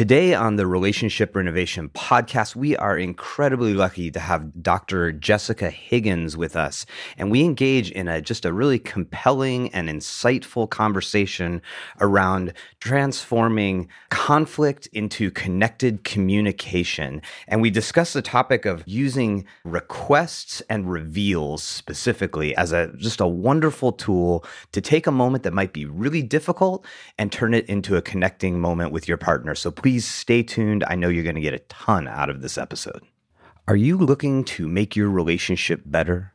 Today 0.00 0.32
on 0.32 0.56
the 0.56 0.66
Relationship 0.66 1.36
Renovation 1.36 1.90
podcast, 1.90 2.56
we 2.56 2.74
are 2.74 2.96
incredibly 2.96 3.74
lucky 3.74 4.10
to 4.10 4.18
have 4.18 4.62
Dr. 4.62 5.12
Jessica 5.12 5.68
Higgins 5.68 6.38
with 6.38 6.56
us. 6.56 6.86
And 7.18 7.30
we 7.30 7.44
engage 7.44 7.90
in 7.90 8.08
a 8.08 8.22
just 8.22 8.46
a 8.46 8.52
really 8.54 8.78
compelling 8.78 9.68
and 9.74 9.90
insightful 9.90 10.70
conversation 10.70 11.60
around 12.00 12.54
transforming 12.80 13.88
conflict 14.08 14.86
into 14.94 15.30
connected 15.30 16.02
communication. 16.02 17.20
And 17.46 17.60
we 17.60 17.68
discuss 17.68 18.14
the 18.14 18.22
topic 18.22 18.64
of 18.64 18.82
using 18.86 19.44
requests 19.66 20.62
and 20.70 20.90
reveals 20.90 21.62
specifically 21.62 22.56
as 22.56 22.72
a 22.72 22.90
just 22.96 23.20
a 23.20 23.26
wonderful 23.26 23.92
tool 23.92 24.46
to 24.72 24.80
take 24.80 25.06
a 25.06 25.12
moment 25.12 25.44
that 25.44 25.52
might 25.52 25.74
be 25.74 25.84
really 25.84 26.22
difficult 26.22 26.86
and 27.18 27.30
turn 27.30 27.52
it 27.52 27.66
into 27.66 27.96
a 27.96 28.00
connecting 28.00 28.58
moment 28.58 28.92
with 28.92 29.06
your 29.06 29.18
partner. 29.18 29.54
So 29.54 29.70
please 29.70 29.89
stay 29.98 30.42
tuned. 30.42 30.84
I 30.86 30.94
know 30.94 31.08
you're 31.08 31.24
going 31.24 31.34
to 31.34 31.40
get 31.40 31.54
a 31.54 31.58
ton 31.60 32.06
out 32.06 32.30
of 32.30 32.42
this 32.42 32.56
episode. 32.56 33.02
Are 33.66 33.76
you 33.76 33.98
looking 33.98 34.44
to 34.44 34.68
make 34.68 34.94
your 34.94 35.10
relationship 35.10 35.82
better? 35.84 36.34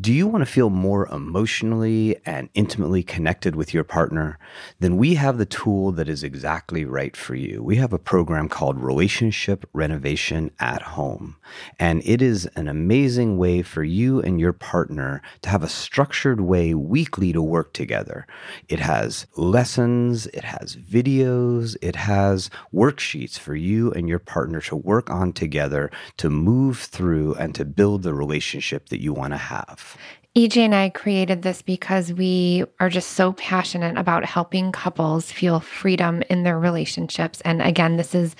Do 0.00 0.12
you 0.12 0.28
want 0.28 0.42
to 0.42 0.52
feel 0.52 0.70
more 0.70 1.08
emotionally 1.08 2.20
and 2.24 2.50
intimately 2.54 3.02
connected 3.02 3.56
with 3.56 3.74
your 3.74 3.82
partner? 3.82 4.38
Then 4.78 4.96
we 4.96 5.14
have 5.14 5.38
the 5.38 5.44
tool 5.44 5.90
that 5.90 6.08
is 6.08 6.22
exactly 6.22 6.84
right 6.84 7.16
for 7.16 7.34
you. 7.34 7.64
We 7.64 7.78
have 7.78 7.92
a 7.92 7.98
program 7.98 8.48
called 8.48 8.78
Relationship 8.78 9.68
Renovation 9.72 10.52
at 10.60 10.82
Home. 10.82 11.34
And 11.80 12.00
it 12.04 12.22
is 12.22 12.46
an 12.54 12.68
amazing 12.68 13.38
way 13.38 13.62
for 13.62 13.82
you 13.82 14.20
and 14.20 14.38
your 14.38 14.52
partner 14.52 15.20
to 15.42 15.48
have 15.48 15.64
a 15.64 15.68
structured 15.68 16.42
way 16.42 16.74
weekly 16.74 17.32
to 17.32 17.42
work 17.42 17.72
together. 17.72 18.24
It 18.68 18.78
has 18.78 19.26
lessons, 19.34 20.28
it 20.28 20.44
has 20.44 20.76
videos, 20.76 21.76
it 21.82 21.96
has 21.96 22.50
worksheets 22.72 23.36
for 23.36 23.56
you 23.56 23.90
and 23.90 24.08
your 24.08 24.20
partner 24.20 24.60
to 24.60 24.76
work 24.76 25.10
on 25.10 25.32
together 25.32 25.90
to 26.18 26.30
move 26.30 26.78
through 26.78 27.34
and 27.34 27.52
to 27.56 27.64
build 27.64 28.04
the 28.04 28.14
relationship 28.14 28.90
that 28.90 29.02
you 29.02 29.12
want 29.12 29.32
to 29.32 29.38
have. 29.38 29.87
EJ 30.36 30.58
and 30.58 30.74
I 30.74 30.90
created 30.90 31.42
this 31.42 31.62
because 31.62 32.12
we 32.12 32.64
are 32.78 32.88
just 32.88 33.10
so 33.10 33.32
passionate 33.32 33.96
about 33.96 34.24
helping 34.24 34.70
couples 34.70 35.32
feel 35.32 35.58
freedom 35.58 36.22
in 36.30 36.44
their 36.44 36.60
relationships. 36.60 37.40
And 37.40 37.60
again, 37.60 37.96
this 37.96 38.14
is 38.14 38.36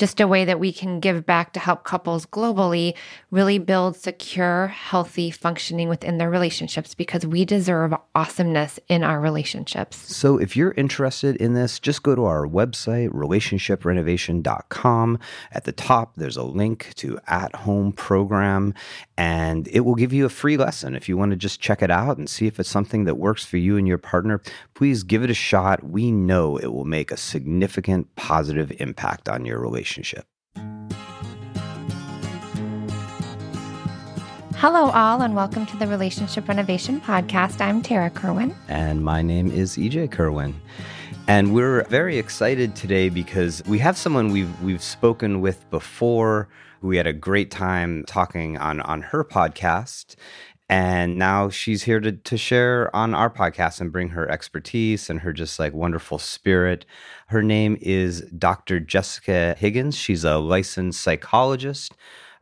just 0.00 0.18
a 0.18 0.26
way 0.26 0.44
that 0.46 0.58
we 0.58 0.72
can 0.72 0.98
give 0.98 1.26
back 1.26 1.52
to 1.52 1.60
help 1.60 1.84
couples 1.84 2.24
globally 2.24 2.94
really 3.30 3.58
build 3.58 3.94
secure, 3.94 4.68
healthy 4.68 5.30
functioning 5.30 5.90
within 5.90 6.16
their 6.16 6.30
relationships 6.30 6.94
because 6.94 7.26
we 7.26 7.44
deserve 7.44 7.92
awesomeness 8.14 8.80
in 8.88 9.04
our 9.04 9.20
relationships. 9.20 9.98
So 10.16 10.38
if 10.38 10.56
you're 10.56 10.72
interested 10.72 11.36
in 11.36 11.52
this, 11.52 11.78
just 11.78 12.02
go 12.02 12.14
to 12.14 12.24
our 12.24 12.46
website, 12.46 13.10
relationshiprenovation.com. 13.10 15.18
At 15.52 15.64
the 15.64 15.72
top, 15.72 16.14
there's 16.16 16.38
a 16.38 16.44
link 16.44 16.94
to 16.96 17.20
at 17.26 17.54
home 17.54 17.92
program, 17.92 18.72
and 19.18 19.68
it 19.68 19.80
will 19.80 19.96
give 19.96 20.14
you 20.14 20.24
a 20.24 20.30
free 20.30 20.56
lesson 20.56 20.96
if 20.96 21.10
you 21.10 21.18
want 21.18 21.32
to 21.32 21.36
just 21.36 21.60
check 21.60 21.82
it 21.82 21.90
out 21.90 22.16
and 22.16 22.30
see 22.30 22.46
if 22.46 22.58
it's 22.58 22.70
something 22.70 23.04
that 23.04 23.16
works 23.16 23.44
for 23.44 23.58
you 23.58 23.76
and 23.76 23.86
your 23.86 23.98
partner, 23.98 24.40
please 24.72 25.02
give 25.02 25.22
it 25.22 25.28
a 25.28 25.34
shot. 25.34 25.84
We 25.84 26.10
know 26.10 26.56
it 26.56 26.72
will 26.72 26.86
make 26.86 27.10
a 27.10 27.18
significant 27.18 28.16
positive 28.16 28.72
impact 28.80 29.28
on 29.28 29.44
your 29.44 29.60
relationship. 29.60 29.89
Hello, 34.54 34.90
all, 34.90 35.22
and 35.22 35.34
welcome 35.34 35.66
to 35.66 35.76
the 35.78 35.86
Relationship 35.88 36.46
Renovation 36.46 37.00
Podcast. 37.00 37.60
I'm 37.60 37.82
Tarah 37.82 38.10
Kerwin. 38.10 38.54
And 38.68 39.02
my 39.02 39.20
name 39.20 39.50
is 39.50 39.76
EJ 39.76 40.12
Kerwin. 40.12 40.54
And 41.26 41.52
we're 41.52 41.82
very 41.84 42.18
excited 42.18 42.76
today 42.76 43.08
because 43.08 43.64
we 43.64 43.78
have 43.80 43.96
someone 43.96 44.30
we've 44.30 44.62
we've 44.62 44.82
spoken 44.82 45.40
with 45.40 45.68
before. 45.70 46.48
We 46.82 46.96
had 46.96 47.08
a 47.08 47.12
great 47.12 47.50
time 47.50 48.04
talking 48.06 48.58
on 48.58 48.80
on 48.82 49.02
her 49.02 49.24
podcast 49.24 50.14
and 50.70 51.16
now 51.16 51.50
she's 51.50 51.82
here 51.82 51.98
to, 51.98 52.12
to 52.12 52.36
share 52.38 52.94
on 52.94 53.12
our 53.12 53.28
podcast 53.28 53.80
and 53.80 53.90
bring 53.90 54.10
her 54.10 54.30
expertise 54.30 55.10
and 55.10 55.20
her 55.20 55.32
just 55.32 55.58
like 55.58 55.74
wonderful 55.74 56.16
spirit. 56.16 56.86
Her 57.26 57.42
name 57.42 57.76
is 57.80 58.20
Dr. 58.38 58.78
Jessica 58.78 59.56
Higgins. 59.58 59.96
She's 59.96 60.22
a 60.22 60.38
licensed 60.38 61.00
psychologist. 61.00 61.92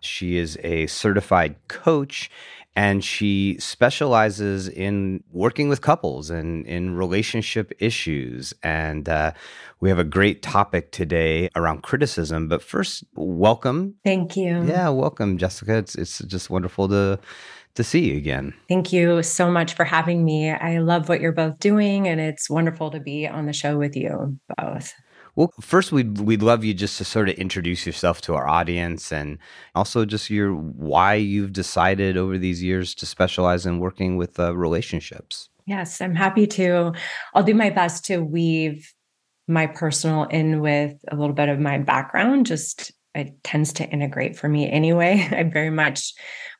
She 0.00 0.36
is 0.36 0.58
a 0.62 0.88
certified 0.88 1.56
coach 1.68 2.30
and 2.76 3.02
she 3.02 3.56
specializes 3.58 4.68
in 4.68 5.24
working 5.32 5.68
with 5.70 5.80
couples 5.80 6.28
and 6.30 6.64
in 6.66 6.94
relationship 6.96 7.72
issues. 7.80 8.52
And 8.62 9.08
uh, 9.08 9.32
we 9.80 9.88
have 9.88 9.98
a 9.98 10.04
great 10.04 10.42
topic 10.42 10.92
today 10.92 11.48
around 11.56 11.82
criticism. 11.82 12.46
But 12.46 12.62
first, 12.62 13.04
welcome. 13.16 13.94
Thank 14.04 14.36
you. 14.36 14.64
Yeah, 14.64 14.90
welcome, 14.90 15.38
Jessica. 15.38 15.78
It's 15.78 15.96
it's 15.96 16.18
just 16.18 16.50
wonderful 16.50 16.88
to 16.90 17.18
to 17.78 17.84
see 17.84 18.10
you 18.10 18.16
again. 18.16 18.52
Thank 18.68 18.92
you 18.92 19.22
so 19.22 19.50
much 19.50 19.74
for 19.74 19.84
having 19.84 20.24
me. 20.24 20.50
I 20.50 20.78
love 20.78 21.08
what 21.08 21.20
you're 21.20 21.32
both 21.32 21.60
doing, 21.60 22.08
and 22.08 22.20
it's 22.20 22.50
wonderful 22.50 22.90
to 22.90 22.98
be 22.98 23.26
on 23.26 23.46
the 23.46 23.52
show 23.52 23.78
with 23.78 23.96
you 23.96 24.36
both. 24.56 24.92
Well, 25.36 25.52
first, 25.60 25.92
we'd, 25.92 26.18
we'd 26.18 26.42
love 26.42 26.64
you 26.64 26.74
just 26.74 26.98
to 26.98 27.04
sort 27.04 27.28
of 27.28 27.36
introduce 27.36 27.86
yourself 27.86 28.20
to 28.22 28.34
our 28.34 28.48
audience 28.48 29.12
and 29.12 29.38
also 29.76 30.04
just 30.04 30.28
your 30.28 30.52
why 30.52 31.14
you've 31.14 31.52
decided 31.52 32.16
over 32.16 32.36
these 32.36 32.64
years 32.64 32.96
to 32.96 33.06
specialize 33.06 33.64
in 33.64 33.78
working 33.78 34.16
with 34.16 34.40
uh, 34.40 34.56
relationships. 34.56 35.48
Yes, 35.64 36.00
I'm 36.00 36.16
happy 36.16 36.48
to. 36.48 36.92
I'll 37.34 37.44
do 37.44 37.54
my 37.54 37.70
best 37.70 38.04
to 38.06 38.18
weave 38.18 38.92
my 39.46 39.68
personal 39.68 40.24
in 40.24 40.60
with 40.60 40.96
a 41.06 41.14
little 41.14 41.34
bit 41.34 41.48
of 41.48 41.60
my 41.60 41.78
background. 41.78 42.46
Just 42.46 42.90
it 43.14 43.44
tends 43.44 43.72
to 43.74 43.88
integrate 43.88 44.36
for 44.36 44.48
me 44.48 44.68
anyway. 44.68 45.28
I 45.30 45.44
very 45.44 45.70
much 45.70 46.14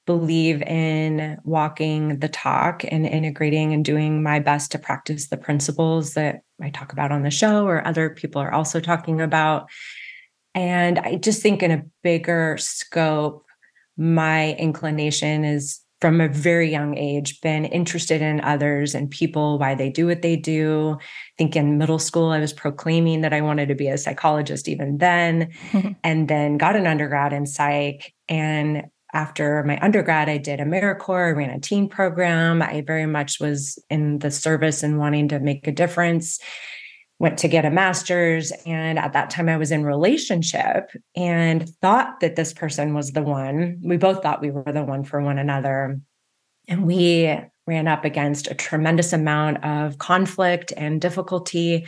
believe 0.08 0.62
in 0.62 1.36
walking 1.44 2.19
the 2.20 2.30
talk 2.30 2.82
and 2.82 3.04
integrating 3.04 3.74
and 3.74 3.84
doing 3.84 4.22
my 4.22 4.41
best 4.41 4.72
to 4.72 4.78
practice 4.78 5.28
the 5.28 5.36
principles 5.36 6.14
that 6.14 6.41
I 6.62 6.70
talk 6.70 6.94
about 6.94 7.12
on 7.12 7.24
the 7.24 7.30
show 7.30 7.66
or 7.66 7.86
other 7.86 8.08
people 8.08 8.41
are 8.41 8.50
also 8.50 8.80
talking 8.80 9.20
about. 9.20 9.69
And 10.54 10.98
I 10.98 11.16
just 11.16 11.42
think 11.42 11.62
in 11.62 11.72
a 11.72 11.84
bigger 12.02 12.56
scope, 12.58 13.44
my 13.98 14.54
inclination 14.54 15.44
is 15.44 15.78
from 16.00 16.22
a 16.22 16.28
very 16.28 16.70
young 16.70 16.96
age 16.96 17.42
been 17.42 17.66
interested 17.66 18.22
in 18.22 18.40
others 18.40 18.94
and 18.94 19.10
people 19.10 19.58
why 19.58 19.75
they 19.75 19.90
do 19.90 20.06
what 20.06 20.22
they 20.22 20.36
do 20.36 20.96
i 21.00 21.04
think 21.36 21.56
in 21.56 21.76
middle 21.76 21.98
school 21.98 22.30
i 22.30 22.38
was 22.38 22.52
proclaiming 22.52 23.22
that 23.22 23.32
i 23.32 23.40
wanted 23.40 23.66
to 23.66 23.75
be 23.75 23.88
a 23.88 23.98
psychologist 23.98 24.69
even 24.69 24.98
then 24.98 25.50
and 26.04 26.28
then 26.28 26.56
got 26.56 26.76
an 26.76 26.86
undergrad 26.86 27.32
in 27.32 27.46
psych 27.46 28.14
and 28.28 28.84
after 29.12 29.62
my 29.64 29.78
undergrad, 29.80 30.28
I 30.28 30.38
did 30.38 30.60
AmeriCorps, 30.60 31.28
I 31.28 31.30
ran 31.30 31.50
a 31.50 31.60
teen 31.60 31.88
program. 31.88 32.60
I 32.62 32.82
very 32.82 33.06
much 33.06 33.41
was 33.41 33.78
in 33.88 34.19
the 34.19 34.30
service 34.30 34.82
and 34.82 34.98
wanting 34.98 35.28
to 35.28 35.41
make 35.41 35.66
a 35.66 35.72
difference. 35.72 36.38
Went 37.19 37.38
to 37.38 37.48
get 37.48 37.64
a 37.64 37.70
master's. 37.70 38.52
And 38.64 38.98
at 38.98 39.12
that 39.14 39.30
time, 39.30 39.48
I 39.48 39.56
was 39.56 39.72
in 39.72 39.84
relationship 39.84 40.91
and 41.16 41.69
thought 41.80 42.20
that 42.20 42.36
this 42.36 42.52
person 42.52 42.94
was 42.94 43.10
the 43.10 43.22
one. 43.22 43.80
We 43.82 43.96
both 43.96 44.22
thought 44.22 44.41
we 44.41 44.50
were 44.50 44.72
the 44.72 44.84
one 44.84 45.02
for 45.02 45.20
one 45.20 45.38
another. 45.38 46.00
And 46.69 46.86
we 46.86 47.36
ran 47.66 47.88
up 47.88 48.04
against 48.04 48.50
a 48.50 48.54
tremendous 48.54 49.12
amount 49.12 49.64
of 49.64 49.98
conflict 49.98 50.72
and 50.76 51.00
difficulty. 51.00 51.86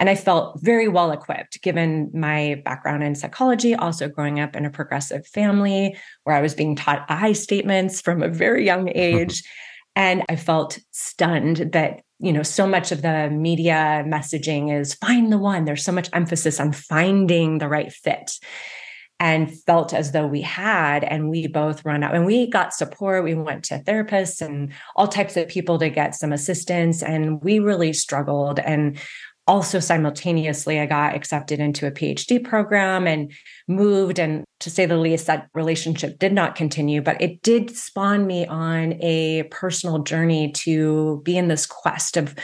And 0.00 0.08
I 0.08 0.14
felt 0.14 0.58
very 0.62 0.88
well 0.88 1.12
equipped 1.12 1.60
given 1.62 2.10
my 2.14 2.60
background 2.64 3.04
in 3.04 3.14
psychology, 3.14 3.74
also 3.74 4.08
growing 4.08 4.40
up 4.40 4.56
in 4.56 4.64
a 4.64 4.70
progressive 4.70 5.26
family 5.26 5.94
where 6.24 6.34
I 6.34 6.40
was 6.40 6.54
being 6.54 6.74
taught 6.74 7.04
I 7.08 7.34
statements 7.34 8.00
from 8.00 8.22
a 8.22 8.28
very 8.28 8.64
young 8.64 8.88
age. 8.94 9.44
and 9.94 10.24
I 10.28 10.36
felt 10.36 10.78
stunned 10.90 11.72
that, 11.72 12.00
you 12.18 12.32
know, 12.32 12.42
so 12.42 12.66
much 12.66 12.92
of 12.92 13.02
the 13.02 13.28
media 13.30 14.02
messaging 14.06 14.74
is 14.74 14.94
find 14.94 15.30
the 15.30 15.38
one. 15.38 15.66
There's 15.66 15.84
so 15.84 15.92
much 15.92 16.08
emphasis 16.14 16.58
on 16.58 16.72
finding 16.72 17.58
the 17.58 17.68
right 17.68 17.92
fit 17.92 18.32
and 19.20 19.54
felt 19.64 19.92
as 19.92 20.12
though 20.12 20.26
we 20.26 20.40
had 20.40 21.04
and 21.04 21.28
we 21.28 21.46
both 21.46 21.84
run 21.84 22.02
out 22.02 22.14
and 22.14 22.24
we 22.24 22.48
got 22.48 22.72
support 22.72 23.22
we 23.22 23.34
went 23.34 23.64
to 23.64 23.78
therapists 23.80 24.40
and 24.40 24.72
all 24.96 25.06
types 25.06 25.36
of 25.36 25.46
people 25.46 25.78
to 25.78 25.90
get 25.90 26.14
some 26.14 26.32
assistance 26.32 27.02
and 27.02 27.42
we 27.42 27.58
really 27.58 27.92
struggled 27.92 28.58
and 28.58 28.98
also 29.46 29.80
simultaneously 29.80 30.78
i 30.78 30.86
got 30.86 31.14
accepted 31.14 31.60
into 31.60 31.86
a 31.86 31.90
phd 31.90 32.44
program 32.44 33.06
and 33.06 33.32
moved 33.68 34.18
and 34.18 34.44
to 34.60 34.70
say 34.70 34.86
the 34.86 34.96
least 34.96 35.26
that 35.26 35.48
relationship 35.54 36.18
did 36.18 36.32
not 36.32 36.54
continue 36.54 37.02
but 37.02 37.20
it 37.20 37.42
did 37.42 37.74
spawn 37.74 38.26
me 38.26 38.46
on 38.46 38.92
a 39.02 39.42
personal 39.50 40.00
journey 40.00 40.52
to 40.52 41.20
be 41.24 41.36
in 41.36 41.48
this 41.48 41.66
quest 41.66 42.16
of 42.16 42.34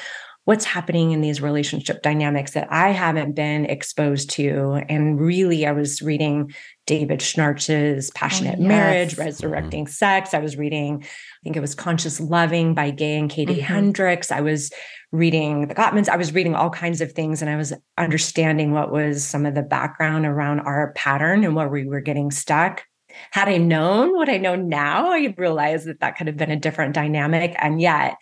what's 0.46 0.64
happening 0.64 1.10
in 1.10 1.20
these 1.20 1.42
relationship 1.42 2.02
dynamics 2.02 2.52
that 2.52 2.68
I 2.70 2.90
haven't 2.90 3.32
been 3.32 3.66
exposed 3.66 4.30
to. 4.30 4.80
And 4.88 5.20
really, 5.20 5.66
I 5.66 5.72
was 5.72 6.00
reading 6.00 6.54
David 6.86 7.18
Schnarch's 7.18 8.12
Passionate 8.12 8.54
oh, 8.56 8.62
yes. 8.62 8.68
Marriage, 8.68 9.12
mm-hmm. 9.12 9.22
Resurrecting 9.22 9.84
mm-hmm. 9.86 9.90
Sex. 9.90 10.34
I 10.34 10.38
was 10.38 10.56
reading, 10.56 11.02
I 11.02 11.06
think 11.42 11.56
it 11.56 11.60
was 11.60 11.74
Conscious 11.74 12.20
Loving 12.20 12.74
by 12.74 12.90
Gay 12.90 13.18
and 13.18 13.28
Katie 13.28 13.54
mm-hmm. 13.54 13.62
Hendricks. 13.62 14.30
I 14.30 14.40
was 14.40 14.70
reading 15.10 15.66
the 15.66 15.74
Gottmans. 15.74 16.08
I 16.08 16.16
was 16.16 16.32
reading 16.32 16.54
all 16.54 16.70
kinds 16.70 17.00
of 17.00 17.10
things 17.10 17.42
and 17.42 17.50
I 17.50 17.56
was 17.56 17.72
understanding 17.98 18.70
what 18.70 18.92
was 18.92 19.24
some 19.24 19.46
of 19.46 19.56
the 19.56 19.62
background 19.62 20.26
around 20.26 20.60
our 20.60 20.92
pattern 20.92 21.42
and 21.42 21.56
where 21.56 21.68
we 21.68 21.88
were 21.88 22.00
getting 22.00 22.30
stuck. 22.30 22.84
Had 23.32 23.48
I 23.48 23.56
known 23.56 24.14
what 24.14 24.28
I 24.28 24.36
know 24.36 24.54
now, 24.54 25.10
I 25.10 25.34
realized 25.36 25.88
that 25.88 25.98
that 26.00 26.16
could 26.16 26.28
have 26.28 26.36
been 26.36 26.52
a 26.52 26.56
different 26.56 26.94
dynamic. 26.94 27.56
And 27.58 27.80
yet, 27.80 28.14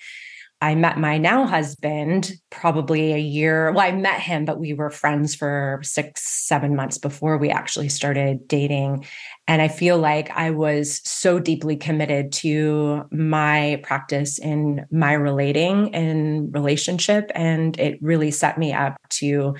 I 0.65 0.75
met 0.75 0.97
my 0.97 1.19
now 1.19 1.45
husband 1.45 2.33
probably 2.49 3.13
a 3.13 3.19
year. 3.19 3.71
Well, 3.71 3.87
I 3.87 3.93
met 3.93 4.19
him, 4.19 4.47
but 4.47 4.59
we 4.59 4.73
were 4.73 4.89
friends 4.89 5.35
for 5.35 5.79
six, 5.83 6.23
seven 6.49 6.75
months 6.75 6.97
before 6.97 7.37
we 7.37 7.51
actually 7.51 7.91
started 7.91 8.49
dating. 8.49 9.05
And 9.47 9.61
I 9.61 9.69
feel 9.69 9.99
like 9.99 10.31
I 10.31 10.53
was 10.53 11.03
so 11.05 11.39
deeply 11.39 11.77
committed 11.77 12.33
to 12.45 13.05
my 13.13 13.79
practice 13.83 14.39
in 14.39 14.87
my 14.91 15.13
relating 15.13 15.95
and 15.95 16.51
relationship. 16.55 17.31
And 17.35 17.79
it 17.79 17.99
really 18.01 18.31
set 18.31 18.57
me 18.57 18.73
up 18.73 18.97
to 19.21 19.57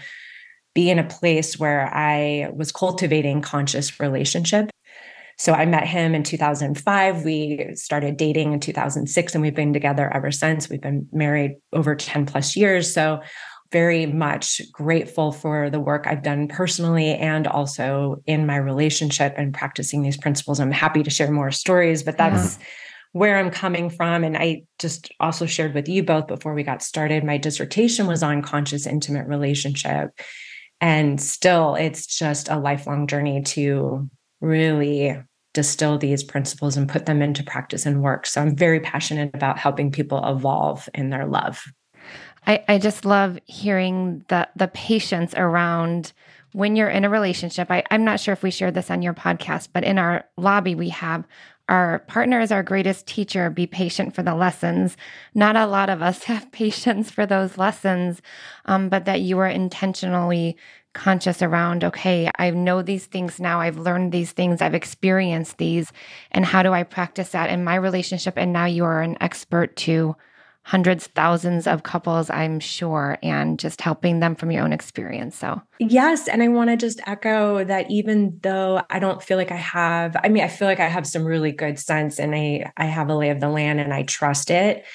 be 0.75 0.89
in 0.89 0.99
a 0.99 1.05
place 1.05 1.59
where 1.59 1.95
I 1.95 2.49
was 2.55 2.73
cultivating 2.73 3.43
conscious 3.43 4.01
relationship 4.01 4.71
so 5.37 5.53
I 5.53 5.67
met 5.67 5.87
him 5.87 6.15
in 6.15 6.23
2005. 6.23 7.25
We 7.25 7.71
started 7.75 8.17
dating 8.17 8.53
in 8.53 8.61
2006 8.61 9.35
and 9.35 9.43
we've 9.43 9.55
been 9.55 9.73
together 9.73 10.11
ever 10.15 10.31
since. 10.31 10.69
We've 10.69 10.81
been 10.81 11.09
married 11.13 11.57
over 11.73 11.97
10 11.97 12.27
plus 12.27 12.57
years. 12.57 12.93
So 12.93 13.21
very 13.73 14.07
much 14.07 14.61
grateful 14.71 15.33
for 15.33 15.69
the 15.69 15.81
work 15.81 16.07
I've 16.07 16.23
done 16.23 16.47
personally 16.47 17.15
and 17.15 17.49
also 17.49 18.23
in 18.25 18.47
my 18.47 18.57
relationship 18.57 19.35
and 19.37 19.53
practicing 19.53 20.03
these 20.03 20.17
principles. 20.17 20.61
I'm 20.61 20.71
happy 20.71 21.03
to 21.03 21.11
share 21.11 21.31
more 21.33 21.51
stories, 21.51 22.05
but 22.05 22.17
that's 22.17 22.57
yeah. 22.57 22.65
where 23.13 23.37
I'm 23.37 23.51
coming 23.51 23.91
from. 23.91 24.23
And 24.23 24.37
I 24.37 24.63
just 24.79 25.11
also 25.19 25.47
shared 25.47 25.75
with 25.75 25.89
you 25.89 26.05
both 26.05 26.29
before 26.29 26.55
we 26.55 26.63
got 26.63 26.83
started. 26.83 27.25
My 27.25 27.37
dissertation 27.37 28.07
was 28.07 28.23
on 28.23 28.43
conscious 28.43 28.87
intimate 28.87 29.27
relationship. 29.27 30.11
And 30.81 31.21
still, 31.21 31.75
it's 31.75 32.07
just 32.07 32.49
a 32.49 32.59
lifelong 32.59 33.09
journey 33.09 33.43
to 33.43 34.09
really 34.41 35.17
distill 35.53 35.97
these 35.97 36.25
principles 36.25 36.77
and 36.77 36.89
put 36.89 37.07
them 37.07 37.23
into 37.23 37.43
practice 37.43 37.87
and 37.87 38.03
work. 38.03 38.27
So 38.27 38.43
I'm 38.43 38.57
very 38.57 38.81
passionate 38.81 39.31
about 39.35 39.59
helping 39.59 39.91
people 39.91 40.23
evolve 40.25 40.89
in 40.95 41.11
their 41.11 41.27
love. 41.27 41.65
I, 42.47 42.63
I 42.69 42.79
just 42.79 43.05
love 43.05 43.39
hearing 43.47 44.25
the 44.29 44.49
the 44.55 44.69
patience 44.69 45.33
around 45.35 46.13
when 46.53 46.77
you're 46.77 46.91
in 46.91 47.05
a 47.05 47.11
relationship. 47.11 47.71
I, 47.71 47.83
I'm 47.91 48.05
not 48.05 48.21
sure 48.21 48.33
if 48.33 48.43
we 48.43 48.51
shared 48.51 48.75
this 48.75 48.91
on 48.91 49.03
your 49.03 49.15
podcast, 49.15 49.69
but 49.73 49.85
in 49.85 49.99
our 49.99 50.25
lobby 50.37 50.75
we 50.75 50.91
have 50.91 51.25
our 51.69 52.01
partner 52.01 52.41
is 52.41 52.53
our 52.53 52.63
greatest 52.63 53.07
teacher. 53.07 53.49
Be 53.49 53.67
patient 53.67 54.15
for 54.15 54.23
the 54.23 54.35
lessons. 54.35 54.97
Not 55.35 55.57
a 55.57 55.67
lot 55.67 55.89
of 55.89 56.03
us 56.03 56.23
have 56.25 56.53
patience 56.53 57.11
for 57.11 57.27
those 57.27 57.57
lessons, 57.57 58.21
um, 58.67 58.89
but 58.89 59.07
that 59.07 59.21
you 59.21 59.39
are 59.39 59.49
intentionally 59.49 60.57
conscious 60.95 61.43
around, 61.43 61.85
okay, 61.85 62.31
I 62.39 62.51
know 62.51 62.81
these 62.81 63.07
things 63.07 63.39
now. 63.39 63.61
I've 63.61 63.79
learned 63.79 64.13
these 64.13 64.33
things. 64.33 64.63
I've 64.63 64.75
experienced 64.75 65.59
these. 65.59 65.93
And 66.31 66.45
how 66.45 66.63
do 66.63 66.73
I 66.73 66.83
practice 66.85 67.31
that 67.31 67.51
in 67.51 67.65
my 67.65 67.75
relationship? 67.75 68.35
And 68.37 68.53
now 68.53 68.65
you 68.65 68.85
are 68.85 69.03
an 69.03 69.19
expert 69.21 69.77
to 69.77 70.17
hundreds, 70.67 71.09
thousands 71.09 71.67
of 71.67 71.83
couples, 71.83 72.31
I'm 72.31 72.59
sure, 72.59 73.19
and 73.23 73.59
just 73.59 73.83
helping 73.83 74.21
them 74.21 74.35
from 74.35 74.51
your 74.51 74.65
own 74.65 74.73
experience. 74.73 75.37
So, 75.37 75.61
yes. 75.79 76.27
And 76.27 76.43
I 76.43 76.49
want 76.49 76.71
to 76.71 76.77
just 76.79 77.01
echo 77.07 77.65
that 77.65 77.91
even 77.91 78.39
though 78.43 78.83
I 78.89 78.99
don't 78.99 79.23
feel 79.23 79.37
like 79.37 79.53
I 79.53 79.57
have, 79.57 80.17
I 80.25 80.29
mean, 80.31 80.43
I 80.43 80.49
feel 80.49 80.67
like 80.67 80.81
I 80.81 80.89
have 80.89 81.07
some 81.07 81.25
really 81.25 81.53
good 81.53 81.79
sense 81.79 82.19
and 82.19 82.35
I, 82.35 82.73
I 82.79 82.87
have 82.87 83.11
a 83.11 83.15
lay 83.15 83.29
of 83.29 83.41
the 83.41 83.51
land 83.51 83.79
and 83.79 83.93
I 83.93 84.05
trust 84.05 84.51
it. 84.51 84.87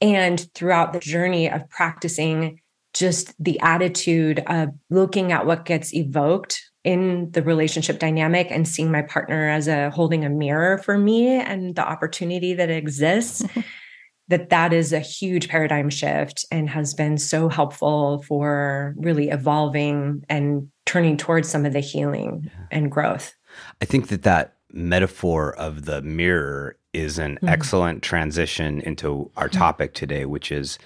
And 0.00 0.44
throughout 0.52 0.92
the 0.92 0.98
journey 0.98 1.48
of 1.48 1.68
practicing 1.70 2.60
just 2.92 3.34
the 3.42 3.58
attitude 3.60 4.42
of 4.46 4.70
looking 4.90 5.32
at 5.32 5.46
what 5.46 5.64
gets 5.64 5.94
evoked 5.94 6.60
in 6.84 7.30
the 7.30 7.42
relationship 7.42 7.98
dynamic 7.98 8.48
and 8.50 8.66
seeing 8.66 8.90
my 8.90 9.02
partner 9.02 9.48
as 9.48 9.68
a 9.68 9.90
holding 9.90 10.24
a 10.24 10.30
mirror 10.30 10.78
for 10.78 10.98
me 10.98 11.28
and 11.28 11.76
the 11.76 11.86
opportunity 11.86 12.54
that 12.54 12.70
exists 12.70 13.44
that 14.28 14.50
that 14.50 14.72
is 14.72 14.92
a 14.92 15.00
huge 15.00 15.48
paradigm 15.48 15.90
shift 15.90 16.44
and 16.50 16.68
has 16.70 16.94
been 16.94 17.18
so 17.18 17.48
helpful 17.48 18.22
for 18.22 18.94
really 18.96 19.28
evolving 19.30 20.24
and 20.28 20.68
turning 20.86 21.16
towards 21.16 21.48
some 21.48 21.64
of 21.66 21.72
the 21.72 21.80
healing 21.80 22.42
yeah. 22.44 22.66
and 22.70 22.90
growth 22.90 23.34
i 23.80 23.84
think 23.84 24.08
that 24.08 24.22
that 24.22 24.56
metaphor 24.72 25.54
of 25.56 25.84
the 25.84 26.02
mirror 26.02 26.76
is 26.92 27.18
an 27.18 27.36
mm-hmm. 27.36 27.48
excellent 27.48 28.02
transition 28.02 28.80
into 28.80 29.30
our 29.36 29.48
mm-hmm. 29.48 29.58
topic 29.58 29.94
today, 29.94 30.24
which 30.24 30.52
is 30.52 30.78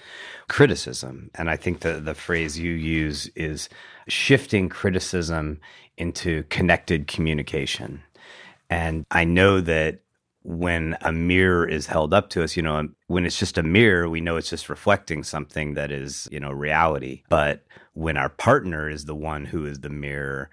criticism. 0.47 1.29
And 1.35 1.49
I 1.49 1.55
think 1.57 1.81
the, 1.81 1.99
the 1.99 2.15
phrase 2.15 2.57
you 2.57 2.71
use 2.71 3.27
is 3.35 3.69
shifting 4.07 4.69
criticism 4.69 5.59
into 5.97 6.43
connected 6.43 7.07
communication. 7.07 8.03
And 8.69 9.05
I 9.11 9.23
know 9.23 9.61
that 9.61 9.99
when 10.43 10.95
a 11.01 11.11
mirror 11.11 11.67
is 11.67 11.87
held 11.87 12.13
up 12.13 12.29
to 12.29 12.43
us, 12.43 12.55
you 12.55 12.63
know, 12.63 12.87
when 13.07 13.25
it's 13.25 13.37
just 13.37 13.57
a 13.57 13.63
mirror, 13.63 14.07
we 14.07 14.21
know 14.21 14.37
it's 14.37 14.49
just 14.49 14.69
reflecting 14.69 15.23
something 15.23 15.73
that 15.73 15.91
is, 15.91 16.27
you 16.31 16.39
know, 16.39 16.51
reality. 16.51 17.23
But 17.27 17.65
when 17.93 18.15
our 18.15 18.29
partner 18.29 18.89
is 18.89 19.05
the 19.05 19.15
one 19.15 19.43
who 19.43 19.65
is 19.65 19.81
the 19.81 19.89
mirror, 19.89 20.49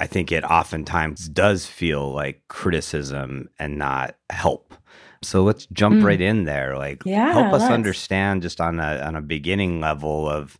I 0.00 0.06
think 0.06 0.30
it 0.30 0.44
oftentimes 0.44 1.28
does 1.28 1.66
feel 1.66 2.12
like 2.12 2.42
criticism 2.48 3.48
and 3.58 3.78
not 3.78 4.14
help. 4.30 4.74
So 5.22 5.42
let's 5.42 5.66
jump 5.66 5.96
mm. 5.96 6.04
right 6.04 6.20
in 6.20 6.44
there. 6.44 6.76
Like 6.76 7.02
yeah, 7.04 7.32
help 7.32 7.52
us 7.52 7.62
let's. 7.62 7.72
understand 7.72 8.42
just 8.42 8.60
on 8.60 8.78
a 8.78 9.00
on 9.00 9.16
a 9.16 9.22
beginning 9.22 9.80
level 9.80 10.28
of 10.28 10.58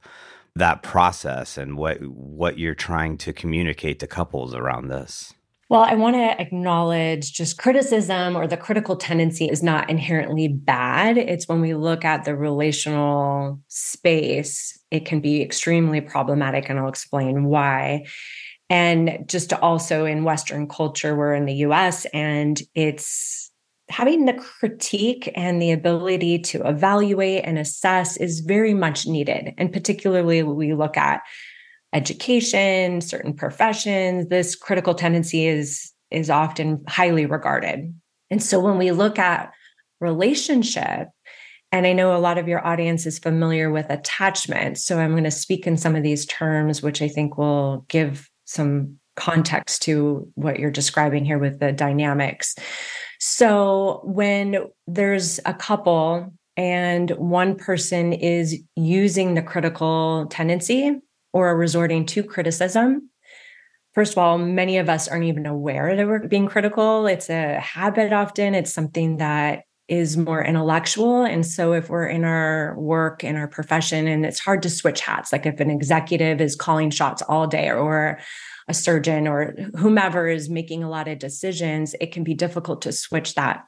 that 0.56 0.82
process 0.82 1.56
and 1.56 1.76
what 1.76 1.98
what 2.02 2.58
you're 2.58 2.74
trying 2.74 3.16
to 3.18 3.32
communicate 3.32 4.00
to 4.00 4.06
couples 4.06 4.54
around 4.54 4.88
this. 4.88 5.32
Well, 5.70 5.82
I 5.82 5.94
want 5.96 6.16
to 6.16 6.40
acknowledge 6.40 7.34
just 7.34 7.58
criticism 7.58 8.36
or 8.36 8.46
the 8.46 8.56
critical 8.56 8.96
tendency 8.96 9.44
is 9.44 9.62
not 9.62 9.90
inherently 9.90 10.48
bad. 10.48 11.18
It's 11.18 11.46
when 11.46 11.60
we 11.60 11.74
look 11.74 12.06
at 12.06 12.24
the 12.24 12.34
relational 12.34 13.60
space, 13.68 14.78
it 14.90 15.04
can 15.04 15.20
be 15.20 15.42
extremely 15.42 16.00
problematic, 16.00 16.70
and 16.70 16.78
I'll 16.78 16.88
explain 16.88 17.44
why 17.44 18.06
and 18.70 19.24
just 19.26 19.52
also 19.52 20.04
in 20.04 20.24
western 20.24 20.68
culture 20.68 21.16
we're 21.16 21.34
in 21.34 21.46
the 21.46 21.54
US 21.54 22.04
and 22.06 22.60
it's 22.74 23.50
having 23.88 24.26
the 24.26 24.34
critique 24.34 25.32
and 25.34 25.62
the 25.62 25.72
ability 25.72 26.38
to 26.38 26.66
evaluate 26.68 27.42
and 27.44 27.58
assess 27.58 28.16
is 28.18 28.40
very 28.40 28.74
much 28.74 29.06
needed 29.06 29.54
and 29.56 29.72
particularly 29.72 30.42
we 30.42 30.74
look 30.74 30.96
at 30.96 31.22
education 31.94 33.00
certain 33.00 33.32
professions 33.32 34.28
this 34.28 34.54
critical 34.54 34.94
tendency 34.94 35.46
is 35.46 35.92
is 36.10 36.28
often 36.28 36.84
highly 36.86 37.24
regarded 37.24 37.94
and 38.30 38.42
so 38.42 38.60
when 38.60 38.76
we 38.76 38.92
look 38.92 39.18
at 39.18 39.52
relationship 40.00 41.08
and 41.70 41.86
I 41.86 41.92
know 41.92 42.16
a 42.16 42.18
lot 42.18 42.38
of 42.38 42.48
your 42.48 42.66
audience 42.66 43.04
is 43.04 43.18
familiar 43.18 43.70
with 43.70 43.90
attachment. 43.90 44.78
So 44.78 44.98
I'm 44.98 45.10
going 45.10 45.24
to 45.24 45.30
speak 45.30 45.66
in 45.66 45.76
some 45.76 45.94
of 45.94 46.02
these 46.02 46.24
terms, 46.24 46.82
which 46.82 47.02
I 47.02 47.08
think 47.08 47.36
will 47.36 47.84
give 47.88 48.30
some 48.48 48.98
context 49.14 49.82
to 49.82 50.30
what 50.34 50.58
you're 50.58 50.70
describing 50.70 51.24
here 51.24 51.38
with 51.38 51.60
the 51.60 51.70
dynamics. 51.70 52.54
So 53.20 54.00
when 54.04 54.68
there's 54.86 55.38
a 55.44 55.52
couple 55.52 56.32
and 56.56 57.10
one 57.10 57.56
person 57.56 58.12
is 58.12 58.62
using 58.74 59.34
the 59.34 59.42
critical 59.42 60.26
tendency 60.30 60.98
or 61.32 61.56
resorting 61.56 62.06
to 62.06 62.22
criticism, 62.22 63.10
first 63.92 64.12
of 64.12 64.18
all, 64.18 64.38
many 64.38 64.78
of 64.78 64.88
us 64.88 65.08
aren't 65.08 65.24
even 65.24 65.44
aware 65.44 65.94
that 65.94 66.06
we're 66.06 66.26
being 66.26 66.46
critical. 66.46 67.06
It's 67.06 67.28
a 67.28 67.60
habit 67.60 68.12
often, 68.12 68.54
it's 68.54 68.72
something 68.72 69.18
that 69.18 69.64
is 69.88 70.16
more 70.16 70.44
intellectual. 70.44 71.22
And 71.22 71.46
so 71.46 71.72
if 71.72 71.88
we're 71.88 72.06
in 72.06 72.24
our 72.24 72.78
work, 72.78 73.24
in 73.24 73.36
our 73.36 73.48
profession, 73.48 74.06
and 74.06 74.26
it's 74.26 74.38
hard 74.38 74.62
to 74.62 74.70
switch 74.70 75.00
hats, 75.00 75.32
like 75.32 75.46
if 75.46 75.60
an 75.60 75.70
executive 75.70 76.40
is 76.40 76.54
calling 76.54 76.90
shots 76.90 77.22
all 77.22 77.46
day 77.46 77.70
or 77.70 78.20
a 78.68 78.74
surgeon 78.74 79.26
or 79.26 79.54
whomever 79.76 80.28
is 80.28 80.50
making 80.50 80.84
a 80.84 80.90
lot 80.90 81.08
of 81.08 81.18
decisions, 81.18 81.94
it 82.00 82.12
can 82.12 82.22
be 82.22 82.34
difficult 82.34 82.82
to 82.82 82.92
switch 82.92 83.34
that 83.34 83.64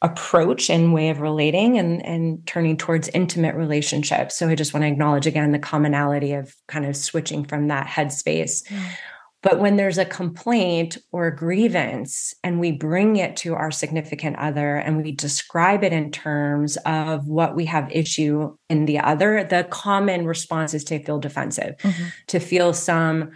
approach 0.00 0.68
and 0.70 0.94
way 0.94 1.10
of 1.10 1.20
relating 1.20 1.78
and, 1.78 2.04
and 2.04 2.44
turning 2.46 2.76
towards 2.76 3.08
intimate 3.10 3.54
relationships. 3.54 4.36
So 4.36 4.48
I 4.48 4.54
just 4.54 4.72
want 4.72 4.82
to 4.82 4.88
acknowledge 4.88 5.26
again 5.26 5.52
the 5.52 5.58
commonality 5.58 6.32
of 6.32 6.56
kind 6.66 6.86
of 6.86 6.96
switching 6.96 7.44
from 7.44 7.68
that 7.68 7.86
headspace. 7.86 8.66
Mm. 8.66 8.82
But 9.42 9.58
when 9.58 9.76
there's 9.76 9.98
a 9.98 10.04
complaint 10.04 10.98
or 11.10 11.26
a 11.26 11.36
grievance 11.36 12.32
and 12.44 12.60
we 12.60 12.70
bring 12.70 13.16
it 13.16 13.36
to 13.38 13.54
our 13.54 13.72
significant 13.72 14.36
other 14.36 14.76
and 14.76 15.02
we 15.02 15.10
describe 15.10 15.82
it 15.82 15.92
in 15.92 16.12
terms 16.12 16.76
of 16.86 17.26
what 17.26 17.56
we 17.56 17.64
have 17.64 17.90
issue 17.90 18.56
in 18.70 18.84
the 18.86 19.00
other, 19.00 19.42
the 19.42 19.64
common 19.68 20.26
response 20.26 20.74
is 20.74 20.84
to 20.84 21.02
feel 21.02 21.18
defensive, 21.18 21.76
mm-hmm. 21.78 22.04
to 22.28 22.38
feel 22.38 22.72
some 22.72 23.32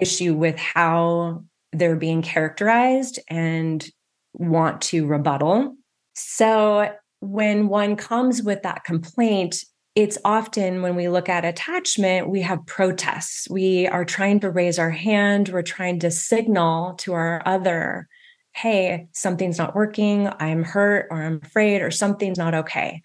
issue 0.00 0.34
with 0.34 0.58
how 0.58 1.44
they're 1.72 1.96
being 1.96 2.22
characterized 2.22 3.20
and 3.28 3.88
want 4.32 4.80
to 4.82 5.06
rebuttal. 5.06 5.76
So 6.14 6.90
when 7.20 7.68
one 7.68 7.94
comes 7.94 8.42
with 8.42 8.62
that 8.62 8.84
complaint, 8.84 9.64
it's 9.94 10.18
often 10.24 10.82
when 10.82 10.96
we 10.96 11.08
look 11.08 11.28
at 11.28 11.44
attachment, 11.44 12.28
we 12.28 12.40
have 12.42 12.66
protests. 12.66 13.48
We 13.48 13.86
are 13.86 14.04
trying 14.04 14.40
to 14.40 14.50
raise 14.50 14.78
our 14.78 14.90
hand, 14.90 15.50
we're 15.50 15.62
trying 15.62 16.00
to 16.00 16.10
signal 16.10 16.94
to 16.94 17.12
our 17.12 17.42
other, 17.46 18.08
hey, 18.52 19.06
something's 19.12 19.58
not 19.58 19.74
working, 19.74 20.28
I'm 20.40 20.64
hurt 20.64 21.06
or 21.10 21.22
I'm 21.22 21.40
afraid 21.42 21.80
or 21.80 21.90
something's 21.90 22.38
not 22.38 22.54
okay. 22.54 23.02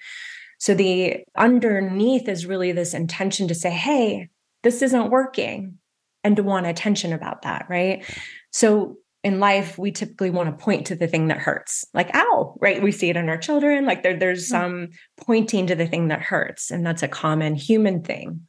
So 0.58 0.74
the 0.74 1.24
underneath 1.38 2.28
is 2.28 2.46
really 2.46 2.72
this 2.72 2.94
intention 2.94 3.48
to 3.48 3.56
say, 3.56 3.70
hey, 3.70 4.30
this 4.64 4.82
isn't 4.82 5.12
working 5.12 5.78
and 6.24 6.36
to 6.36 6.44
want 6.44 6.66
attention 6.66 7.14
about 7.14 7.44
that, 7.44 7.68
right? 7.70 8.04
So 8.52 8.98
in 9.24 9.40
life, 9.40 9.78
we 9.78 9.92
typically 9.92 10.30
want 10.30 10.50
to 10.50 10.64
point 10.64 10.88
to 10.88 10.96
the 10.96 11.08
thing 11.08 11.28
that 11.28 11.40
hurts, 11.40 11.86
like 11.94 12.10
ow, 12.16 12.56
right? 12.62 12.82
We 12.82 12.92
see 12.92 13.10
it 13.10 13.18
in 13.18 13.28
our 13.30 13.38
children, 13.38 13.86
like 13.86 14.04
there, 14.04 14.18
there's 14.18 14.48
hmm. 14.48 14.52
some 14.52 14.90
pointing 15.18 15.68
to 15.68 15.76
the 15.76 15.88
thing 15.88 16.08
that 16.08 16.22
hurts, 16.22 16.72
and 16.72 16.86
that's 16.86 17.04
a 17.04 17.08
common 17.08 17.56
human 17.56 18.02
thing. 18.02 18.42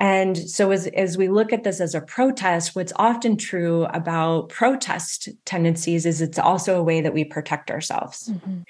And 0.00 0.38
so, 0.38 0.70
as, 0.70 0.86
as 0.86 1.18
we 1.18 1.28
look 1.28 1.52
at 1.52 1.62
this 1.62 1.78
as 1.78 1.94
a 1.94 2.00
protest, 2.00 2.74
what's 2.74 2.92
often 2.96 3.36
true 3.36 3.84
about 3.84 4.48
protest 4.48 5.28
tendencies 5.44 6.06
is 6.06 6.22
it's 6.22 6.38
also 6.38 6.78
a 6.78 6.82
way 6.82 7.02
that 7.02 7.12
we 7.12 7.24
protect 7.24 7.70
ourselves. 7.70 8.30
Mm-hmm. 8.30 8.60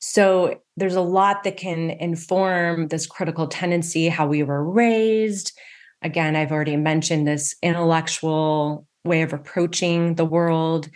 So, 0.00 0.60
there's 0.76 0.96
a 0.96 1.00
lot 1.00 1.44
that 1.44 1.56
can 1.56 1.90
inform 1.90 2.88
this 2.88 3.06
critical 3.06 3.46
tendency, 3.46 4.08
how 4.08 4.26
we 4.26 4.42
were 4.42 4.64
raised. 4.64 5.56
Again, 6.02 6.34
I've 6.34 6.50
already 6.50 6.76
mentioned 6.76 7.28
this 7.28 7.54
intellectual 7.62 8.88
way 9.04 9.22
of 9.22 9.32
approaching 9.32 10.14
the 10.14 10.24
world. 10.24 10.88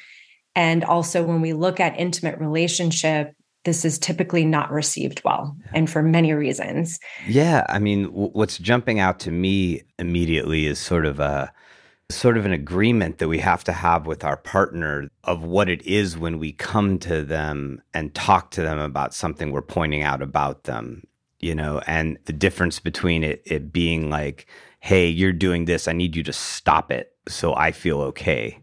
And 0.55 0.85
also, 0.85 1.23
when 1.23 1.41
we 1.41 1.53
look 1.53 1.81
at 1.81 1.99
intimate 1.99 2.39
relationship, 2.39 3.35
this 3.65 3.85
is 3.85 3.99
typically 3.99 4.45
not 4.45 4.71
received 4.71 5.21
well 5.25 5.57
and 5.75 5.91
for 5.91 6.03
many 6.03 6.33
reasons. 6.33 7.01
Yeah. 7.27 7.67
I 7.69 7.81
mean, 7.81 8.05
w- 8.05 8.31
what's 8.33 8.59
jumping 8.59 9.01
out 9.01 9.19
to 9.21 9.33
me 9.33 9.83
immediately 9.99 10.67
is 10.67 10.79
sort 10.79 11.05
of 11.05 11.19
a 11.19 11.53
sort 12.09 12.37
of 12.37 12.47
an 12.47 12.53
agreement 12.53 13.19
that 13.19 13.29
we 13.29 13.39
have 13.39 13.65
to 13.65 13.73
have 13.73 14.07
with 14.07 14.23
our 14.23 14.37
partner 14.37 15.11
of 15.25 15.43
what 15.43 15.69
it 15.69 15.85
is 15.85 16.17
when 16.17 16.39
we 16.39 16.53
come 16.53 17.01
to 17.01 17.25
them 17.25 17.83
and 17.93 18.15
talk 18.15 18.53
to 18.53 18.63
them 18.63 18.79
about 18.79 19.13
something 19.13 19.51
we're 19.51 19.61
pointing 19.61 20.05
out 20.05 20.23
about 20.23 20.65
them 20.65 21.03
you 21.47 21.55
know 21.55 21.81
and 21.87 22.19
the 22.25 22.33
difference 22.33 22.79
between 22.81 23.23
it 23.25 23.43
it 23.45 23.73
being 23.73 24.11
like 24.11 24.47
hey 24.81 25.07
you're 25.07 25.33
doing 25.33 25.65
this 25.65 25.89
i 25.89 25.93
need 25.93 26.15
you 26.17 26.23
to 26.23 26.33
stop 26.33 26.91
it 26.91 27.17
so 27.29 27.55
I 27.55 27.73
feel 27.73 28.01
okay. 28.03 28.59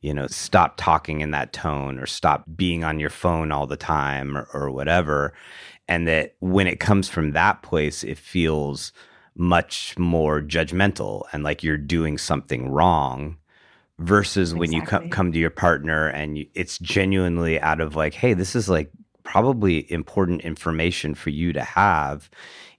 You 0.00 0.14
know, 0.14 0.26
stop 0.26 0.76
talking 0.76 1.20
in 1.20 1.32
that 1.32 1.52
tone 1.52 1.98
or 1.98 2.06
stop 2.06 2.44
being 2.54 2.84
on 2.84 3.00
your 3.00 3.10
phone 3.10 3.50
all 3.50 3.66
the 3.66 3.76
time 3.76 4.36
or, 4.36 4.48
or 4.52 4.70
whatever. 4.70 5.32
And 5.88 6.06
that 6.06 6.36
when 6.40 6.66
it 6.66 6.80
comes 6.80 7.08
from 7.08 7.32
that 7.32 7.62
place, 7.62 8.04
it 8.04 8.18
feels 8.18 8.92
much 9.36 9.96
more 9.98 10.40
judgmental 10.40 11.24
and 11.32 11.44
like 11.44 11.62
you're 11.62 11.76
doing 11.76 12.16
something 12.16 12.68
wrong 12.68 13.36
versus 13.98 14.52
exactly. 14.52 14.60
when 14.60 14.72
you 14.72 14.82
come 14.82 15.10
come 15.10 15.32
to 15.32 15.38
your 15.38 15.50
partner 15.50 16.08
and 16.08 16.38
you, 16.38 16.46
it's 16.54 16.78
genuinely 16.78 17.60
out 17.60 17.78
of 17.78 17.94
like 17.94 18.14
hey 18.14 18.32
this 18.32 18.56
is 18.56 18.66
like 18.70 18.90
probably 19.26 19.90
important 19.92 20.40
information 20.42 21.14
for 21.14 21.30
you 21.30 21.52
to 21.52 21.62
have 21.62 22.30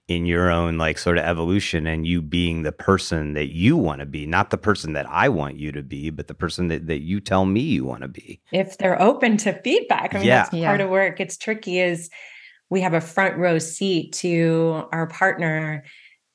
in 0.08 0.24
your 0.24 0.50
own 0.50 0.78
like 0.78 0.96
sort 0.96 1.18
of 1.18 1.24
evolution 1.24 1.86
and 1.86 2.06
you 2.06 2.22
being 2.22 2.62
the 2.62 2.72
person 2.72 3.34
that 3.34 3.54
you 3.54 3.76
want 3.76 4.00
to 4.00 4.06
be 4.06 4.26
not 4.26 4.48
the 4.48 4.56
person 4.56 4.94
that 4.94 5.06
i 5.10 5.28
want 5.28 5.58
you 5.58 5.70
to 5.70 5.82
be 5.82 6.08
but 6.08 6.26
the 6.26 6.34
person 6.34 6.68
that, 6.68 6.86
that 6.86 7.00
you 7.00 7.20
tell 7.20 7.44
me 7.44 7.60
you 7.60 7.84
want 7.84 8.00
to 8.00 8.08
be 8.08 8.40
if 8.50 8.78
they're 8.78 9.00
open 9.00 9.36
to 9.36 9.52
feedback 9.62 10.14
i 10.14 10.18
mean 10.18 10.26
yeah. 10.26 10.42
that's 10.42 10.54
yeah. 10.54 10.66
part 10.66 10.80
of 10.80 10.88
work 10.88 11.20
it's 11.20 11.36
tricky 11.36 11.78
is 11.78 12.08
we 12.70 12.80
have 12.80 12.94
a 12.94 13.00
front 13.00 13.36
row 13.36 13.58
seat 13.58 14.12
to 14.12 14.82
our 14.92 15.06
partner 15.06 15.84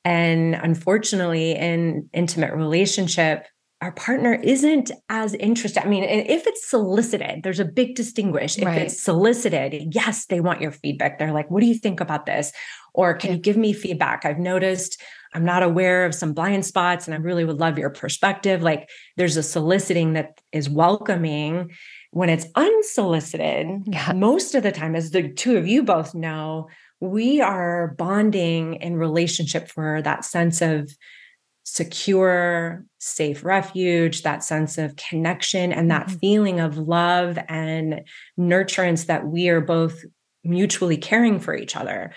and 0.05 0.53
unfortunately 0.53 1.53
in 1.53 2.07
intimate 2.13 2.53
relationship 2.53 3.47
our 3.83 3.91
partner 3.91 4.35
isn't 4.35 4.91
as 5.09 5.33
interested. 5.33 5.83
I 5.83 5.89
mean, 5.89 6.05
if 6.05 6.47
it's 6.47 6.69
solicited, 6.69 7.43
there's 7.43 7.59
a 7.59 7.65
big 7.65 7.95
distinguish. 7.95 8.57
If 8.57 8.63
right. 8.63 8.83
it's 8.83 9.03
solicited, 9.03 9.93
yes, 9.93 10.25
they 10.27 10.39
want 10.39 10.61
your 10.61 10.71
feedback. 10.71 11.19
They're 11.19 11.33
like, 11.33 11.51
what 11.51 11.59
do 11.59 11.67
you 11.67 11.75
think 11.75 11.99
about 11.99 12.25
this? 12.25 12.53
Or 12.93 13.13
can 13.13 13.33
you 13.33 13.37
give 13.37 13.57
me 13.57 13.73
feedback? 13.73 14.23
I've 14.23 14.39
noticed 14.39 15.01
I'm 15.33 15.43
not 15.43 15.63
aware 15.63 16.05
of 16.05 16.15
some 16.15 16.31
blind 16.31 16.65
spots 16.65 17.07
and 17.07 17.13
I 17.13 17.17
really 17.17 17.43
would 17.43 17.59
love 17.59 17.77
your 17.77 17.89
perspective. 17.89 18.61
Like 18.61 18.89
there's 19.17 19.35
a 19.35 19.43
soliciting 19.43 20.13
that 20.13 20.39
is 20.53 20.69
welcoming. 20.69 21.71
When 22.11 22.29
it's 22.29 22.45
unsolicited, 22.55 23.67
yeah. 23.87 24.13
most 24.13 24.55
of 24.55 24.63
the 24.63 24.71
time, 24.71 24.95
as 24.95 25.11
the 25.11 25.27
two 25.27 25.57
of 25.57 25.67
you 25.67 25.83
both 25.83 26.15
know, 26.15 26.69
we 27.01 27.41
are 27.41 27.95
bonding 27.97 28.75
in 28.75 28.95
relationship 28.95 29.67
for 29.67 30.01
that 30.03 30.23
sense 30.23 30.61
of 30.61 30.95
secure, 31.63 32.85
safe 32.99 33.43
refuge, 33.43 34.21
that 34.21 34.43
sense 34.43 34.77
of 34.77 34.95
connection, 34.95 35.71
and 35.71 35.89
that 35.89 36.07
mm-hmm. 36.07 36.17
feeling 36.17 36.59
of 36.59 36.77
love 36.77 37.39
and 37.47 38.01
nurturance 38.37 39.05
that 39.07 39.25
we 39.25 39.49
are 39.49 39.61
both 39.61 40.03
mutually 40.43 40.97
caring 40.97 41.39
for 41.39 41.55
each 41.55 41.75
other. 41.75 42.13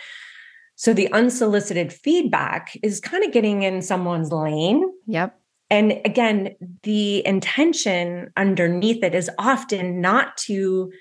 So 0.75 0.93
the 0.93 1.11
unsolicited 1.13 1.93
feedback 1.93 2.77
is 2.83 3.01
kind 3.01 3.25
of 3.25 3.33
getting 3.33 3.63
in 3.63 3.81
someone's 3.83 4.31
lane. 4.31 4.85
Yep. 5.07 5.39
And 5.71 6.01
again, 6.05 6.55
the 6.83 7.27
intention 7.27 8.31
underneath 8.37 9.03
it 9.03 9.15
is 9.15 9.31
often 9.39 10.01
not 10.01 10.37
to 10.39 10.93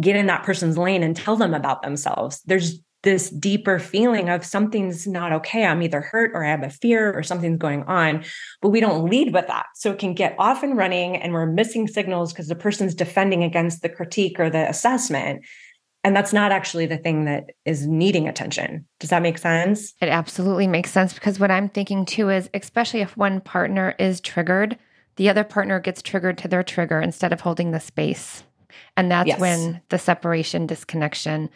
get 0.00 0.16
in 0.16 0.26
that 0.26 0.44
person's 0.44 0.78
lane 0.78 1.02
and 1.02 1.16
tell 1.16 1.36
them 1.36 1.54
about 1.54 1.82
themselves. 1.82 2.40
There's 2.46 2.80
this 3.02 3.30
deeper 3.30 3.78
feeling 3.78 4.28
of 4.28 4.44
something's 4.44 5.06
not 5.06 5.32
okay. 5.32 5.64
I'm 5.64 5.82
either 5.82 6.00
hurt 6.00 6.32
or 6.34 6.44
I 6.44 6.50
have 6.50 6.62
a 6.62 6.70
fear 6.70 7.12
or 7.12 7.22
something's 7.22 7.58
going 7.58 7.82
on, 7.84 8.24
but 8.60 8.68
we 8.68 8.80
don't 8.80 9.08
lead 9.08 9.32
with 9.32 9.46
that. 9.46 9.66
So 9.74 9.92
it 9.92 9.98
can 9.98 10.14
get 10.14 10.34
off 10.38 10.62
and 10.62 10.76
running 10.76 11.16
and 11.16 11.32
we're 11.32 11.46
missing 11.46 11.88
signals 11.88 12.32
because 12.32 12.48
the 12.48 12.54
person's 12.54 12.94
defending 12.94 13.42
against 13.42 13.82
the 13.82 13.88
critique 13.88 14.38
or 14.38 14.50
the 14.50 14.68
assessment. 14.68 15.44
And 16.04 16.16
that's 16.16 16.32
not 16.32 16.52
actually 16.52 16.86
the 16.86 16.96
thing 16.98 17.24
that 17.26 17.50
is 17.64 17.86
needing 17.86 18.28
attention. 18.28 18.86
Does 18.98 19.10
that 19.10 19.22
make 19.22 19.38
sense? 19.38 19.94
It 20.00 20.08
absolutely 20.08 20.66
makes 20.66 20.90
sense 20.90 21.12
because 21.12 21.38
what 21.38 21.50
I'm 21.50 21.68
thinking 21.68 22.04
too 22.04 22.30
is, 22.30 22.48
especially 22.54 23.00
if 23.00 23.16
one 23.16 23.40
partner 23.40 23.94
is 23.98 24.20
triggered, 24.20 24.78
the 25.16 25.28
other 25.28 25.44
partner 25.44 25.80
gets 25.80 26.00
triggered 26.00 26.38
to 26.38 26.48
their 26.48 26.62
trigger 26.62 27.00
instead 27.00 27.32
of 27.32 27.42
holding 27.42 27.70
the 27.70 27.80
space. 27.80 28.44
And 28.96 29.10
that's 29.10 29.28
yes. 29.28 29.40
when 29.40 29.82
the 29.90 29.98
separation, 29.98 30.66
disconnection, 30.66 31.50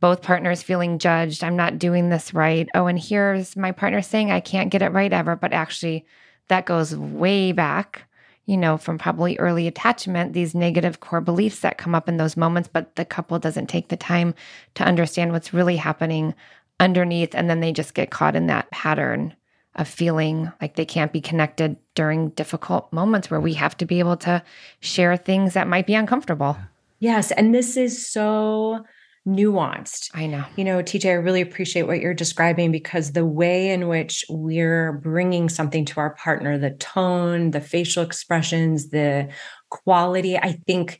both 0.00 0.22
partners 0.22 0.62
feeling 0.62 0.98
judged. 0.98 1.44
I'm 1.44 1.56
not 1.56 1.78
doing 1.78 2.08
this 2.08 2.34
right. 2.34 2.68
Oh, 2.74 2.86
and 2.86 2.98
here's 2.98 3.56
my 3.56 3.72
partner 3.72 4.02
saying 4.02 4.30
I 4.30 4.40
can't 4.40 4.70
get 4.70 4.82
it 4.82 4.92
right 4.92 5.12
ever. 5.12 5.36
But 5.36 5.52
actually, 5.52 6.06
that 6.48 6.66
goes 6.66 6.96
way 6.96 7.52
back 7.52 8.06
you 8.50 8.56
know, 8.56 8.76
from 8.76 8.98
probably 8.98 9.38
early 9.38 9.68
attachment, 9.68 10.32
these 10.32 10.56
negative 10.56 10.98
core 10.98 11.20
beliefs 11.20 11.60
that 11.60 11.78
come 11.78 11.94
up 11.94 12.08
in 12.08 12.16
those 12.16 12.36
moments, 12.36 12.68
but 12.72 12.96
the 12.96 13.04
couple 13.04 13.38
doesn't 13.38 13.68
take 13.68 13.90
the 13.90 13.96
time 13.96 14.34
to 14.74 14.82
understand 14.82 15.30
what's 15.30 15.54
really 15.54 15.76
happening 15.76 16.34
underneath. 16.80 17.32
And 17.32 17.48
then 17.48 17.60
they 17.60 17.72
just 17.72 17.94
get 17.94 18.10
caught 18.10 18.34
in 18.34 18.48
that 18.48 18.68
pattern 18.72 19.36
of 19.76 19.86
feeling 19.86 20.50
like 20.60 20.74
they 20.74 20.84
can't 20.84 21.12
be 21.12 21.20
connected 21.20 21.76
during 21.94 22.30
difficult 22.30 22.92
moments 22.92 23.30
where 23.30 23.40
we 23.40 23.54
have 23.54 23.76
to 23.76 23.86
be 23.86 24.00
able 24.00 24.16
to 24.16 24.42
share 24.80 25.16
things 25.16 25.54
that 25.54 25.68
might 25.68 25.86
be 25.86 25.94
uncomfortable. 25.94 26.58
Yes. 26.98 27.30
And 27.30 27.54
this 27.54 27.76
is 27.76 28.04
so 28.04 28.84
nuanced. 29.26 30.10
I 30.14 30.26
know. 30.26 30.44
You 30.56 30.64
know, 30.64 30.82
EJ, 30.82 31.10
I 31.10 31.14
really 31.14 31.40
appreciate 31.40 31.82
what 31.82 32.00
you're 32.00 32.14
describing 32.14 32.72
because 32.72 33.12
the 33.12 33.26
way 33.26 33.70
in 33.70 33.88
which 33.88 34.24
we're 34.28 34.92
bringing 34.92 35.48
something 35.48 35.84
to 35.86 36.00
our 36.00 36.14
partner, 36.14 36.58
the 36.58 36.70
tone, 36.70 37.50
the 37.50 37.60
facial 37.60 38.02
expressions, 38.02 38.90
the 38.90 39.28
quality, 39.68 40.38
I 40.38 40.52
think 40.66 40.98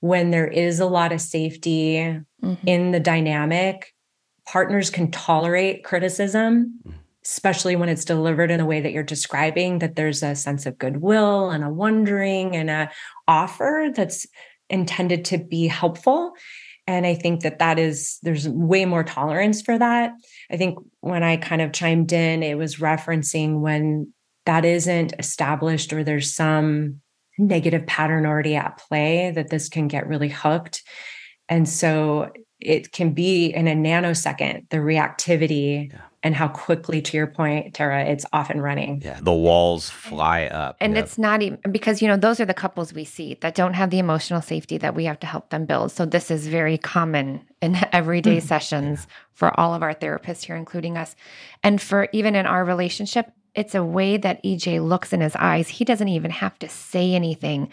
when 0.00 0.30
there 0.30 0.46
is 0.46 0.80
a 0.80 0.86
lot 0.86 1.12
of 1.12 1.20
safety 1.20 1.94
mm-hmm. 2.42 2.68
in 2.68 2.90
the 2.90 3.00
dynamic, 3.00 3.94
partners 4.46 4.90
can 4.90 5.10
tolerate 5.10 5.84
criticism. 5.84 6.80
Especially 7.26 7.74
when 7.74 7.88
it's 7.88 8.04
delivered 8.04 8.50
in 8.50 8.60
a 8.60 8.66
way 8.66 8.82
that 8.82 8.92
you're 8.92 9.02
describing, 9.02 9.78
that 9.78 9.96
there's 9.96 10.22
a 10.22 10.34
sense 10.34 10.66
of 10.66 10.76
goodwill 10.76 11.48
and 11.48 11.64
a 11.64 11.70
wondering 11.70 12.54
and 12.54 12.68
a 12.68 12.90
offer 13.26 13.90
that's 13.96 14.26
intended 14.68 15.24
to 15.24 15.38
be 15.38 15.66
helpful 15.66 16.34
and 16.86 17.06
I 17.06 17.14
think 17.14 17.42
that 17.42 17.58
that 17.58 17.78
is, 17.78 18.18
there's 18.22 18.48
way 18.48 18.84
more 18.84 19.04
tolerance 19.04 19.62
for 19.62 19.78
that. 19.78 20.12
I 20.50 20.56
think 20.56 20.78
when 21.00 21.22
I 21.22 21.36
kind 21.36 21.62
of 21.62 21.72
chimed 21.72 22.12
in, 22.12 22.42
it 22.42 22.58
was 22.58 22.76
referencing 22.76 23.60
when 23.60 24.12
that 24.46 24.64
isn't 24.64 25.14
established 25.18 25.92
or 25.92 26.04
there's 26.04 26.34
some 26.34 27.00
negative 27.38 27.86
pattern 27.86 28.26
already 28.26 28.54
at 28.54 28.78
play 28.78 29.32
that 29.34 29.48
this 29.48 29.68
can 29.68 29.88
get 29.88 30.06
really 30.06 30.28
hooked. 30.28 30.82
And 31.48 31.68
so 31.68 32.30
it 32.60 32.92
can 32.92 33.12
be 33.12 33.46
in 33.46 33.66
a 33.66 33.74
nanosecond, 33.74 34.68
the 34.70 34.78
reactivity 34.78 35.92
yeah. 35.92 36.00
And 36.24 36.34
how 36.34 36.48
quickly, 36.48 37.02
to 37.02 37.16
your 37.18 37.26
point, 37.26 37.74
Tarah, 37.74 38.06
it's 38.06 38.24
off 38.32 38.48
and 38.48 38.62
running. 38.62 39.02
Yeah, 39.04 39.20
the 39.20 39.32
walls 39.32 39.90
fly 39.90 40.46
up. 40.46 40.76
And 40.80 40.94
yep. 40.94 41.04
it's 41.04 41.18
not 41.18 41.42
even 41.42 41.58
because, 41.70 42.00
you 42.00 42.08
know, 42.08 42.16
those 42.16 42.40
are 42.40 42.46
the 42.46 42.54
couples 42.54 42.94
we 42.94 43.04
see 43.04 43.34
that 43.42 43.54
don't 43.54 43.74
have 43.74 43.90
the 43.90 43.98
emotional 43.98 44.40
safety 44.40 44.78
that 44.78 44.94
we 44.94 45.04
have 45.04 45.20
to 45.20 45.26
help 45.26 45.50
them 45.50 45.66
build. 45.66 45.92
So 45.92 46.06
this 46.06 46.30
is 46.30 46.46
very 46.46 46.78
common 46.78 47.46
in 47.60 47.76
everyday 47.92 48.38
mm-hmm. 48.38 48.46
sessions 48.46 49.00
yeah. 49.06 49.14
for 49.34 49.60
all 49.60 49.74
of 49.74 49.82
our 49.82 49.94
therapists 49.94 50.44
here, 50.46 50.56
including 50.56 50.96
us. 50.96 51.14
And 51.62 51.80
for 51.80 52.08
even 52.12 52.34
in 52.34 52.46
our 52.46 52.64
relationship, 52.64 53.30
it's 53.54 53.74
a 53.74 53.84
way 53.84 54.16
that 54.16 54.42
EJ 54.42 54.82
looks 54.82 55.12
in 55.12 55.20
his 55.20 55.36
eyes. 55.36 55.68
He 55.68 55.84
doesn't 55.84 56.08
even 56.08 56.30
have 56.30 56.58
to 56.60 56.70
say 56.70 57.12
anything. 57.12 57.68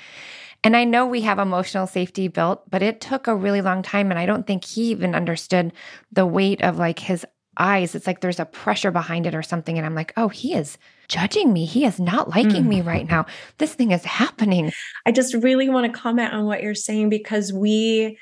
And 0.64 0.78
I 0.78 0.84
know 0.84 1.06
we 1.06 1.22
have 1.22 1.40
emotional 1.40 1.88
safety 1.88 2.28
built, 2.28 2.70
but 2.70 2.84
it 2.84 3.02
took 3.02 3.28
a 3.28 3.36
really 3.36 3.62
long 3.62 3.82
time. 3.82 4.12
And 4.12 4.20
I 4.20 4.26
don't 4.26 4.46
think 4.46 4.64
he 4.64 4.92
even 4.92 5.16
understood 5.16 5.74
the 6.12 6.26
weight 6.26 6.62
of 6.62 6.78
like 6.78 7.00
his 7.00 7.26
eyes. 7.58 7.96
It's 7.96 8.08
like 8.08 8.22
there's 8.22 8.40
a 8.40 8.46
pressure 8.46 8.92
behind 8.92 9.28
it 9.28 9.36
or 9.36 9.44
something. 9.44 9.78
And 9.78 9.86
I'm 9.86 9.96
like, 9.96 10.14
oh, 10.18 10.30
he 10.30 10.54
is 10.54 10.78
judging 11.08 11.52
me. 11.52 11.66
He 11.66 11.86
is 11.86 12.00
not 12.00 12.30
liking 12.30 12.64
mm. 12.64 12.68
me 12.68 12.82
right 12.82 13.08
now. 13.08 13.26
This 13.58 13.74
thing 13.74 13.92
is 13.92 14.06
happening. 14.06 14.72
I 15.06 15.12
just 15.12 15.34
really 15.34 15.70
want 15.70 15.92
to 15.92 16.00
comment 16.00 16.34
on 16.34 16.46
what 16.46 16.64
you're 16.64 16.76
saying 16.76 17.10
because 17.10 17.52
we, 17.52 18.18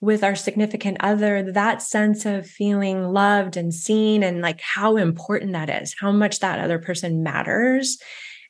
with 0.00 0.22
our 0.22 0.36
significant 0.36 0.98
other, 1.00 1.52
that 1.52 1.80
sense 1.80 2.26
of 2.26 2.46
feeling 2.46 3.04
loved 3.04 3.56
and 3.56 3.72
seen 3.72 4.22
and 4.22 4.42
like 4.42 4.60
how 4.60 4.96
important 4.96 5.52
that 5.52 5.70
is, 5.70 5.94
how 5.98 6.12
much 6.12 6.40
that 6.40 6.60
other 6.60 6.78
person 6.78 7.22
matters 7.22 7.98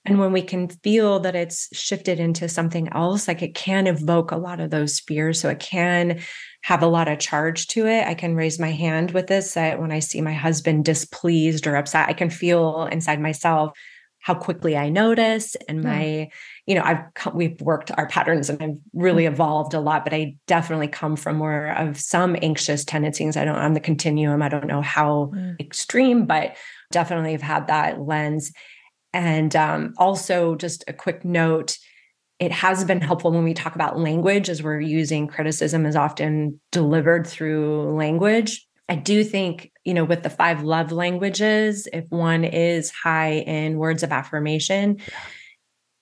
and 0.07 0.21
when 0.21 0.33
we 0.33 0.43
can 0.43 0.69
feel 0.69 1.19
that 1.21 1.35
it's 1.35 1.69
shifted 1.77 2.21
into 2.21 2.49
something 2.49 2.89
else, 2.93 3.27
like 3.27 3.43
it 3.43 3.55
can 3.55 3.89
evoke 3.89 4.31
a 4.31 4.37
lot 4.37 4.61
of 4.61 4.71
those 4.71 5.01
fears. 5.01 5.41
So 5.41 5.49
it 5.49 5.59
can 5.59 6.21
have 6.67 6.83
a 6.83 6.89
lot 6.89 7.07
of 7.07 7.21
charge 7.21 7.69
to 7.69 7.87
it. 7.87 8.05
I 8.09 8.15
can 8.15 8.35
raise 8.35 8.59
my 8.59 8.73
hand 8.73 9.13
with 9.13 9.29
this 9.29 9.55
that 9.55 9.81
when 9.81 9.93
I 9.93 10.01
see 10.01 10.21
my 10.21 10.33
husband 10.33 10.85
displeased 10.85 11.65
or 11.65 11.77
upset, 11.77 12.09
I 12.09 12.13
can 12.13 12.29
feel 12.29 12.89
inside 12.91 13.21
myself 13.21 13.79
how 14.19 14.35
quickly 14.35 14.77
I 14.77 14.89
notice 14.89 15.55
and 15.69 15.85
my, 15.85 16.01
mm. 16.01 16.29
you 16.67 16.75
know, 16.75 16.83
I've 16.83 17.35
we've 17.35 17.61
worked 17.61 17.93
our 17.97 18.09
patterns 18.09 18.51
and 18.51 18.61
I've 18.61 18.79
really 18.93 19.23
mm. 19.23 19.29
evolved 19.29 19.75
a 19.75 19.81
lot, 19.81 20.03
but 20.03 20.13
I 20.13 20.35
definitely 20.49 20.89
come 20.89 21.15
from 21.15 21.37
more 21.37 21.69
of 21.69 22.01
some 22.01 22.35
anxious 22.43 22.85
tendencies. 22.85 23.37
I 23.37 23.45
don't 23.45 23.55
on 23.55 23.75
the 23.75 23.79
continuum. 23.79 24.43
I 24.43 24.49
don't 24.49 24.67
know 24.67 24.83
how 24.83 25.31
mm. 25.33 25.61
extreme, 25.61 26.27
but 26.27 26.57
definitely 26.91 27.31
have 27.31 27.43
had 27.43 27.69
that 27.69 28.01
lens. 28.01 28.51
And 29.13 29.55
um, 29.55 29.95
also, 29.99 30.57
just 30.57 30.83
a 30.89 30.93
quick 30.93 31.25
note 31.25 31.79
it 32.39 32.53
has 32.53 32.85
been 32.85 33.01
helpful 33.01 33.33
when 33.33 33.45
we 33.45 33.55
talk 33.55 33.75
about 33.75 33.99
language, 33.99 34.49
as 34.49 34.63
we're 34.63 34.81
using 34.81 35.27
criticism 35.27 35.87
is 35.87 35.97
often 35.97 36.61
delivered 36.71 37.27
through 37.27 37.97
language. 37.97 38.67
I 38.89 38.97
do 38.97 39.25
think, 39.25 39.73
you 39.85 39.95
know, 39.95 40.05
with 40.05 40.23
the 40.23 40.31
five 40.31 40.63
love 40.63 40.93
languages, 40.93 41.89
if 41.93 42.05
one 42.11 42.45
is 42.45 42.91
high 42.91 43.33
in 43.33 43.79
words 43.79 44.03
of 44.03 44.13
affirmation, 44.13 44.99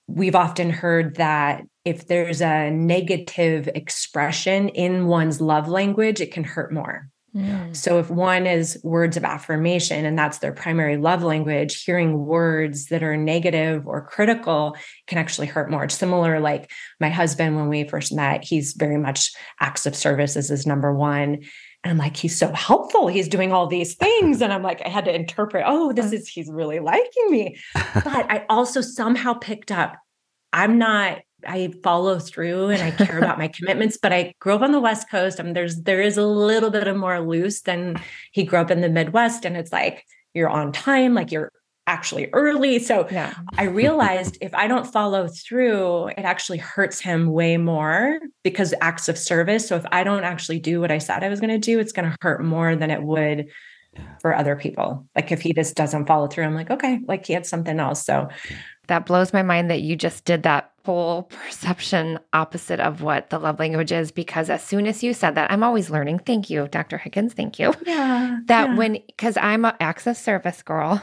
we've 0.06 0.34
often 0.34 0.70
heard 0.70 1.16
that 1.16 1.62
if 1.84 2.06
there's 2.08 2.40
a 2.40 2.70
negative 2.70 3.68
expression 3.68 4.68
in 4.70 5.06
one's 5.06 5.40
love 5.40 5.68
language, 5.68 6.20
it 6.20 6.32
can 6.32 6.44
hurt 6.44 6.72
more. 6.72 7.08
Mm. 7.34 7.74
So 7.74 7.98
if 7.98 8.10
one 8.10 8.46
is 8.46 8.78
words 8.84 9.16
of 9.16 9.24
affirmation 9.24 10.04
and 10.04 10.16
that's 10.16 10.38
their 10.38 10.52
primary 10.52 10.96
love 10.96 11.22
language, 11.22 11.82
hearing 11.82 12.24
words 12.24 12.86
that 12.86 13.02
are 13.02 13.16
negative 13.16 13.86
or 13.86 14.06
critical 14.06 14.76
can 15.08 15.18
actually 15.18 15.48
hurt 15.48 15.70
more. 15.70 15.84
It's 15.84 15.96
similar 15.96 16.38
like 16.38 16.70
my 17.00 17.08
husband 17.08 17.56
when 17.56 17.68
we 17.68 17.88
first 17.88 18.12
met, 18.12 18.44
he's 18.44 18.74
very 18.74 18.98
much 18.98 19.32
acts 19.60 19.84
of 19.84 19.96
service 19.96 20.36
is 20.36 20.48
his 20.48 20.66
number 20.66 20.94
one. 20.94 21.42
And 21.82 21.90
I'm 21.90 21.98
like, 21.98 22.16
he's 22.16 22.38
so 22.38 22.52
helpful. 22.52 23.08
He's 23.08 23.28
doing 23.28 23.52
all 23.52 23.66
these 23.66 23.94
things. 23.94 24.40
And 24.40 24.52
I'm 24.52 24.62
like, 24.62 24.80
I 24.84 24.88
had 24.88 25.04
to 25.04 25.14
interpret, 25.14 25.64
oh, 25.66 25.92
this 25.92 26.12
is, 26.12 26.28
he's 26.28 26.48
really 26.50 26.78
liking 26.78 27.30
me. 27.30 27.56
But 27.94 28.30
I 28.30 28.46
also 28.48 28.80
somehow 28.80 29.34
picked 29.34 29.70
up, 29.70 29.96
I'm 30.52 30.78
not 30.78 31.18
I 31.46 31.72
follow 31.82 32.18
through 32.18 32.70
and 32.70 32.82
I 32.82 32.90
care 32.90 33.18
about 33.18 33.38
my 33.38 33.48
commitments. 33.54 33.98
But 34.00 34.12
I 34.12 34.34
grew 34.40 34.54
up 34.54 34.62
on 34.62 34.72
the 34.72 34.80
West 34.80 35.10
Coast. 35.10 35.40
I 35.40 35.42
mean, 35.42 35.54
there's 35.54 35.82
there 35.82 36.00
is 36.00 36.16
a 36.16 36.26
little 36.26 36.70
bit 36.70 36.86
of 36.86 36.96
more 36.96 37.20
loose 37.20 37.62
than 37.62 37.96
he 38.32 38.44
grew 38.44 38.58
up 38.58 38.70
in 38.70 38.80
the 38.80 38.88
Midwest. 38.88 39.44
And 39.44 39.56
it's 39.56 39.72
like 39.72 40.04
you're 40.34 40.50
on 40.50 40.72
time, 40.72 41.14
like 41.14 41.32
you're 41.32 41.52
actually 41.86 42.28
early. 42.32 42.78
So 42.78 43.06
yeah. 43.10 43.34
I 43.58 43.64
realized 43.64 44.38
if 44.40 44.54
I 44.54 44.66
don't 44.66 44.86
follow 44.86 45.28
through, 45.28 46.08
it 46.08 46.20
actually 46.24 46.58
hurts 46.58 47.00
him 47.00 47.30
way 47.30 47.56
more 47.56 48.20
because 48.42 48.72
acts 48.80 49.08
of 49.08 49.18
service. 49.18 49.68
So 49.68 49.76
if 49.76 49.84
I 49.92 50.02
don't 50.02 50.24
actually 50.24 50.60
do 50.60 50.80
what 50.80 50.90
I 50.90 50.98
said 50.98 51.22
I 51.22 51.28
was 51.28 51.40
going 51.40 51.50
to 51.50 51.58
do, 51.58 51.78
it's 51.78 51.92
going 51.92 52.10
to 52.10 52.16
hurt 52.20 52.42
more 52.42 52.74
than 52.74 52.90
it 52.90 53.02
would 53.02 53.48
for 54.20 54.34
other 54.34 54.56
people. 54.56 55.06
Like 55.14 55.30
if 55.30 55.42
he 55.42 55.52
just 55.52 55.76
doesn't 55.76 56.06
follow 56.06 56.26
through, 56.26 56.44
I'm 56.44 56.54
like, 56.54 56.70
okay, 56.70 57.00
like 57.06 57.26
he 57.26 57.32
had 57.32 57.46
something 57.46 57.78
else. 57.78 58.04
So 58.04 58.28
that 58.86 59.06
blows 59.06 59.32
my 59.32 59.42
mind 59.42 59.70
that 59.70 59.82
you 59.82 59.96
just 59.96 60.24
did 60.24 60.42
that 60.42 60.72
whole 60.84 61.22
perception 61.44 62.18
opposite 62.32 62.80
of 62.80 63.02
what 63.02 63.30
the 63.30 63.38
love 63.38 63.58
language 63.58 63.92
is 63.92 64.10
because 64.10 64.50
as 64.50 64.62
soon 64.62 64.86
as 64.86 65.02
you 65.02 65.12
said 65.12 65.34
that, 65.34 65.50
I'm 65.50 65.62
always 65.62 65.90
learning. 65.90 66.20
Thank 66.20 66.50
you, 66.50 66.68
Dr. 66.68 66.98
Higgins. 66.98 67.34
Thank 67.34 67.58
you. 67.58 67.72
Yeah. 67.86 68.40
That 68.46 68.70
yeah. 68.70 68.76
when, 68.76 68.92
because 69.06 69.36
I'm 69.36 69.64
an 69.64 69.74
access 69.80 70.22
service 70.22 70.62
girl, 70.62 71.02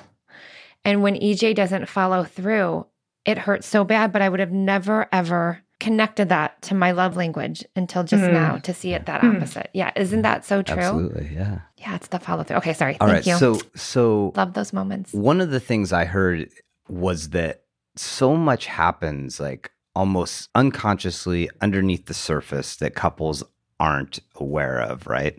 and 0.86 1.02
when 1.02 1.16
EJ 1.16 1.56
doesn't 1.56 1.88
follow 1.88 2.24
through, 2.24 2.86
it 3.26 3.38
hurts 3.38 3.68
so 3.68 3.84
bad, 3.84 4.12
but 4.12 4.22
I 4.22 4.30
would 4.30 4.40
have 4.40 4.52
never, 4.52 5.08
ever 5.12 5.62
connected 5.80 6.30
that 6.30 6.62
to 6.62 6.76
my 6.76 6.92
love 6.92 7.16
language 7.16 7.66
until 7.76 8.04
just 8.04 8.24
mm. 8.24 8.32
now 8.32 8.58
to 8.58 8.74
see 8.74 8.94
it 8.94 9.08
that 9.08 9.22
mm. 9.22 9.36
opposite. 9.36 9.70
Yeah. 9.74 9.92
Isn't 9.96 10.22
that 10.22 10.46
so 10.46 10.62
true? 10.62 10.78
Absolutely. 10.78 11.32
Yeah. 11.34 11.62
Yeah. 11.78 11.96
It's 11.96 12.08
the 12.08 12.20
follow 12.20 12.44
through. 12.44 12.58
Okay. 12.58 12.74
Sorry. 12.74 12.98
All 13.00 13.08
Thank 13.08 13.26
right. 13.26 13.28
You. 13.28 13.38
So, 13.38 13.60
so 13.76 14.34
love 14.36 14.54
those 14.54 14.74
moments. 14.74 15.12
One 15.14 15.42
of 15.42 15.50
the 15.50 15.60
things 15.60 15.92
I 15.92 16.06
heard 16.06 16.50
was 16.88 17.30
that 17.30 17.61
so 17.96 18.36
much 18.36 18.66
happens 18.66 19.40
like 19.40 19.72
almost 19.96 20.50
unconsciously 20.56 21.50
underneath 21.60 22.06
the 22.06 22.14
surface 22.14 22.78
that 22.78 22.96
couples 22.96 23.44
aren't 23.80 24.20
aware 24.36 24.80
of, 24.80 25.08
right? 25.08 25.38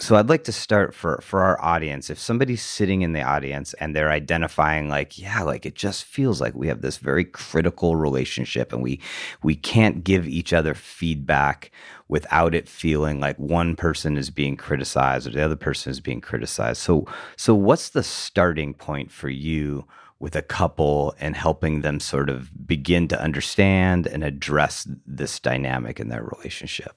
So 0.00 0.14
I'd 0.14 0.28
like 0.28 0.44
to 0.44 0.52
start 0.52 0.94
for 0.94 1.18
for 1.22 1.40
our 1.42 1.60
audience. 1.60 2.08
If 2.08 2.20
somebody's 2.20 2.62
sitting 2.62 3.02
in 3.02 3.14
the 3.14 3.22
audience 3.22 3.74
and 3.74 3.96
they're 3.96 4.12
identifying 4.12 4.88
like, 4.88 5.18
yeah, 5.18 5.42
like 5.42 5.66
it 5.66 5.74
just 5.74 6.04
feels 6.04 6.40
like 6.40 6.54
we 6.54 6.68
have 6.68 6.82
this 6.82 6.98
very 6.98 7.24
critical 7.24 7.96
relationship 7.96 8.72
and 8.72 8.80
we 8.80 9.00
we 9.42 9.56
can't 9.56 10.04
give 10.04 10.28
each 10.28 10.52
other 10.52 10.74
feedback 10.74 11.72
without 12.06 12.54
it 12.54 12.68
feeling 12.68 13.18
like 13.18 13.38
one 13.38 13.74
person 13.74 14.16
is 14.16 14.30
being 14.30 14.56
criticized 14.56 15.26
or 15.26 15.30
the 15.30 15.44
other 15.44 15.56
person 15.56 15.90
is 15.90 16.00
being 16.00 16.20
criticized. 16.20 16.80
So 16.80 17.06
so 17.36 17.54
what's 17.54 17.88
the 17.88 18.04
starting 18.04 18.74
point 18.74 19.10
for 19.10 19.28
you 19.28 19.84
with 20.20 20.34
a 20.34 20.42
couple 20.42 21.14
and 21.20 21.36
helping 21.36 21.82
them 21.82 22.00
sort 22.00 22.28
of 22.28 22.50
begin 22.66 23.08
to 23.08 23.20
understand 23.20 24.06
and 24.06 24.24
address 24.24 24.88
this 25.06 25.38
dynamic 25.38 26.00
in 26.00 26.08
their 26.08 26.24
relationship? 26.24 26.96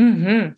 Mm-hmm. 0.00 0.54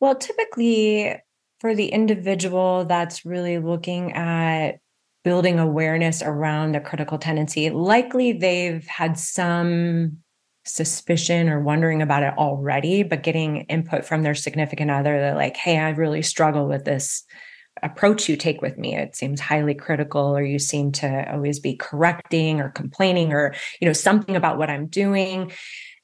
Well, 0.00 0.14
typically 0.16 1.16
for 1.60 1.74
the 1.74 1.88
individual 1.88 2.84
that's 2.86 3.24
really 3.24 3.58
looking 3.58 4.12
at 4.12 4.80
building 5.22 5.58
awareness 5.58 6.22
around 6.22 6.74
a 6.74 6.80
critical 6.80 7.18
tendency, 7.18 7.70
likely 7.70 8.32
they've 8.32 8.86
had 8.86 9.18
some 9.18 10.18
suspicion 10.64 11.48
or 11.48 11.60
wondering 11.60 12.02
about 12.02 12.22
it 12.22 12.34
already, 12.38 13.02
but 13.02 13.22
getting 13.22 13.58
input 13.62 14.04
from 14.04 14.22
their 14.22 14.34
significant 14.34 14.90
other 14.90 15.18
that, 15.20 15.36
like, 15.36 15.56
hey, 15.56 15.78
I 15.78 15.90
really 15.90 16.22
struggle 16.22 16.66
with 16.66 16.84
this 16.84 17.24
approach 17.82 18.28
you 18.28 18.36
take 18.36 18.60
with 18.62 18.78
me. 18.78 18.96
It 18.96 19.16
seems 19.16 19.40
highly 19.40 19.74
critical 19.74 20.36
or 20.36 20.42
you 20.42 20.58
seem 20.58 20.92
to 20.92 21.32
always 21.32 21.58
be 21.58 21.76
correcting 21.76 22.60
or 22.60 22.70
complaining 22.70 23.32
or 23.32 23.54
you 23.80 23.86
know 23.86 23.92
something 23.92 24.36
about 24.36 24.58
what 24.58 24.70
i'm 24.70 24.86
doing. 24.86 25.52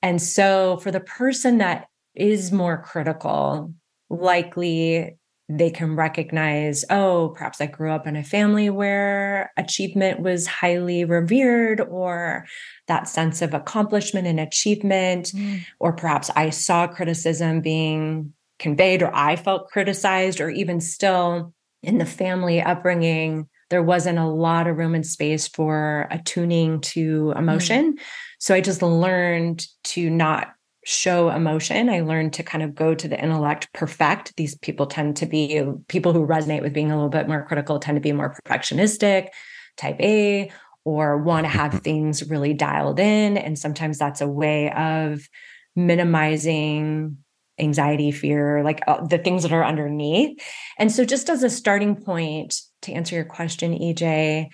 And 0.02 0.20
so 0.20 0.78
for 0.78 0.90
the 0.90 1.00
person 1.00 1.58
that 1.58 1.88
is 2.14 2.52
more 2.52 2.82
critical 2.82 3.74
likely 4.08 5.18
they 5.48 5.70
can 5.70 5.94
recognize, 5.94 6.84
oh, 6.90 7.32
perhaps 7.36 7.60
I 7.60 7.66
grew 7.66 7.92
up 7.92 8.06
in 8.06 8.16
a 8.16 8.24
family 8.24 8.68
where 8.68 9.52
achievement 9.56 10.20
was 10.20 10.46
highly 10.46 11.04
revered, 11.04 11.80
or 11.80 12.46
that 12.88 13.08
sense 13.08 13.42
of 13.42 13.54
accomplishment 13.54 14.26
and 14.26 14.40
achievement, 14.40 15.26
mm. 15.28 15.64
or 15.78 15.92
perhaps 15.92 16.30
I 16.34 16.50
saw 16.50 16.88
criticism 16.88 17.60
being 17.60 18.32
conveyed, 18.58 19.02
or 19.02 19.14
I 19.14 19.36
felt 19.36 19.70
criticized, 19.70 20.40
or 20.40 20.50
even 20.50 20.80
still 20.80 21.54
in 21.86 21.98
the 21.98 22.04
family 22.04 22.60
upbringing, 22.60 23.48
there 23.70 23.82
wasn't 23.82 24.18
a 24.18 24.26
lot 24.26 24.66
of 24.66 24.76
room 24.76 24.94
and 24.94 25.06
space 25.06 25.48
for 25.48 26.06
attuning 26.10 26.80
to 26.80 27.32
emotion. 27.36 27.94
Mm. 27.94 28.00
So 28.38 28.54
I 28.54 28.60
just 28.60 28.82
learned 28.82 29.66
to 29.84 30.10
not 30.10 30.52
show 30.84 31.30
emotion. 31.30 31.88
I 31.88 32.00
learned 32.00 32.32
to 32.34 32.42
kind 32.42 32.62
of 32.62 32.74
go 32.74 32.94
to 32.94 33.08
the 33.08 33.20
intellect, 33.20 33.72
perfect. 33.72 34.36
These 34.36 34.56
people 34.58 34.86
tend 34.86 35.16
to 35.16 35.26
be 35.26 35.62
people 35.88 36.12
who 36.12 36.26
resonate 36.26 36.62
with 36.62 36.72
being 36.72 36.92
a 36.92 36.94
little 36.94 37.10
bit 37.10 37.28
more 37.28 37.44
critical, 37.44 37.78
tend 37.78 37.96
to 37.96 38.00
be 38.00 38.12
more 38.12 38.34
perfectionistic, 38.34 39.28
type 39.76 40.00
A, 40.00 40.50
or 40.84 41.18
want 41.18 41.44
to 41.44 41.50
have 41.50 41.74
things 41.82 42.28
really 42.28 42.54
dialed 42.54 43.00
in. 43.00 43.36
And 43.36 43.58
sometimes 43.58 43.98
that's 43.98 44.20
a 44.20 44.28
way 44.28 44.70
of 44.72 45.28
minimizing 45.74 47.18
anxiety, 47.58 48.10
fear, 48.10 48.62
like 48.62 48.80
uh, 48.86 49.04
the 49.06 49.18
things 49.18 49.42
that 49.42 49.52
are 49.52 49.64
underneath. 49.64 50.38
And 50.78 50.90
so, 50.92 51.04
just 51.04 51.28
as 51.28 51.42
a 51.42 51.50
starting 51.50 51.96
point 51.96 52.60
to 52.82 52.92
answer 52.92 53.14
your 53.14 53.24
question, 53.24 53.72
EJ, 53.72 54.48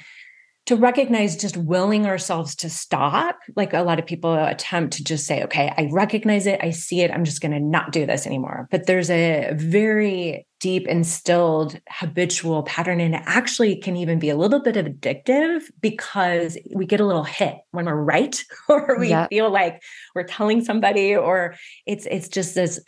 to 0.67 0.77
recognize 0.77 1.37
just 1.37 1.57
willing 1.57 2.07
ourselves 2.07 2.55
to 2.57 2.71
stop. 2.71 3.39
Like 3.57 3.73
a 3.73 3.83
lot 3.83 3.99
of 3.99 4.07
people 4.07 4.33
attempt 4.35 4.95
to 4.95 5.05
just 5.05 5.27
say, 5.27 5.43
okay, 5.45 5.73
I 5.77 5.89
recognize 5.91 6.47
it, 6.47 6.61
I 6.63 6.71
see 6.71 7.01
it, 7.01 7.11
I'm 7.11 7.25
just 7.25 7.41
going 7.41 7.53
to 7.53 7.61
not 7.61 7.93
do 7.93 8.07
this 8.07 8.27
anymore. 8.27 8.69
But 8.71 8.87
there's 8.87 9.11
a 9.11 9.53
very 9.55 10.47
deep 10.63 10.87
instilled 10.87 11.81
habitual 11.91 12.63
pattern, 12.63 13.01
and 13.01 13.17
it 13.17 13.23
actually 13.27 13.75
can 13.75 13.97
even 13.97 14.21
be 14.21 14.31
a 14.31 14.37
little 14.37 14.61
bit 14.61 14.77
of 14.77 14.87
addictive 14.87 15.65
because 15.81 16.57
we 16.73 16.87
get 16.87 17.01
a 17.01 17.05
little 17.05 17.25
hit 17.25 17.57
when 17.73 17.85
we're 17.85 17.97
right, 17.97 18.45
or 18.69 18.97
we 18.99 19.09
yeah. 19.09 19.27
feel 19.27 19.51
like 19.51 19.83
we're 20.15 20.23
telling 20.23 20.65
somebody, 20.65 21.17
or 21.17 21.57
it's 21.85 22.07
it's 22.07 22.29
just 22.29 22.55
this 22.55 22.81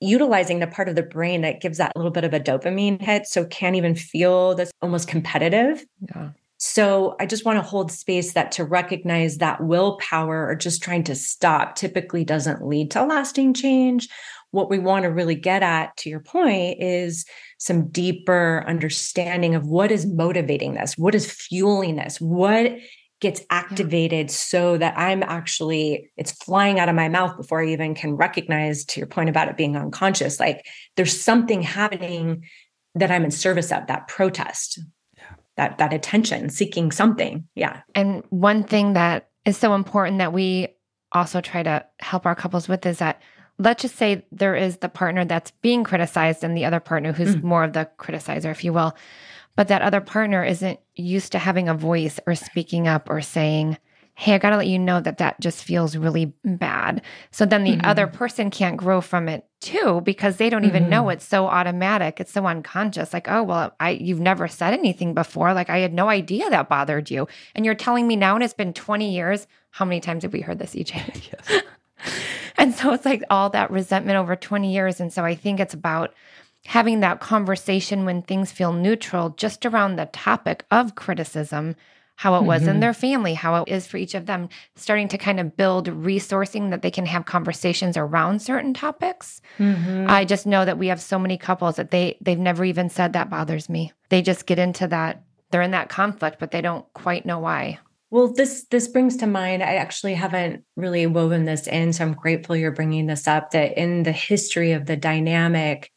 utilizing 0.00 0.58
the 0.58 0.66
part 0.66 0.88
of 0.88 0.96
the 0.96 1.02
brain 1.02 1.42
that 1.42 1.60
gives 1.60 1.78
that 1.78 1.92
little 1.94 2.10
bit 2.10 2.24
of 2.24 2.34
a 2.34 2.40
dopamine 2.40 3.00
hit 3.00 3.26
so 3.26 3.44
can't 3.44 3.76
even 3.76 3.94
feel 3.94 4.54
this 4.54 4.70
almost 4.80 5.06
competitive 5.06 5.84
yeah. 6.14 6.30
So 6.62 7.16
I 7.18 7.24
just 7.24 7.46
want 7.46 7.56
to 7.56 7.62
hold 7.62 7.90
space 7.90 8.34
that 8.34 8.52
to 8.52 8.64
recognize 8.66 9.38
that 9.38 9.64
willpower 9.64 10.46
or 10.46 10.54
just 10.54 10.82
trying 10.82 11.04
to 11.04 11.14
stop 11.14 11.74
typically 11.74 12.22
doesn't 12.22 12.62
lead 12.62 12.90
to 12.90 13.02
lasting 13.02 13.54
change. 13.54 14.10
What 14.50 14.70
we 14.70 14.78
want 14.78 15.04
to 15.04 15.10
really 15.10 15.34
get 15.34 15.62
at, 15.62 15.96
to 15.98 16.10
your 16.10 16.20
point, 16.20 16.82
is 16.82 17.24
some 17.58 17.88
deeper 17.88 18.64
understanding 18.66 19.54
of 19.54 19.66
what 19.66 19.90
is 19.90 20.06
motivating 20.06 20.74
this, 20.74 20.98
what 20.98 21.14
is 21.14 21.30
fueling 21.30 21.96
this, 21.96 22.20
what 22.20 22.72
gets 23.20 23.42
activated 23.50 24.28
yeah. 24.28 24.34
so 24.34 24.78
that 24.78 24.98
I'm 24.98 25.22
actually, 25.22 26.10
it's 26.16 26.32
flying 26.32 26.80
out 26.80 26.88
of 26.88 26.94
my 26.94 27.08
mouth 27.08 27.36
before 27.36 27.62
I 27.62 27.68
even 27.68 27.94
can 27.94 28.16
recognize, 28.16 28.84
to 28.86 29.00
your 29.00 29.06
point 29.06 29.28
about 29.28 29.48
it 29.48 29.56
being 29.56 29.76
unconscious. 29.76 30.40
Like 30.40 30.64
there's 30.96 31.20
something 31.20 31.62
happening 31.62 32.44
that 32.94 33.10
I'm 33.10 33.24
in 33.24 33.30
service 33.30 33.70
of, 33.70 33.86
that 33.86 34.08
protest, 34.08 34.80
that 35.56 35.78
that 35.78 35.92
attention 35.92 36.48
seeking 36.48 36.90
something 36.90 37.46
yeah 37.54 37.82
and 37.94 38.24
one 38.30 38.64
thing 38.64 38.94
that 38.94 39.28
is 39.44 39.58
so 39.58 39.74
important 39.74 40.18
that 40.18 40.32
we 40.32 40.68
also 41.12 41.40
try 41.40 41.62
to 41.62 41.84
help 41.98 42.24
our 42.24 42.34
couples 42.34 42.68
with 42.68 42.86
is 42.86 42.98
that 42.98 43.20
let's 43.60 43.82
just 43.82 43.96
say 43.96 44.24
there 44.32 44.56
is 44.56 44.78
the 44.78 44.88
partner 44.88 45.24
that's 45.24 45.52
being 45.62 45.84
criticized 45.84 46.42
and 46.42 46.56
the 46.56 46.64
other 46.64 46.80
partner 46.80 47.12
who's 47.12 47.36
mm. 47.36 47.42
more 47.42 47.64
of 47.64 47.72
the 47.72 47.88
criticizer 47.98 48.50
if 48.50 48.64
you 48.64 48.72
will 48.72 48.96
but 49.56 49.68
that 49.68 49.82
other 49.82 50.00
partner 50.00 50.44
isn't 50.44 50.80
used 50.94 51.32
to 51.32 51.38
having 51.38 51.68
a 51.68 51.74
voice 51.74 52.18
or 52.26 52.34
speaking 52.34 52.88
up 52.88 53.10
or 53.10 53.20
saying 53.20 53.76
hey, 54.20 54.34
I 54.34 54.38
got 54.38 54.50
to 54.50 54.58
let 54.58 54.66
you 54.66 54.78
know 54.78 55.00
that 55.00 55.16
that 55.16 55.40
just 55.40 55.64
feels 55.64 55.96
really 55.96 56.26
bad. 56.44 57.00
So 57.30 57.46
then 57.46 57.64
the 57.64 57.76
mm-hmm. 57.76 57.86
other 57.86 58.06
person 58.06 58.50
can't 58.50 58.76
grow 58.76 59.00
from 59.00 59.30
it 59.30 59.46
too 59.62 60.02
because 60.04 60.36
they 60.36 60.50
don't 60.50 60.66
even 60.66 60.82
mm-hmm. 60.82 60.90
know 60.90 61.08
it's 61.08 61.24
so 61.24 61.46
automatic. 61.46 62.20
It's 62.20 62.30
so 62.30 62.46
unconscious. 62.46 63.14
Like, 63.14 63.30
oh, 63.30 63.42
well, 63.42 63.74
I 63.80 63.92
you've 63.92 64.20
never 64.20 64.46
said 64.46 64.74
anything 64.74 65.14
before. 65.14 65.54
Like 65.54 65.70
I 65.70 65.78
had 65.78 65.94
no 65.94 66.10
idea 66.10 66.50
that 66.50 66.68
bothered 66.68 67.10
you. 67.10 67.28
And 67.54 67.64
you're 67.64 67.74
telling 67.74 68.06
me 68.06 68.14
now 68.14 68.34
and 68.34 68.44
it's 68.44 68.52
been 68.52 68.74
20 68.74 69.10
years. 69.10 69.46
How 69.70 69.86
many 69.86 70.00
times 70.00 70.24
have 70.24 70.34
we 70.34 70.42
heard 70.42 70.58
this, 70.58 70.74
EJ? 70.74 71.32
yes. 71.32 71.62
And 72.56 72.74
so 72.74 72.92
it's 72.92 73.04
like 73.04 73.22
all 73.30 73.50
that 73.50 73.70
resentment 73.70 74.16
over 74.16 74.36
20 74.36 74.72
years. 74.72 75.00
And 75.00 75.12
so 75.12 75.24
I 75.24 75.34
think 75.34 75.60
it's 75.60 75.74
about 75.74 76.14
having 76.66 77.00
that 77.00 77.20
conversation 77.20 78.04
when 78.04 78.22
things 78.22 78.52
feel 78.52 78.72
neutral 78.72 79.30
just 79.30 79.64
around 79.64 79.96
the 79.96 80.06
topic 80.06 80.64
of 80.70 80.94
criticism 80.94 81.76
how 82.20 82.34
it 82.34 82.44
was 82.44 82.60
mm-hmm. 82.60 82.72
in 82.72 82.80
their 82.80 82.92
family, 82.92 83.32
how 83.32 83.62
it 83.62 83.68
is 83.70 83.86
for 83.86 83.96
each 83.96 84.14
of 84.14 84.26
them, 84.26 84.50
starting 84.76 85.08
to 85.08 85.16
kind 85.16 85.40
of 85.40 85.56
build 85.56 85.86
resourcing 85.86 86.68
that 86.68 86.82
they 86.82 86.90
can 86.90 87.06
have 87.06 87.24
conversations 87.24 87.96
around 87.96 88.42
certain 88.42 88.74
topics. 88.74 89.40
Mm-hmm. 89.58 90.04
I 90.06 90.26
just 90.26 90.46
know 90.46 90.66
that 90.66 90.76
we 90.76 90.88
have 90.88 91.00
so 91.00 91.18
many 91.18 91.38
couples 91.38 91.76
that 91.76 91.90
they 91.90 92.18
they've 92.20 92.38
never 92.38 92.62
even 92.62 92.90
said 92.90 93.14
that 93.14 93.30
bothers 93.30 93.70
me. 93.70 93.94
They 94.10 94.20
just 94.20 94.44
get 94.44 94.58
into 94.58 94.86
that 94.88 95.22
they're 95.50 95.62
in 95.62 95.70
that 95.70 95.88
conflict 95.88 96.38
but 96.38 96.50
they 96.50 96.60
don't 96.60 96.84
quite 96.92 97.24
know 97.24 97.38
why. 97.38 97.78
Well, 98.10 98.32
this 98.32 98.66
this 98.70 98.88
brings 98.88 99.16
to 99.18 99.26
mind 99.26 99.62
I 99.62 99.76
actually 99.76 100.14
haven't 100.14 100.64
really 100.76 101.06
woven 101.06 101.44
this 101.44 101.68
in 101.68 101.92
so 101.92 102.04
I'm 102.04 102.14
grateful 102.14 102.56
you're 102.56 102.72
bringing 102.72 103.06
this 103.06 103.28
up 103.28 103.52
that 103.52 103.78
in 103.78 104.02
the 104.02 104.12
history 104.12 104.72
of 104.72 104.86
the 104.86 104.96
dynamic 104.96 105.90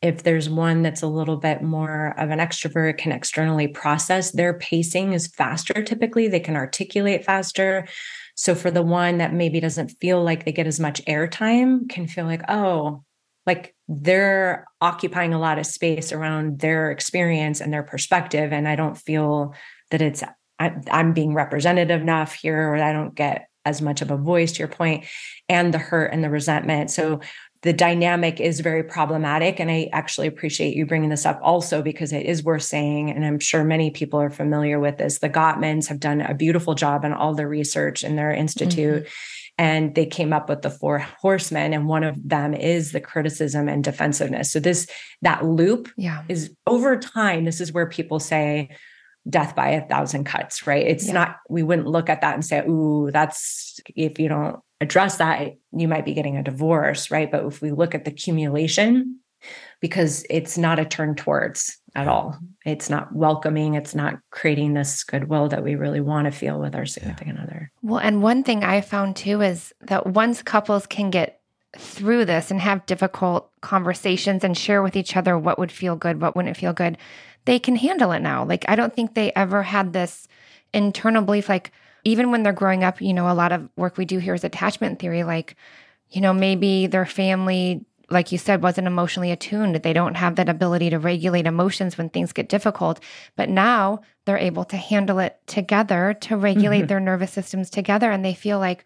if 0.00 0.22
there's 0.22 0.48
one 0.48 0.82
that's 0.82 1.02
a 1.02 1.08
little 1.08 1.36
bit 1.36 1.60
more 1.60 2.14
of 2.18 2.30
an 2.30 2.38
extrovert 2.38 2.98
can 2.98 3.12
externally 3.12 3.68
process 3.68 4.30
their 4.30 4.54
pacing 4.54 5.12
is 5.12 5.26
faster 5.26 5.82
typically 5.82 6.28
they 6.28 6.40
can 6.40 6.56
articulate 6.56 7.24
faster. 7.24 7.86
So 8.34 8.54
for 8.54 8.70
the 8.70 8.82
one 8.82 9.18
that 9.18 9.34
maybe 9.34 9.60
doesn't 9.60 9.96
feel 10.00 10.22
like 10.22 10.44
they 10.44 10.52
get 10.52 10.68
as 10.68 10.80
much 10.80 11.04
airtime 11.04 11.88
can 11.88 12.06
feel 12.06 12.24
like 12.24 12.42
oh 12.48 13.04
like 13.46 13.74
they're 13.88 14.66
occupying 14.80 15.34
a 15.34 15.38
lot 15.38 15.58
of 15.58 15.66
space 15.66 16.12
around 16.12 16.60
their 16.60 16.90
experience 16.90 17.60
and 17.60 17.72
their 17.72 17.82
perspective 17.82 18.52
and 18.52 18.68
i 18.68 18.76
don't 18.76 18.96
feel 18.96 19.54
that 19.90 20.02
it's 20.02 20.22
I, 20.58 20.74
i'm 20.90 21.12
being 21.12 21.34
representative 21.34 22.00
enough 22.00 22.34
here 22.34 22.70
or 22.70 22.76
i 22.76 22.92
don't 22.92 23.14
get 23.14 23.48
as 23.64 23.82
much 23.82 24.00
of 24.00 24.10
a 24.10 24.16
voice 24.16 24.52
to 24.52 24.58
your 24.60 24.68
point 24.68 25.04
and 25.48 25.74
the 25.74 25.78
hurt 25.78 26.12
and 26.12 26.24
the 26.24 26.30
resentment 26.30 26.90
so 26.90 27.20
the 27.62 27.72
dynamic 27.72 28.40
is 28.40 28.60
very 28.60 28.84
problematic. 28.84 29.58
And 29.58 29.70
I 29.70 29.88
actually 29.92 30.28
appreciate 30.28 30.76
you 30.76 30.86
bringing 30.86 31.10
this 31.10 31.26
up 31.26 31.40
also 31.42 31.82
because 31.82 32.12
it 32.12 32.24
is 32.24 32.44
worth 32.44 32.62
saying. 32.62 33.10
And 33.10 33.24
I'm 33.24 33.40
sure 33.40 33.64
many 33.64 33.90
people 33.90 34.20
are 34.20 34.30
familiar 34.30 34.78
with 34.78 34.98
this. 34.98 35.18
The 35.18 35.28
Gottmans 35.28 35.88
have 35.88 35.98
done 35.98 36.20
a 36.20 36.34
beautiful 36.34 36.74
job 36.74 37.04
in 37.04 37.12
all 37.12 37.34
the 37.34 37.48
research 37.48 38.04
in 38.04 38.14
their 38.14 38.30
institute. 38.30 39.04
Mm-hmm. 39.04 39.12
And 39.60 39.94
they 39.96 40.06
came 40.06 40.32
up 40.32 40.48
with 40.48 40.62
the 40.62 40.70
four 40.70 41.00
horsemen, 41.00 41.72
and 41.72 41.88
one 41.88 42.04
of 42.04 42.16
them 42.28 42.54
is 42.54 42.92
the 42.92 43.00
criticism 43.00 43.68
and 43.68 43.82
defensiveness. 43.82 44.52
So, 44.52 44.60
this 44.60 44.86
that 45.22 45.44
loop 45.44 45.88
yeah. 45.96 46.22
is 46.28 46.54
over 46.64 46.96
time. 46.96 47.44
This 47.44 47.60
is 47.60 47.72
where 47.72 47.88
people 47.88 48.20
say, 48.20 48.68
death 49.28 49.54
by 49.54 49.70
a 49.70 49.86
thousand 49.86 50.24
cuts, 50.24 50.66
right? 50.66 50.86
It's 50.86 51.06
yeah. 51.06 51.12
not, 51.12 51.36
we 51.48 51.62
wouldn't 51.62 51.88
look 51.88 52.08
at 52.08 52.20
that 52.22 52.34
and 52.34 52.44
say, 52.44 52.60
ooh, 52.66 53.10
that's 53.12 53.80
if 53.94 54.18
you 54.18 54.28
don't 54.28 54.60
address 54.80 55.16
that, 55.16 55.54
you 55.72 55.88
might 55.88 56.04
be 56.04 56.14
getting 56.14 56.36
a 56.36 56.42
divorce, 56.42 57.10
right? 57.10 57.30
But 57.30 57.44
if 57.44 57.60
we 57.60 57.70
look 57.70 57.94
at 57.94 58.04
the 58.04 58.10
accumulation, 58.10 59.20
because 59.80 60.26
it's 60.28 60.58
not 60.58 60.78
a 60.78 60.84
turn 60.84 61.14
towards 61.14 61.78
at 61.94 62.08
all. 62.08 62.36
It's 62.64 62.90
not 62.90 63.14
welcoming. 63.14 63.74
It's 63.74 63.94
not 63.94 64.18
creating 64.30 64.74
this 64.74 65.04
goodwill 65.04 65.48
that 65.48 65.62
we 65.62 65.76
really 65.76 66.00
want 66.00 66.26
to 66.26 66.30
feel 66.30 66.58
with 66.58 66.74
our 66.74 66.86
significant 66.86 67.36
yeah. 67.38 67.44
other. 67.44 67.72
Well, 67.82 68.00
and 68.00 68.22
one 68.22 68.42
thing 68.42 68.64
I 68.64 68.80
found 68.80 69.16
too 69.16 69.40
is 69.40 69.72
that 69.82 70.06
once 70.06 70.42
couples 70.42 70.86
can 70.86 71.10
get 71.10 71.40
through 71.76 72.24
this 72.24 72.50
and 72.50 72.60
have 72.60 72.86
difficult 72.86 73.50
conversations 73.60 74.42
and 74.42 74.56
share 74.56 74.82
with 74.82 74.96
each 74.96 75.16
other 75.16 75.38
what 75.38 75.58
would 75.58 75.70
feel 75.70 75.96
good, 75.96 76.20
what 76.20 76.34
wouldn't 76.34 76.56
feel 76.56 76.72
good, 76.72 76.98
they 77.48 77.58
can 77.58 77.76
handle 77.76 78.12
it 78.12 78.20
now. 78.20 78.44
Like, 78.44 78.66
I 78.68 78.76
don't 78.76 78.94
think 78.94 79.14
they 79.14 79.32
ever 79.32 79.62
had 79.62 79.94
this 79.94 80.28
internal 80.74 81.22
belief, 81.22 81.48
like, 81.48 81.72
even 82.04 82.30
when 82.30 82.42
they're 82.42 82.52
growing 82.52 82.84
up, 82.84 83.00
you 83.00 83.14
know, 83.14 83.26
a 83.26 83.32
lot 83.32 83.52
of 83.52 83.70
work 83.74 83.96
we 83.96 84.04
do 84.04 84.18
here 84.18 84.34
is 84.34 84.44
attachment 84.44 84.98
theory. 84.98 85.24
Like, 85.24 85.56
you 86.10 86.20
know, 86.20 86.34
maybe 86.34 86.86
their 86.86 87.06
family, 87.06 87.86
like 88.10 88.32
you 88.32 88.36
said, 88.36 88.62
wasn't 88.62 88.86
emotionally 88.86 89.30
attuned. 89.30 89.76
They 89.76 89.94
don't 89.94 90.16
have 90.16 90.36
that 90.36 90.50
ability 90.50 90.90
to 90.90 90.98
regulate 90.98 91.46
emotions 91.46 91.96
when 91.96 92.10
things 92.10 92.34
get 92.34 92.50
difficult. 92.50 93.00
But 93.34 93.48
now 93.48 94.02
they're 94.26 94.36
able 94.36 94.64
to 94.64 94.76
handle 94.76 95.18
it 95.18 95.40
together, 95.46 96.12
to 96.20 96.36
regulate 96.36 96.80
mm-hmm. 96.80 96.86
their 96.88 97.00
nervous 97.00 97.32
systems 97.32 97.70
together. 97.70 98.10
And 98.10 98.22
they 98.22 98.34
feel 98.34 98.58
like, 98.58 98.84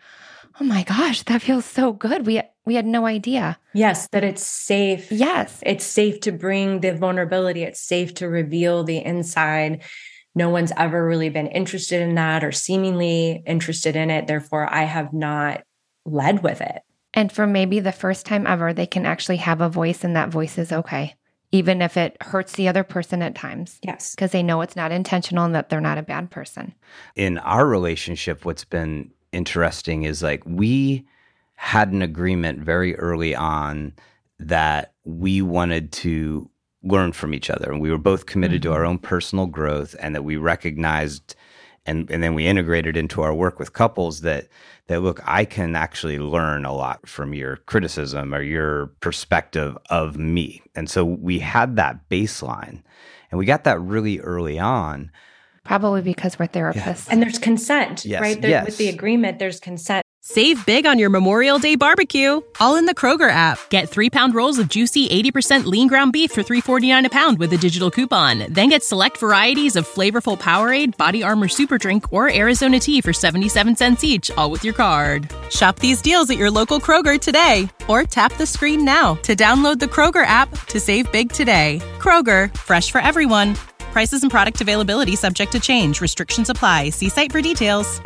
oh 0.60 0.64
my 0.64 0.82
gosh, 0.82 1.22
that 1.22 1.42
feels 1.42 1.64
so 1.64 1.92
good. 1.92 2.26
We 2.26 2.42
we 2.64 2.74
had 2.74 2.86
no 2.86 3.06
idea. 3.06 3.58
Yes, 3.72 4.08
that 4.08 4.24
it's 4.24 4.46
safe. 4.46 5.10
Yes. 5.10 5.60
It's 5.64 5.84
safe 5.84 6.20
to 6.20 6.32
bring 6.32 6.80
the 6.80 6.94
vulnerability. 6.94 7.62
It's 7.62 7.80
safe 7.80 8.14
to 8.14 8.28
reveal 8.28 8.84
the 8.84 8.98
inside 8.98 9.82
no 10.34 10.48
one's 10.48 10.72
ever 10.76 11.04
really 11.04 11.28
been 11.28 11.48
interested 11.48 12.00
in 12.00 12.14
that 12.14 12.42
or 12.42 12.52
seemingly 12.52 13.42
interested 13.46 13.96
in 13.96 14.10
it. 14.10 14.26
Therefore, 14.26 14.72
I 14.72 14.84
have 14.84 15.12
not 15.12 15.62
led 16.04 16.42
with 16.42 16.60
it. 16.60 16.82
And 17.14 17.30
for 17.30 17.46
maybe 17.46 17.80
the 17.80 17.92
first 17.92 18.24
time 18.24 18.46
ever, 18.46 18.72
they 18.72 18.86
can 18.86 19.04
actually 19.04 19.36
have 19.36 19.60
a 19.60 19.68
voice, 19.68 20.02
and 20.02 20.16
that 20.16 20.30
voice 20.30 20.56
is 20.56 20.72
okay, 20.72 21.14
even 21.50 21.82
if 21.82 21.98
it 21.98 22.16
hurts 22.22 22.54
the 22.54 22.68
other 22.68 22.84
person 22.84 23.20
at 23.20 23.34
times. 23.34 23.78
Yes. 23.82 24.14
Because 24.14 24.30
they 24.30 24.42
know 24.42 24.62
it's 24.62 24.76
not 24.76 24.92
intentional 24.92 25.44
and 25.44 25.54
that 25.54 25.68
they're 25.68 25.80
not 25.80 25.98
a 25.98 26.02
bad 26.02 26.30
person. 26.30 26.74
In 27.14 27.36
our 27.38 27.66
relationship, 27.66 28.46
what's 28.46 28.64
been 28.64 29.10
interesting 29.32 30.04
is 30.04 30.22
like 30.22 30.42
we 30.46 31.06
had 31.54 31.92
an 31.92 32.02
agreement 32.02 32.60
very 32.60 32.96
early 32.96 33.34
on 33.34 33.92
that 34.38 34.92
we 35.04 35.42
wanted 35.42 35.92
to 35.92 36.50
learn 36.82 37.12
from 37.12 37.32
each 37.32 37.48
other. 37.48 37.70
And 37.70 37.80
we 37.80 37.90
were 37.90 37.98
both 37.98 38.26
committed 38.26 38.62
mm-hmm. 38.62 38.72
to 38.72 38.76
our 38.76 38.84
own 38.84 38.98
personal 38.98 39.46
growth 39.46 39.94
and 40.00 40.14
that 40.14 40.24
we 40.24 40.36
recognized 40.36 41.34
and, 41.84 42.08
and 42.12 42.22
then 42.22 42.34
we 42.34 42.46
integrated 42.46 42.96
into 42.96 43.22
our 43.22 43.34
work 43.34 43.58
with 43.58 43.72
couples 43.72 44.20
that 44.20 44.46
that 44.86 45.00
look, 45.00 45.20
I 45.24 45.44
can 45.44 45.74
actually 45.76 46.18
learn 46.18 46.64
a 46.64 46.74
lot 46.74 47.08
from 47.08 47.34
your 47.34 47.56
criticism 47.56 48.34
or 48.34 48.42
your 48.42 48.86
perspective 49.00 49.76
of 49.90 50.16
me. 50.16 50.62
And 50.74 50.90
so 50.90 51.04
we 51.04 51.38
had 51.38 51.76
that 51.76 52.08
baseline 52.08 52.82
and 53.30 53.38
we 53.38 53.46
got 53.46 53.64
that 53.64 53.80
really 53.80 54.20
early 54.20 54.58
on. 54.58 55.10
Probably 55.64 56.02
because 56.02 56.38
we're 56.38 56.48
therapists. 56.48 57.06
And 57.08 57.22
there's 57.22 57.38
consent, 57.38 58.04
Yes, 58.04 58.20
right? 58.20 58.40
There, 58.40 58.50
yes. 58.50 58.66
With 58.66 58.78
the 58.78 58.88
agreement, 58.88 59.38
there's 59.38 59.60
consent. 59.60 60.02
Save 60.24 60.64
big 60.66 60.86
on 60.86 61.00
your 61.00 61.10
Memorial 61.10 61.58
Day 61.58 61.74
barbecue, 61.74 62.40
all 62.60 62.76
in 62.76 62.86
the 62.86 62.94
Kroger 62.94 63.28
app. 63.28 63.58
Get 63.70 63.88
three 63.88 64.08
pound 64.08 64.36
rolls 64.36 64.56
of 64.60 64.68
juicy 64.68 65.08
80% 65.08 65.64
lean 65.64 65.88
ground 65.88 66.12
beef 66.12 66.30
for 66.30 66.44
$3.49 66.44 67.06
a 67.06 67.10
pound 67.10 67.38
with 67.38 67.52
a 67.52 67.58
digital 67.58 67.90
coupon. 67.90 68.44
Then 68.48 68.68
get 68.68 68.84
select 68.84 69.18
varieties 69.18 69.74
of 69.74 69.86
flavorful 69.88 70.38
Powerade, 70.38 70.96
Body 70.96 71.24
Armor 71.24 71.48
Super 71.48 71.76
Drink, 71.76 72.12
or 72.12 72.32
Arizona 72.32 72.78
tea 72.78 73.00
for 73.00 73.12
77 73.12 73.74
cents 73.74 74.04
each, 74.04 74.30
all 74.32 74.52
with 74.52 74.62
your 74.62 74.74
card. 74.74 75.28
Shop 75.50 75.80
these 75.80 76.00
deals 76.00 76.30
at 76.30 76.38
your 76.38 76.52
local 76.52 76.78
Kroger 76.78 77.20
today, 77.20 77.68
or 77.88 78.04
tap 78.04 78.32
the 78.34 78.46
screen 78.46 78.84
now 78.84 79.14
to 79.22 79.34
download 79.34 79.80
the 79.80 79.86
Kroger 79.86 80.24
app 80.24 80.48
to 80.66 80.78
save 80.78 81.10
big 81.10 81.32
today. 81.32 81.80
Kroger, 81.98 82.56
fresh 82.56 82.92
for 82.92 83.00
everyone. 83.00 83.56
Prices 83.92 84.22
and 84.22 84.30
product 84.30 84.60
availability 84.62 85.16
subject 85.16 85.52
to 85.52 85.60
change. 85.60 86.00
Restrictions 86.00 86.48
apply. 86.48 86.90
See 86.90 87.08
site 87.10 87.30
for 87.30 87.42
details. 87.42 88.00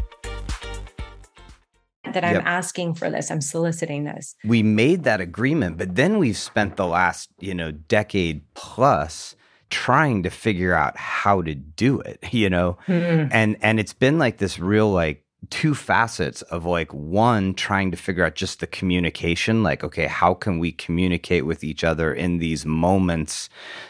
That 2.12 2.25
I'm 2.25 2.35
Yep. 2.37 2.42
asking 2.46 2.94
for 2.94 3.11
this, 3.11 3.31
I'm 3.31 3.40
soliciting 3.40 4.05
this. 4.05 4.35
we 4.44 4.62
made 4.62 5.03
that 5.05 5.20
agreement, 5.20 5.77
but 5.77 5.96
then 5.96 6.18
we've 6.18 6.37
spent 6.37 6.77
the 6.77 6.87
last, 6.87 7.29
you 7.40 7.53
know, 7.55 7.72
decade 7.72 8.42
plus 8.55 9.35
trying 9.70 10.22
to 10.22 10.31
figure 10.31 10.72
out 10.72 10.96
how 10.96 11.42
to 11.42 11.55
do 11.55 12.01
it, 12.01 12.18
you 12.33 12.49
know? 12.49 12.79
Hmm. 12.87 13.27
And 13.33 13.57
and 13.61 13.79
it's 13.81 13.92
been 13.92 14.18
like 14.18 14.38
this 14.38 14.59
real 14.59 14.90
like 14.90 15.25
two 15.51 15.75
facets 15.75 16.43
of 16.43 16.65
like 16.65 16.93
one 16.93 17.55
trying 17.55 17.91
to 17.91 17.97
figure 17.97 18.25
out 18.25 18.35
just 18.35 18.61
the 18.61 18.67
communication 18.67 19.63
like 19.63 19.85
okay 19.85 20.07
how 20.07 20.35
can 20.35 20.59
we 20.59 20.73
communicate 20.73 21.47
with 21.47 21.63
each 21.65 21.85
other 21.85 22.13
in 22.13 22.39
these 22.39 22.65
moments 22.67 23.49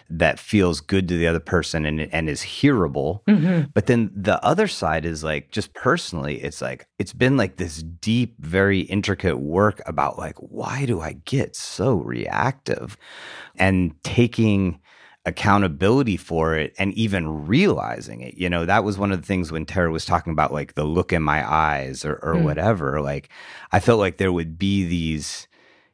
that 0.09 0.39
feels 0.39 0.81
good 0.81 1.09
to 1.09 1.17
the 1.17 1.27
other 1.27 1.41
person 1.41 1.85
and 1.85 2.01
and 2.13 2.29
is 2.29 2.43
hearable? 2.43 3.23
Mm-hmm. 3.27 3.71
But 3.75 3.87
then 3.87 4.11
the 4.15 4.43
other 4.45 4.69
side 4.69 5.05
is 5.05 5.25
like 5.25 5.51
just 5.51 5.75
personally 5.75 6.37
it's 6.43 6.63
like 6.63 6.87
it's 6.99 7.13
been 7.13 7.37
like 7.37 7.57
this 7.57 7.83
deep 7.83 8.37
very 8.39 8.81
intricate 8.81 9.41
work 9.41 9.81
about 9.87 10.19
like 10.19 10.37
why 10.39 10.87
do 10.87 11.01
i 11.01 11.13
get 11.25 11.57
so 11.57 11.97
reactive? 11.97 12.97
And 13.57 13.95
taking 14.03 14.81
accountability 15.27 16.17
for 16.17 16.55
it 16.55 16.73
and 16.79 16.95
even 16.95 17.47
realizing 17.47 18.21
it. 18.21 18.35
You 18.35 18.49
know, 18.49 18.65
that 18.65 18.85
was 18.85 18.97
one 18.97 19.11
of 19.11 19.21
the 19.21 19.27
things 19.27 19.51
when 19.51 19.67
Tarah 19.67 19.91
was 19.91 20.05
talking 20.05 20.33
about 20.33 20.53
like 20.53 20.75
the 20.75 20.85
look 20.85 21.13
in 21.13 21.23
my 21.23 21.47
eyes 21.47 22.05
or, 22.05 22.15
or 22.23 22.37
mm. 22.37 22.45
whatever. 22.45 23.01
Like, 23.01 23.29
I 23.73 23.81
felt 23.81 23.99
like 23.99 24.19
there 24.19 24.33
would 24.33 24.57
be 24.57 24.87
these, 24.87 25.49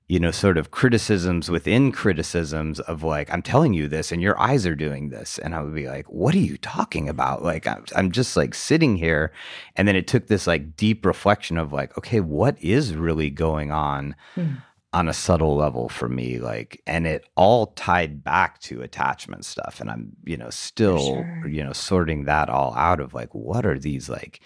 you 0.06 0.20
know, 0.20 0.30
sort 0.30 0.58
of 0.58 0.70
criticisms 0.70 1.50
within 1.50 1.92
criticisms 1.92 2.78
of 2.80 3.02
like, 3.02 3.32
I'm 3.32 3.40
telling 3.40 3.72
you 3.72 3.88
this 3.88 4.12
and 4.12 4.20
your 4.20 4.38
eyes 4.38 4.66
are 4.66 4.74
doing 4.74 5.08
this. 5.08 5.38
And 5.38 5.54
I 5.54 5.62
would 5.62 5.74
be 5.74 5.88
like, 5.88 6.04
what 6.06 6.34
are 6.34 6.38
you 6.38 6.58
talking 6.58 7.08
about? 7.08 7.42
Like, 7.42 7.66
I'm, 7.66 7.86
I'm 7.96 8.12
just 8.12 8.36
like 8.36 8.54
sitting 8.54 8.96
here. 8.96 9.32
And 9.76 9.88
then 9.88 9.96
it 9.96 10.06
took 10.06 10.26
this 10.26 10.46
like 10.46 10.76
deep 10.76 11.06
reflection 11.06 11.56
of 11.56 11.72
like, 11.72 11.96
okay, 11.96 12.20
what 12.20 12.62
is 12.62 12.94
really 12.94 13.30
going 13.30 13.70
on? 13.70 14.14
Hmm. 14.34 14.56
On 14.94 15.08
a 15.08 15.12
subtle 15.14 15.56
level 15.56 15.88
for 15.88 16.08
me 16.08 16.38
like 16.38 16.82
and 16.86 17.06
it 17.06 17.24
all 17.34 17.68
tied 17.68 18.22
back 18.22 18.60
to 18.60 18.82
attachment 18.82 19.42
stuff 19.44 19.80
and 19.80 19.90
i'm 19.90 20.12
you 20.24 20.36
know 20.36 20.50
still 20.50 20.98
sure. 20.98 21.48
you 21.48 21.62
know 21.64 21.72
sorting 21.72 22.24
that 22.24 22.50
all 22.50 22.74
out 22.74 23.00
of 23.00 23.14
like 23.14 23.34
what 23.34 23.64
are 23.64 23.78
these 23.78 24.10
like 24.10 24.40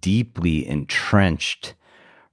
deeply 0.00 0.66
entrenched 0.68 1.74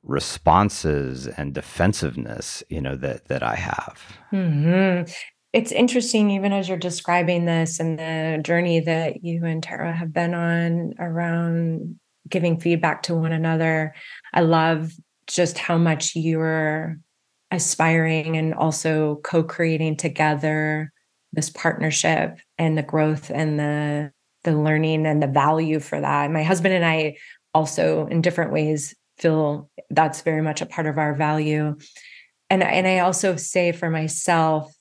responses 0.04 1.28
and 1.28 1.54
defensiveness 1.54 2.62
you 2.68 2.82
know 2.82 2.98
that 2.98 3.30
that 3.30 3.42
i 3.42 3.56
have 3.56 4.02
hmm 4.32 5.04
It's 5.52 5.72
interesting, 5.72 6.30
even 6.30 6.54
as 6.54 6.70
you're 6.70 6.78
describing 6.78 7.46
this 7.46 7.80
and 7.80 7.98
the 7.98 8.40
journey 8.44 8.82
that 8.82 9.24
you 9.24 9.44
and 9.46 9.64
Tarah 9.64 9.96
have 9.96 10.14
been 10.14 10.36
on 10.36 10.94
around 11.00 12.00
giving 12.28 12.60
feedback 12.60 13.02
to 13.04 13.16
one 13.16 13.32
another. 13.32 13.96
I 14.32 14.42
love 14.42 14.94
just 15.26 15.58
how 15.58 15.78
much 15.80 16.16
you're 16.16 17.00
aspiring 17.52 18.38
and 18.38 18.54
also 18.54 19.16
co 19.24 19.44
creating 19.44 19.98
together 19.98 20.92
this 21.34 21.50
partnership 21.50 22.40
and 22.58 22.78
the 22.78 22.84
growth 22.84 23.32
and 23.34 23.60
the 23.60 24.12
the 24.44 24.52
learning 24.54 25.06
and 25.06 25.22
the 25.22 25.28
value 25.28 25.80
for 25.80 26.00
that. 26.00 26.32
My 26.32 26.44
husband 26.44 26.74
and 26.74 26.86
I 26.86 27.18
also 27.54 28.08
in 28.08 28.22
different 28.22 28.54
ways 28.54 28.96
feel 29.18 29.70
that's 29.90 30.22
very 30.22 30.42
much 30.42 30.62
a 30.62 30.66
part 30.66 30.88
of 30.88 30.98
our 30.98 31.14
value. 31.14 31.76
And 32.50 32.64
and 32.64 32.88
I 32.88 33.00
also 33.00 33.36
say 33.36 33.72
for 33.72 33.90
myself 33.90 34.74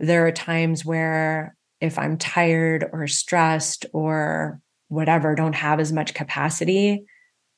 there 0.00 0.26
are 0.26 0.32
times 0.32 0.84
where 0.84 1.56
if 1.80 1.98
I'm 1.98 2.16
tired 2.18 2.88
or 2.92 3.06
stressed 3.06 3.86
or 3.92 4.60
whatever, 4.88 5.34
don't 5.34 5.54
have 5.54 5.80
as 5.80 5.92
much 5.92 6.14
capacity, 6.14 7.04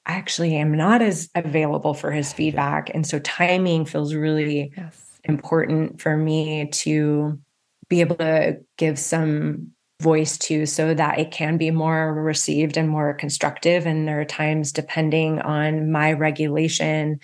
I 0.07 0.13
actually 0.13 0.55
am 0.55 0.73
not 0.77 1.03
as 1.03 1.29
available 1.35 1.93
for 1.93 2.13
his 2.13 2.33
feedback. 2.33 2.91
And 2.95 3.07
so 3.07 3.19
timing 3.19 3.85
feels 3.85 4.15
really 4.15 4.73
yes. 4.77 5.19
important 5.25 6.01
for 6.01 6.17
me 6.17 6.69
to 6.69 7.39
be 7.89 8.01
able 8.01 8.17
to 8.17 8.59
give 8.79 8.99
some 8.99 9.73
voice 10.01 10.39
to 10.39 10.67
so 10.67 10.95
that 10.95 11.19
it 11.19 11.31
can 11.31 11.57
be 11.57 11.71
more 11.71 12.15
received 12.15 12.77
and 12.77 12.89
more 12.89 13.15
constructive. 13.15 13.87
And 13.87 14.07
there 14.07 14.21
are 14.21 14.25
times, 14.25 14.71
depending 14.71 15.41
on 15.41 15.91
my 15.91 16.13
regulation, 16.13 17.19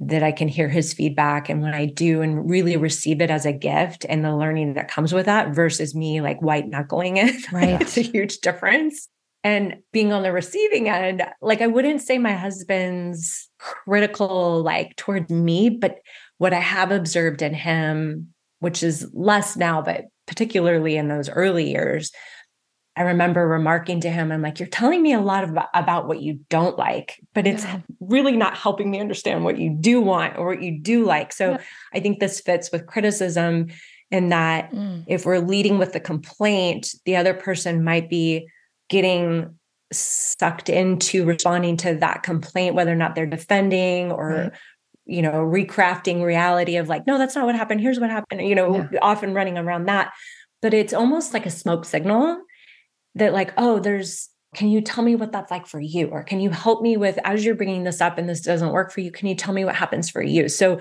that 0.00 0.22
I 0.22 0.32
can 0.32 0.48
hear 0.48 0.68
his 0.68 0.92
feedback. 0.92 1.48
And 1.48 1.62
when 1.62 1.74
I 1.74 1.86
do 1.86 2.20
and 2.20 2.48
really 2.48 2.76
receive 2.76 3.20
it 3.20 3.30
as 3.30 3.46
a 3.46 3.52
gift 3.52 4.04
and 4.08 4.24
the 4.24 4.36
learning 4.36 4.74
that 4.74 4.88
comes 4.90 5.12
with 5.12 5.26
that 5.26 5.54
versus 5.54 5.94
me 5.94 6.20
like 6.20 6.42
white 6.42 6.68
knuckling 6.68 7.16
it, 7.16 7.34
Right. 7.52 7.78
that's 7.78 7.96
a 7.96 8.02
huge 8.02 8.38
difference. 8.38 9.08
And 9.46 9.76
being 9.92 10.12
on 10.12 10.24
the 10.24 10.32
receiving 10.32 10.88
end, 10.88 11.22
like 11.40 11.60
I 11.60 11.68
wouldn't 11.68 12.02
say 12.02 12.18
my 12.18 12.32
husband's 12.32 13.48
critical 13.60 14.60
like 14.64 14.96
towards 14.96 15.30
me, 15.30 15.70
but 15.70 15.98
what 16.38 16.52
I 16.52 16.58
have 16.58 16.90
observed 16.90 17.42
in 17.42 17.54
him, 17.54 18.34
which 18.58 18.82
is 18.82 19.08
less 19.14 19.56
now, 19.56 19.82
but 19.82 20.06
particularly 20.26 20.96
in 20.96 21.06
those 21.06 21.28
early 21.30 21.70
years, 21.70 22.10
I 22.96 23.02
remember 23.02 23.46
remarking 23.46 24.00
to 24.00 24.10
him, 24.10 24.32
I'm 24.32 24.42
like, 24.42 24.58
you're 24.58 24.68
telling 24.68 25.00
me 25.00 25.12
a 25.12 25.20
lot 25.20 25.44
about, 25.44 25.68
about 25.74 26.08
what 26.08 26.20
you 26.20 26.40
don't 26.50 26.76
like, 26.76 27.22
but 27.32 27.46
it's 27.46 27.62
Yeah. 27.62 27.82
really 28.00 28.36
not 28.36 28.56
helping 28.56 28.90
me 28.90 28.98
understand 28.98 29.44
what 29.44 29.58
you 29.58 29.70
do 29.70 30.00
want 30.00 30.38
or 30.38 30.46
what 30.48 30.62
you 30.62 30.80
do 30.80 31.04
like. 31.04 31.32
So 31.32 31.52
Yeah. 31.52 31.58
I 31.94 32.00
think 32.00 32.18
this 32.18 32.40
fits 32.40 32.72
with 32.72 32.86
criticism 32.88 33.68
in 34.10 34.30
that 34.30 34.72
Mm. 34.72 35.04
if 35.06 35.24
we're 35.24 35.38
leading 35.38 35.78
with 35.78 35.92
the 35.92 36.00
complaint, 36.00 36.96
the 37.04 37.14
other 37.14 37.32
person 37.34 37.84
might 37.84 38.10
be 38.10 38.48
getting 38.88 39.54
sucked 39.92 40.68
into 40.68 41.24
responding 41.24 41.76
to 41.78 41.94
that 41.96 42.22
complaint, 42.22 42.74
whether 42.74 42.92
or 42.92 42.96
not 42.96 43.14
they're 43.14 43.26
defending 43.26 44.10
or, 44.10 44.28
Right. 44.28 44.52
you 45.04 45.22
know, 45.22 45.32
recrafting 45.34 46.22
reality 46.24 46.76
of 46.76 46.88
like, 46.88 47.06
no, 47.06 47.18
that's 47.18 47.34
not 47.36 47.46
what 47.46 47.54
happened. 47.54 47.80
Here's 47.80 48.00
what 48.00 48.10
happened, 48.10 48.42
you 48.42 48.54
know, 48.54 48.88
often 49.00 49.32
running 49.34 49.56
around 49.58 49.86
that. 49.86 50.12
But 50.62 50.74
it's 50.74 50.92
almost 50.92 51.32
like 51.32 51.46
a 51.46 51.50
smoke 51.50 51.84
signal 51.84 52.40
that, 53.14 53.32
like, 53.32 53.52
oh, 53.56 53.78
there's, 53.78 54.28
can 54.54 54.68
you 54.68 54.80
tell 54.80 55.04
me 55.04 55.14
what 55.14 55.30
that's 55.32 55.50
like 55.50 55.66
for 55.66 55.80
you? 55.80 56.08
Or 56.08 56.22
can 56.24 56.40
you 56.40 56.50
help 56.50 56.82
me 56.82 56.96
with, 56.96 57.18
as 57.24 57.44
you're 57.44 57.54
bringing 57.54 57.84
this 57.84 58.00
up 58.00 58.18
and 58.18 58.28
this 58.28 58.40
doesn't 58.40 58.72
work 58.72 58.90
for 58.90 59.00
you, 59.00 59.12
can 59.12 59.28
you 59.28 59.34
tell 59.34 59.54
me 59.54 59.64
what 59.64 59.76
happens 59.76 60.10
for 60.10 60.22
you? 60.22 60.48
So, 60.48 60.80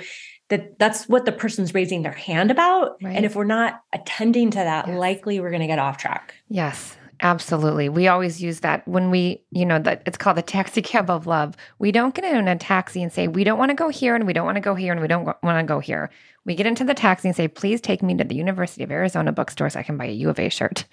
that 0.50 0.78
that's 0.78 1.10
what 1.10 1.26
the 1.26 1.32
person's 1.32 1.74
raising 1.74 2.04
their 2.04 2.12
hand 2.12 2.52
about 2.52 2.98
Right. 3.02 3.16
and 3.16 3.26
if 3.26 3.36
we're 3.36 3.46
not 3.46 3.82
attending 3.92 4.52
to 4.52 4.60
that 4.60 4.88
Yes. 4.88 4.96
likely 4.96 5.40
we're 5.40 5.50
going 5.50 5.62
to 5.62 5.68
get 5.68 5.80
off 5.80 5.98
track 5.98 6.36
Yes, 6.50 6.96
absolutely. 7.22 7.90
We 7.90 8.08
always 8.08 8.42
use 8.42 8.62
that 8.62 8.88
when 8.88 9.12
we, 9.12 9.44
you 9.52 9.66
know, 9.66 9.80
that 9.80 10.04
it's 10.06 10.18
called 10.18 10.38
the 10.38 10.42
taxi 10.42 10.82
cab 10.84 11.10
of 11.10 11.28
love. 11.28 11.56
We 11.80 11.92
don't 11.92 12.16
get 12.16 12.26
in 12.26 12.48
a 12.48 12.56
taxi 12.58 13.02
and 13.02 13.12
say, 13.12 13.28
we 13.28 13.44
don't 13.44 13.60
want 13.60 13.70
to 13.70 13.76
go 13.76 13.90
here 13.90 14.16
and 14.16 14.26
we 14.26 14.34
don't 14.34 14.46
want 14.46 14.58
to 14.58 14.62
go 14.62 14.76
here 14.76 14.92
and 14.92 15.02
we 15.02 15.08
don't 15.08 15.26
want 15.26 15.60
to 15.60 15.64
go 15.64 15.80
here. 15.80 16.10
We 16.46 16.54
get 16.54 16.68
into 16.68 16.84
the 16.84 16.94
taxi 16.94 17.28
and 17.28 17.36
say, 17.36 17.48
please 17.48 17.82
take 17.82 18.04
me 18.04 18.16
to 18.18 18.24
the 18.24 18.36
University 18.36 18.84
of 18.84 18.92
Arizona 18.92 19.32
bookstore 19.32 19.68
so 19.72 19.80
I 19.80 19.84
can 19.84 19.98
buy 19.98 20.06
a 20.06 20.12
U 20.12 20.30
of 20.30 20.40
A 20.40 20.50
shirt. 20.50 20.86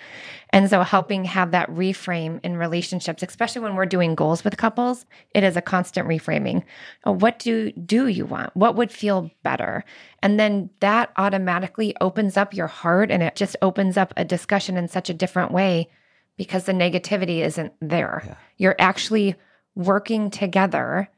And 0.49 0.71
so 0.71 0.81
helping 0.81 1.27
have 1.27 1.51
that 1.51 1.69
reframe 1.69 2.41
in 2.43 2.57
relationships, 2.57 3.23
especially 3.23 3.61
when 3.61 3.77
we're 3.77 3.85
doing 3.85 4.15
goals 4.15 4.45
with 4.45 4.57
couples, 4.57 5.05
it 5.35 5.45
is 5.45 5.57
a 5.57 5.63
constant 5.63 6.09
reframing. 6.09 6.65
Oh, 7.05 7.13
what 7.13 7.39
do 7.39 7.71
do 7.73 8.07
you 8.07 8.25
want? 8.25 8.57
What 8.57 8.77
would 8.77 8.91
feel 8.91 9.31
better? 9.43 9.85
And 10.23 10.41
then 10.41 10.71
that 10.81 11.13
automatically 11.17 11.95
opens 12.01 12.39
up 12.39 12.55
your 12.55 12.67
heart 12.67 13.11
and 13.11 13.23
it 13.23 13.37
just 13.37 13.57
opens 13.61 13.99
up 13.99 14.15
a 14.17 14.25
discussion 14.25 14.79
in 14.79 14.89
such 14.89 15.11
a 15.11 15.15
different 15.15 15.53
way 15.53 15.91
because 16.37 16.65
the 16.65 16.73
negativity 16.73 17.39
isn't 17.39 17.73
there. 17.81 18.23
Yeah. 18.25 18.35
You're 18.57 18.77
actually 18.79 19.35
working 19.75 20.31
together 20.31 21.09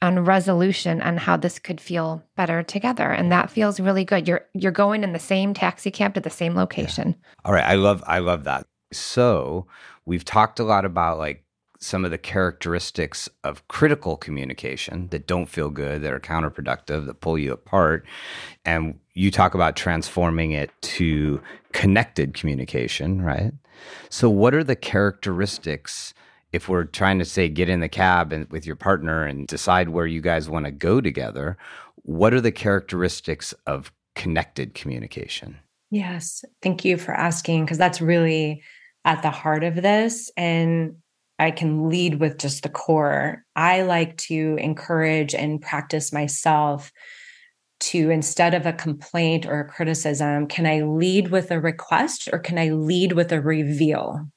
on 0.00 0.24
resolution 0.24 1.02
on 1.02 1.16
how 1.16 1.36
this 1.36 1.58
could 1.58 1.80
feel 1.80 2.22
better 2.36 2.62
together 2.62 3.10
and 3.10 3.32
that 3.32 3.50
feels 3.50 3.80
really 3.80 4.04
good. 4.04 4.28
You're 4.28 4.46
you're 4.54 4.72
going 4.72 5.02
in 5.02 5.12
the 5.12 5.18
same 5.18 5.54
taxi 5.54 5.90
cab 5.90 6.14
to 6.14 6.20
the 6.20 6.30
same 6.30 6.54
location. 6.54 7.16
All 7.44 7.52
right, 7.52 7.64
I 7.64 7.74
love 7.74 8.04
I 8.06 8.20
love 8.20 8.44
that. 8.44 8.66
So, 8.92 9.66
we've 10.06 10.24
talked 10.24 10.60
a 10.60 10.64
lot 10.64 10.84
about 10.84 11.18
like 11.18 11.44
some 11.80 12.04
of 12.04 12.10
the 12.10 12.18
characteristics 12.18 13.28
of 13.44 13.66
critical 13.68 14.16
communication 14.16 15.08
that 15.08 15.26
don't 15.26 15.46
feel 15.46 15.70
good, 15.70 16.02
that 16.02 16.12
are 16.12 16.20
counterproductive, 16.20 17.06
that 17.06 17.20
pull 17.20 17.38
you 17.38 17.52
apart. 17.52 18.04
And 18.64 18.98
you 19.14 19.30
talk 19.30 19.54
about 19.54 19.76
transforming 19.76 20.52
it 20.52 20.70
to 20.82 21.40
connected 21.72 22.34
communication, 22.34 23.22
right? 23.22 23.52
So, 24.10 24.30
what 24.30 24.54
are 24.54 24.64
the 24.64 24.76
characteristics? 24.76 26.14
If 26.50 26.68
we're 26.68 26.84
trying 26.84 27.18
to 27.18 27.26
say 27.26 27.48
get 27.50 27.68
in 27.68 27.80
the 27.80 27.90
cab 27.90 28.32
and 28.32 28.50
with 28.50 28.66
your 28.66 28.76
partner 28.76 29.24
and 29.24 29.46
decide 29.46 29.90
where 29.90 30.06
you 30.06 30.22
guys 30.22 30.48
want 30.48 30.64
to 30.64 30.70
go 30.70 31.00
together, 31.00 31.58
what 31.96 32.32
are 32.32 32.40
the 32.40 32.52
characteristics 32.52 33.52
of 33.66 33.92
connected 34.14 34.72
communication? 34.74 35.58
Yes. 35.90 36.44
Thank 36.62 36.86
you 36.86 36.96
for 36.96 37.12
asking, 37.12 37.64
because 37.64 37.76
that's 37.76 38.00
really 38.00 38.62
at 39.04 39.22
the 39.22 39.30
heart 39.30 39.62
of 39.62 39.74
this. 39.76 40.30
And 40.36 40.96
I 41.38 41.50
can 41.50 41.88
lead 41.88 42.18
with 42.18 42.38
just 42.38 42.62
the 42.62 42.68
core. 42.68 43.44
I 43.54 43.82
like 43.82 44.16
to 44.16 44.56
encourage 44.58 45.34
and 45.34 45.60
practice 45.60 46.12
myself 46.12 46.90
to 47.80 48.10
instead 48.10 48.54
of 48.54 48.66
a 48.66 48.72
complaint 48.72 49.46
or 49.46 49.60
a 49.60 49.68
criticism, 49.68 50.46
can 50.46 50.66
I 50.66 50.82
lead 50.82 51.30
with 51.30 51.50
a 51.50 51.60
request 51.60 52.28
or 52.32 52.38
can 52.38 52.58
I 52.58 52.70
lead 52.70 53.12
with 53.12 53.32
a 53.32 53.40
reveal? 53.40 54.28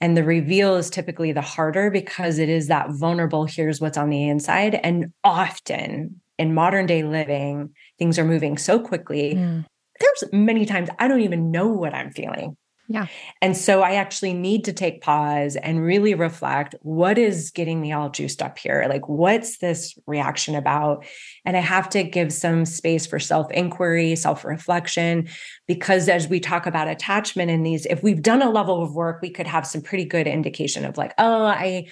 And 0.00 0.16
the 0.16 0.24
reveal 0.24 0.76
is 0.76 0.90
typically 0.90 1.32
the 1.32 1.40
harder 1.40 1.90
because 1.90 2.38
it 2.38 2.48
is 2.48 2.68
that 2.68 2.90
vulnerable, 2.90 3.46
here's 3.46 3.80
what's 3.80 3.98
on 3.98 4.10
the 4.10 4.28
inside. 4.28 4.76
And 4.76 5.12
often 5.24 6.20
in 6.38 6.54
modern 6.54 6.86
day 6.86 7.02
living, 7.02 7.70
things 7.98 8.18
are 8.18 8.24
moving 8.24 8.58
so 8.58 8.78
quickly. 8.78 9.34
Mm. 9.34 9.64
There's 9.98 10.32
many 10.32 10.64
times 10.66 10.88
I 11.00 11.08
don't 11.08 11.22
even 11.22 11.50
know 11.50 11.66
what 11.68 11.94
I'm 11.94 12.12
feeling. 12.12 12.56
Yeah. 12.90 13.06
And 13.42 13.54
so 13.54 13.82
I 13.82 13.96
actually 13.96 14.32
need 14.32 14.64
to 14.64 14.72
take 14.72 15.02
pause 15.02 15.56
and 15.56 15.84
really 15.84 16.14
reflect 16.14 16.74
what 16.80 17.18
is 17.18 17.50
getting 17.50 17.82
me 17.82 17.92
all 17.92 18.08
juiced 18.08 18.40
up 18.40 18.58
here? 18.58 18.86
Like, 18.88 19.06
what's 19.10 19.58
this 19.58 19.94
reaction 20.06 20.54
about? 20.54 21.04
And 21.44 21.54
I 21.54 21.60
have 21.60 21.90
to 21.90 22.02
give 22.02 22.32
some 22.32 22.64
space 22.64 23.06
for 23.06 23.18
self 23.18 23.50
inquiry, 23.50 24.16
self 24.16 24.42
reflection, 24.42 25.28
because 25.66 26.08
as 26.08 26.28
we 26.28 26.40
talk 26.40 26.64
about 26.64 26.88
attachment 26.88 27.50
in 27.50 27.62
these, 27.62 27.84
if 27.84 28.02
we've 28.02 28.22
done 28.22 28.40
a 28.40 28.50
level 28.50 28.82
of 28.82 28.94
work, 28.94 29.20
we 29.20 29.28
could 29.28 29.46
have 29.46 29.66
some 29.66 29.82
pretty 29.82 30.06
good 30.06 30.26
indication 30.26 30.86
of 30.86 30.96
like, 30.96 31.12
oh, 31.18 31.44
I, 31.44 31.88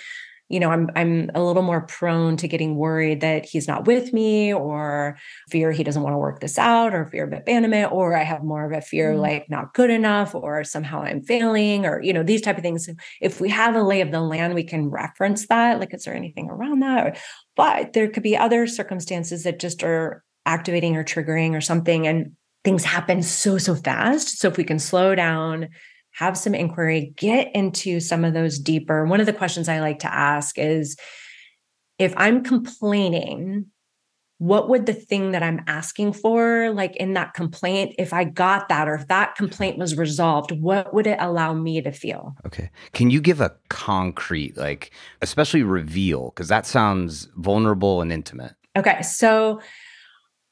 you 0.48 0.61
know 0.61 0.70
i'm 0.70 0.90
i'm 0.96 1.30
a 1.35 1.42
little 1.42 1.62
more 1.62 1.82
prone 1.82 2.37
to 2.37 2.48
getting 2.48 2.76
worried 2.76 3.20
that 3.20 3.44
he's 3.44 3.68
not 3.68 3.87
with 3.87 4.12
me 4.12 4.52
or 4.52 5.18
fear 5.50 5.72
he 5.72 5.85
doesn't 5.85 6.02
want 6.02 6.14
to 6.14 6.18
work 6.18 6.40
this 6.40 6.59
out 6.59 6.94
or 6.94 7.06
fear 7.06 7.24
of 7.24 7.32
abandonment 7.32 7.92
or 7.92 8.16
i 8.16 8.22
have 8.22 8.42
more 8.42 8.64
of 8.64 8.76
a 8.76 8.80
fear 8.80 9.12
mm. 9.12 9.20
like 9.20 9.48
not 9.50 9.74
good 9.74 9.90
enough 9.90 10.35
or 10.35 10.64
somehow 10.64 11.02
i'm 11.02 11.22
failing 11.22 11.85
or 11.85 12.00
you 12.02 12.12
know 12.12 12.22
these 12.22 12.40
type 12.40 12.56
of 12.56 12.62
things. 12.62 12.88
If 13.20 13.40
we 13.40 13.48
have 13.50 13.74
a 13.74 13.82
lay 13.82 14.00
of 14.00 14.11
the 14.11 14.20
land 14.20 14.54
we 14.54 14.64
can 14.64 14.88
reference 14.88 15.46
that 15.48 15.80
like 15.80 15.92
is 15.94 16.04
there 16.04 16.14
anything 16.14 16.48
around 16.48 16.80
that? 16.80 17.18
But 17.56 17.92
there 17.92 18.09
could 18.09 18.22
be 18.22 18.37
other 18.37 18.66
circumstances 18.66 19.44
that 19.44 19.59
just 19.59 19.82
are 19.82 20.22
activating 20.44 20.96
or 20.96 21.04
triggering 21.04 21.54
or 21.54 21.61
something 21.61 22.06
and 22.06 22.32
things 22.64 22.85
happen 22.85 23.22
so 23.22 23.59
so 23.59 23.74
fast. 23.74 24.38
So 24.38 24.48
if 24.48 24.56
we 24.56 24.64
can 24.64 24.78
slow 24.78 25.14
down 25.14 25.68
have 26.16 26.37
some 26.37 26.55
inquiry, 26.55 27.12
get 27.16 27.55
into 27.55 28.00
some 28.00 28.24
of 28.24 28.33
those 28.33 28.59
deeper. 28.59 29.05
One 29.05 29.20
of 29.20 29.26
the 29.26 29.35
questions 29.35 29.68
I 29.68 29.81
like 29.81 29.98
to 29.98 30.12
ask 30.12 30.59
is 30.59 30.96
if 31.98 32.14
I'm 32.16 32.42
complaining, 32.42 33.66
what 34.38 34.68
would 34.68 34.87
the 34.87 34.94
thing 34.94 35.33
that 35.33 35.42
I'm 35.42 35.62
asking 35.66 36.14
for, 36.14 36.70
like 36.70 36.96
in 36.96 37.12
that 37.14 37.35
complaint, 37.35 37.94
if 37.98 38.14
I 38.14 38.24
got 38.24 38.68
that 38.70 38.88
or 38.88 38.94
if 38.94 39.09
that 39.09 39.35
complaint 39.35 39.76
was 39.79 39.96
resolved, 39.96 40.52
what 40.52 40.94
would 40.94 41.07
it 41.07 41.18
allow 41.20 41.52
me 41.52 41.83
to 41.83 41.92
feel? 41.92 42.35
Okay. 42.46 42.70
Can 42.92 43.11
you 43.11 43.20
give 43.20 43.42
a 43.42 43.55
concrete, 43.68 44.57
like, 44.57 44.92
especially 45.20 45.62
reveal? 45.62 46.31
Because 46.31 46.48
that 46.48 46.64
sounds 46.64 47.29
vulnerable 47.37 48.00
and 48.00 48.11
intimate. 48.11 48.55
Okay. 48.74 49.02
So, 49.02 49.61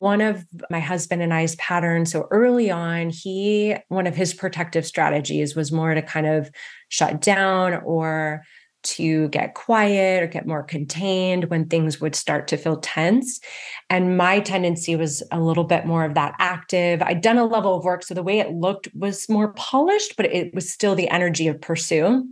one 0.05 0.21
of 0.21 0.45
my 0.69 0.81
husband 0.81 1.23
and 1.23 1.33
I's 1.33 1.57
patterns. 1.57 2.13
So 2.13 2.29
early 2.31 2.71
on, 2.71 3.09
he, 3.09 3.75
one 3.89 4.07
of 4.07 4.15
his 4.15 4.35
protective 4.35 4.85
strategies 4.85 5.57
was 5.57 5.73
more 5.73 5.95
to 5.95 6.03
kind 6.03 6.27
of 6.27 6.51
shut 6.91 7.23
down 7.23 7.81
or 7.87 8.43
to 8.83 9.29
get 9.29 9.55
quiet 9.55 10.23
or 10.23 10.27
get 10.27 10.47
more 10.47 10.63
contained 10.63 11.45
when 11.45 11.69
things 11.69 12.03
would 12.03 12.15
start 12.15 12.49
to 12.49 12.59
feel 12.59 12.77
tense. 12.77 13.41
And 13.89 14.19
my 14.19 14.41
tendency 14.41 14.95
was 14.95 15.23
a 15.33 15.41
little 15.41 15.65
bit 15.65 15.87
more 15.87 16.05
of 16.05 16.13
that 16.13 16.35
active. 16.39 17.01
I'd 17.01 17.23
done 17.23 17.39
a 17.39 17.47
level 17.47 17.75
of 17.75 17.85
work. 17.85 18.03
So 18.03 18.13
the 18.13 18.23
way 18.23 18.41
it 18.41 18.53
looked 18.53 18.89
was 18.95 19.27
more 19.31 19.55
polished, 19.55 20.19
but 20.19 20.27
it 20.27 20.55
was 20.55 20.71
still 20.71 20.95
the 20.95 21.09
energy 21.09 21.49
of 21.49 21.63
pursue. 21.63 22.29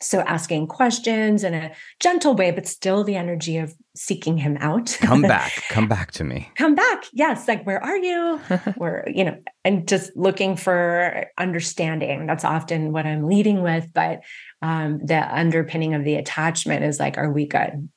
So 0.00 0.20
asking 0.20 0.66
questions 0.66 1.44
in 1.44 1.54
a 1.54 1.72
gentle 2.00 2.34
way, 2.34 2.50
but 2.50 2.66
still 2.66 3.04
the 3.04 3.16
energy 3.16 3.56
of 3.58 3.74
seeking 3.94 4.36
him 4.36 4.56
out. 4.60 4.96
come 5.00 5.22
back, 5.22 5.52
come 5.70 5.88
back 5.88 6.12
to 6.12 6.24
me. 6.24 6.50
Come 6.56 6.74
back. 6.74 7.04
Yes. 7.12 7.48
Like, 7.48 7.64
where 7.64 7.82
are 7.82 7.96
you? 7.96 8.38
where, 8.76 9.04
you 9.06 9.24
know, 9.24 9.36
and 9.64 9.88
just 9.88 10.14
looking 10.16 10.56
for 10.56 11.26
understanding. 11.38 12.26
That's 12.26 12.44
often 12.44 12.92
what 12.92 13.06
I'm 13.06 13.26
leading 13.26 13.62
with. 13.62 13.88
But 13.94 14.20
um, 14.62 15.00
the 15.04 15.22
underpinning 15.34 15.94
of 15.94 16.04
the 16.04 16.16
attachment 16.16 16.84
is 16.84 16.98
like, 16.98 17.16
are 17.16 17.32
we 17.32 17.46
good? 17.46 17.88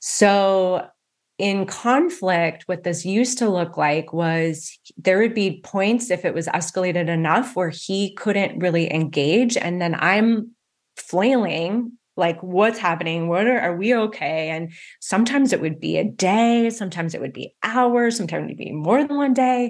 So 0.00 0.86
in 1.38 1.66
conflict, 1.66 2.64
what 2.66 2.84
this 2.84 3.04
used 3.04 3.38
to 3.38 3.48
look 3.48 3.76
like 3.76 4.12
was 4.12 4.78
there 4.96 5.18
would 5.18 5.34
be 5.34 5.60
points 5.62 6.10
if 6.10 6.24
it 6.24 6.32
was 6.32 6.46
escalated 6.46 7.08
enough 7.08 7.56
where 7.56 7.70
he 7.70 8.14
couldn't 8.14 8.60
really 8.60 8.92
engage. 8.92 9.56
And 9.56 9.80
then 9.82 9.96
I'm 9.98 10.52
flailing 10.96 11.98
like 12.16 12.40
what's 12.42 12.78
happening? 12.78 13.28
What 13.28 13.46
are, 13.46 13.58
are 13.58 13.76
we 13.76 13.94
okay? 13.94 14.50
And 14.50 14.72
sometimes 15.00 15.52
it 15.52 15.60
would 15.60 15.80
be 15.80 15.96
a 15.98 16.04
day 16.04 16.70
sometimes 16.70 17.14
it 17.14 17.20
would 17.20 17.32
be 17.32 17.54
hours 17.62 18.16
sometimes 18.16 18.44
it 18.44 18.48
would 18.48 18.56
be 18.56 18.72
more 18.72 19.02
than 19.04 19.16
one 19.16 19.34
day. 19.34 19.66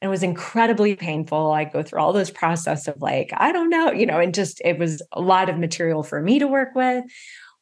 And 0.00 0.08
it 0.08 0.08
was 0.08 0.22
incredibly 0.22 0.94
painful. 0.94 1.50
I 1.50 1.64
go 1.64 1.82
through 1.82 2.00
all 2.00 2.12
this 2.12 2.30
process 2.30 2.86
of 2.86 3.00
like 3.00 3.30
i 3.36 3.52
don't 3.52 3.70
know 3.70 3.90
you 3.90 4.06
know 4.06 4.20
and 4.20 4.34
just 4.34 4.60
it 4.64 4.78
was 4.78 5.02
a 5.12 5.20
lot 5.20 5.48
of 5.48 5.58
material 5.58 6.02
for 6.02 6.22
me 6.22 6.38
to 6.38 6.46
work 6.46 6.74
with. 6.74 7.04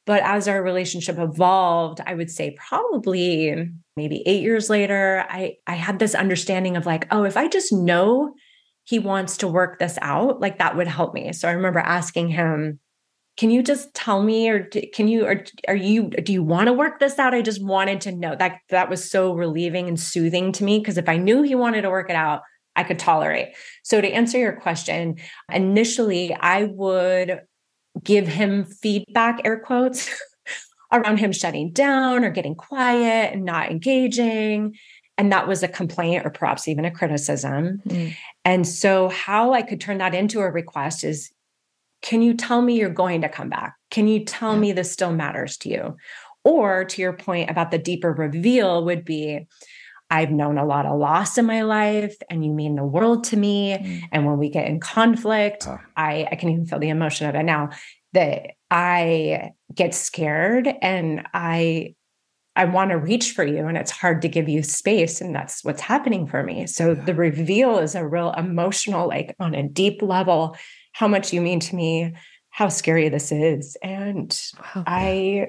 But 0.05 0.23
as 0.23 0.47
our 0.47 0.63
relationship 0.63 1.19
evolved 1.19 2.01
i 2.07 2.15
would 2.15 2.31
say 2.31 2.57
probably 2.69 3.71
maybe 3.97 4.23
8 4.27 4.43
years 4.43 4.69
later 4.69 5.25
i 5.29 5.55
i 5.67 5.75
had 5.75 5.99
this 5.99 6.15
understanding 6.15 6.77
of 6.77 6.87
like 6.87 7.07
oh 7.11 7.25
if 7.25 7.37
i 7.37 7.49
just 7.49 7.73
know 7.73 8.35
he 8.85 9.01
wants 9.01 9.39
to 9.39 9.49
work 9.49 9.81
this 9.81 9.99
out 10.01 10.41
like 10.41 10.59
that 10.59 10.77
would 10.77 10.87
help 10.87 11.15
me. 11.15 11.33
So 11.33 11.49
i 11.49 11.53
remember 11.53 11.79
asking 11.79 12.29
him 12.29 12.81
can 13.37 13.51
you 13.51 13.63
just 13.63 13.93
tell 13.95 14.23
me 14.23 14.49
or 14.49 14.69
can 14.95 15.09
you 15.09 15.27
or 15.27 15.45
are 15.69 15.77
you 15.77 16.09
do 16.09 16.33
you 16.33 16.43
want 16.43 16.69
to 16.69 16.73
work 16.73 16.99
this 17.01 17.19
out? 17.19 17.35
I 17.35 17.43
just 17.43 17.63
wanted 17.63 18.01
to 18.03 18.13
know 18.13 18.35
that 18.37 18.61
that 18.71 18.89
was 18.89 19.09
so 19.09 19.35
relieving 19.35 19.89
and 19.89 20.01
soothing 20.01 20.53
to 20.53 20.65
me 20.65 20.79
because 20.79 20.97
if 20.97 21.09
i 21.09 21.17
knew 21.17 21.43
he 21.43 21.55
wanted 21.55 21.83
to 21.83 21.91
work 21.91 22.09
it 22.09 22.17
out 22.17 22.43
i 22.75 22.83
could 22.83 22.99
tolerate. 22.99 23.49
So 23.83 24.01
to 24.01 24.11
answer 24.11 24.39
your 24.39 24.55
question 24.55 25.17
initially 25.53 26.35
i 26.35 26.65
would 26.65 27.41
give 28.03 28.27
him 28.27 28.65
feedback 28.65 29.41
air 29.45 29.61
quotes 29.61 30.11
around 30.93 31.19
him 31.19 31.33
shutting 31.33 31.73
down 31.73 32.25
or 32.25 32.31
getting 32.31 32.55
quiet 32.55 33.35
and 33.35 33.45
not 33.45 33.71
engaging 33.71 34.77
and 35.19 35.33
that 35.33 35.49
was 35.49 35.63
a 35.63 35.69
complaint 35.69 36.27
or 36.27 36.31
perhaps 36.31 36.69
even 36.69 36.85
a 36.85 36.91
criticism. 36.91 37.81
Mm. 37.87 38.15
and 38.47 38.67
so 38.67 39.11
how 39.11 39.53
i 39.53 39.61
could 39.61 39.81
turn 39.81 39.99
that 39.99 40.15
into 40.15 40.41
a 40.41 40.51
request 40.51 41.05
is 41.05 41.31
can 42.07 42.23
you 42.23 42.35
tell 42.35 42.63
me 42.63 42.79
you're 42.79 42.89
going 42.89 43.23
to 43.23 43.29
come 43.29 43.49
back? 43.49 43.75
Can 43.91 44.07
you 44.07 44.25
tell 44.25 44.55
yeah. 44.55 44.61
me 44.61 44.73
this 44.73 44.93
still 44.93 45.13
matters 45.13 45.57
to 45.59 45.69
you? 45.69 45.97
Or 46.45 46.85
to 46.85 47.03
your 47.03 47.13
point 47.13 47.51
about 47.51 47.73
the 47.73 47.79
deeper 47.79 48.13
reveal 48.13 48.85
would 48.85 49.05
be, 49.05 49.49
I've 50.09 50.31
known 50.31 50.57
a 50.57 50.65
lot 50.65 50.87
of 50.87 51.01
loss 51.01 51.37
in 51.37 51.47
my 51.47 51.63
life 51.63 52.15
and 52.31 52.45
you 52.45 52.53
mean 52.53 52.77
the 52.77 52.85
world 52.85 53.25
to 53.25 53.37
me. 53.37 53.73
Mm. 53.73 54.03
And 54.13 54.25
when 54.25 54.39
we 54.39 54.49
get 54.51 54.69
in 54.69 54.79
conflict, 54.79 55.67
uh. 55.67 55.79
I, 55.97 56.29
I 56.31 56.37
can 56.37 56.51
even 56.51 56.65
feel 56.67 56.79
the 56.79 56.91
emotion 56.91 57.29
of 57.29 57.35
it 57.35 57.43
now 57.43 57.71
that 58.13 58.53
I 58.71 59.51
get 59.75 59.93
scared 59.93 60.73
and 60.81 61.27
I 61.35 61.97
I 62.59 62.65
want 62.65 62.91
to 62.91 62.97
reach 62.97 63.33
for 63.33 63.45
you 63.45 63.67
and 63.67 63.77
it's 63.77 63.91
hard 63.91 64.23
to 64.23 64.29
give 64.29 64.49
you 64.49 64.63
space 64.63 65.21
and 65.21 65.35
that's 65.35 65.63
what's 65.63 65.83
happening 65.83 66.27
for 66.27 66.43
me. 66.43 66.67
So 66.67 66.93
yeah. 66.93 67.05
the 67.05 67.15
reveal 67.15 67.79
is 67.79 67.95
a 67.95 68.07
real 68.07 68.33
emotional 68.33 69.09
like 69.09 69.37
on 69.39 69.55
a 69.55 69.69
deep 69.69 70.01
level 70.01 70.57
how 70.97 71.07
much 71.07 71.31
you 71.31 71.43
mean 71.43 71.61
to 71.61 71.77
me, 71.77 72.15
how 72.49 72.71
scary 72.71 73.11
this 73.11 73.31
is. 73.31 73.77
And 73.83 74.35
oh, 74.59 74.63
wow. 74.77 74.85
I 74.87 75.47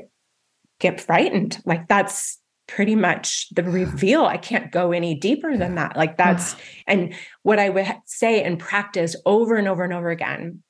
get 0.82 1.00
frightened. 1.00 1.62
Like 1.64 1.88
that's 1.88 2.38
pretty 2.68 2.96
much 2.96 3.48
the 3.56 3.64
reveal. 3.64 4.26
I 4.26 4.36
can't 4.36 4.74
go 4.74 4.92
any 4.92 5.16
deeper 5.16 5.56
than 5.56 5.76
that. 5.76 5.96
Like 5.96 6.18
that's, 6.18 6.58
and 6.86 7.14
what 7.44 7.60
I 7.60 7.70
would 7.70 7.88
say 8.06 8.44
and 8.44 8.60
practice 8.60 9.16
over 9.26 9.56
and 9.56 9.70
over 9.70 9.86
and 9.86 9.94
over 9.94 10.10
again, 10.10 10.64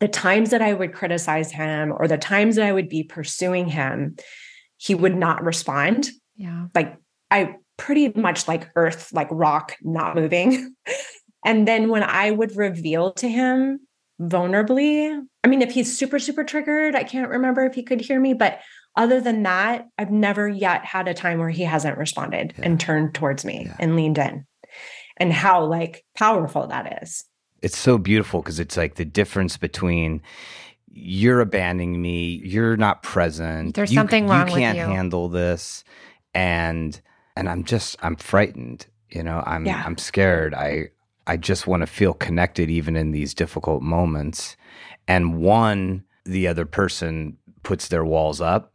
the 0.00 0.08
times 0.08 0.50
that 0.50 0.62
I 0.62 0.72
would 0.72 0.92
criticize 0.92 1.52
him 1.52 1.94
or 1.96 2.08
the 2.08 2.18
times 2.18 2.56
that 2.56 2.66
I 2.66 2.72
would 2.72 2.88
be 2.88 3.04
pursuing 3.04 3.68
him, 3.68 4.16
he 4.78 4.96
would 4.96 5.14
not 5.14 5.44
respond. 5.44 6.10
Yeah. 6.34 6.66
Like 6.74 6.96
I 7.30 7.54
pretty 7.76 8.08
much 8.16 8.48
like 8.48 8.68
earth, 8.74 9.12
like 9.12 9.28
rock, 9.30 9.76
not 9.80 10.16
moving. 10.16 10.74
and 11.44 11.68
then 11.68 11.88
when 11.88 12.02
I 12.02 12.32
would 12.32 12.56
reveal 12.56 13.12
to 13.12 13.28
him 13.28 13.78
vulnerably. 14.20 15.22
I 15.44 15.48
mean, 15.48 15.62
if 15.62 15.72
he's 15.72 15.96
super, 15.96 16.18
super 16.18 16.44
triggered, 16.44 16.94
I 16.94 17.04
can't 17.04 17.30
remember 17.30 17.64
if 17.64 17.74
he 17.74 17.82
could 17.82 18.00
hear 18.00 18.20
me, 18.20 18.34
but 18.34 18.60
other 18.96 19.20
than 19.20 19.44
that, 19.44 19.86
I've 19.96 20.10
never 20.10 20.48
yet 20.48 20.84
had 20.84 21.06
a 21.06 21.14
time 21.14 21.38
where 21.38 21.50
he 21.50 21.62
hasn't 21.62 21.98
responded 21.98 22.54
yeah. 22.58 22.64
and 22.64 22.80
turned 22.80 23.14
towards 23.14 23.44
me 23.44 23.64
yeah. 23.66 23.76
and 23.78 23.94
leaned 23.94 24.18
in. 24.18 24.44
And 25.16 25.32
how 25.32 25.64
like 25.64 26.04
powerful 26.16 26.66
that 26.66 27.02
is. 27.02 27.24
It's 27.62 27.78
so 27.78 27.98
beautiful 27.98 28.40
because 28.40 28.60
it's 28.60 28.76
like 28.76 28.96
the 28.96 29.04
difference 29.04 29.56
between 29.56 30.22
you're 30.90 31.40
abandoning 31.40 32.00
me, 32.00 32.40
you're 32.44 32.76
not 32.76 33.02
present. 33.02 33.74
There's 33.74 33.92
you, 33.92 33.96
something 33.96 34.26
wrong 34.26 34.48
you 34.48 34.54
with 34.54 34.62
can't 34.62 34.78
you. 34.78 34.84
handle 34.84 35.28
this 35.28 35.84
and 36.34 37.00
and 37.36 37.48
I'm 37.48 37.64
just 37.64 37.96
I'm 38.00 38.16
frightened, 38.16 38.86
you 39.10 39.22
know. 39.22 39.42
I'm 39.46 39.64
Yeah. 39.64 39.82
I'm 39.84 39.98
scared. 39.98 40.54
I 40.54 40.90
I 41.28 41.36
just 41.36 41.66
want 41.66 41.82
to 41.82 41.86
feel 41.86 42.14
connected 42.14 42.70
even 42.70 42.96
in 42.96 43.12
these 43.12 43.34
difficult 43.34 43.82
moments. 43.82 44.56
And 45.06 45.38
one 45.38 46.04
the 46.24 46.48
other 46.48 46.64
person 46.66 47.36
puts 47.62 47.88
their 47.88 48.04
walls 48.04 48.40
up 48.40 48.72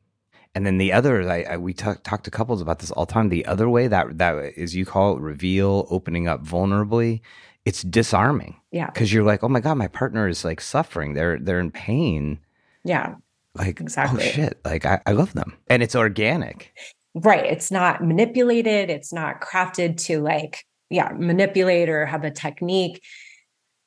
and 0.56 0.66
then 0.66 0.78
the 0.78 0.94
other, 0.94 1.28
I, 1.30 1.42
I, 1.44 1.58
we 1.58 1.74
talk, 1.74 2.04
talk 2.04 2.24
to 2.24 2.32
couples 2.32 2.62
about 2.62 2.78
this 2.80 2.92
all 2.92 3.06
the 3.06 3.14
time. 3.14 3.30
The 3.30 3.46
other 3.48 3.68
way 3.68 3.88
that 3.88 4.20
that 4.20 4.36
is 4.56 4.76
you 4.76 4.86
call 4.86 5.16
it 5.18 5.22
reveal, 5.22 5.88
opening 5.90 6.28
up 6.28 6.44
vulnerably. 6.46 7.22
It's 7.66 7.82
disarming 7.82 8.58
Yeah. 8.72 8.88
because 8.88 9.12
you're 9.12 9.24
like, 9.24 9.44
oh 9.44 9.48
my 9.50 9.62
god, 9.62 9.76
my 9.76 9.88
partner 9.88 10.28
is 10.28 10.46
like 10.46 10.62
suffering. 10.62 11.14
They're 11.14 11.40
they're 11.40 11.60
in 11.60 11.72
pain. 11.72 12.40
Yeah. 12.84 13.16
Like 13.56 13.80
oh, 13.80 13.84
Exactly. 13.84 14.24
oh 14.24 14.28
shit, 14.32 14.60
like 14.66 14.86
I, 14.86 15.02
I 15.06 15.12
love 15.14 15.34
them, 15.34 15.54
and 15.68 15.82
it's 15.82 15.96
organic. 15.96 16.74
Right. 17.16 17.46
It's 17.46 17.72
not 17.72 18.04
manipulated. 18.04 18.90
It's 18.90 19.14
not 19.14 19.42
crafted 19.42 19.98
to 20.06 20.20
like, 20.22 20.66
yeah, 20.94 21.10
manipulate 21.18 21.90
or 21.90 22.06
have 22.06 22.24
a 22.24 22.32
technique. 22.32 23.02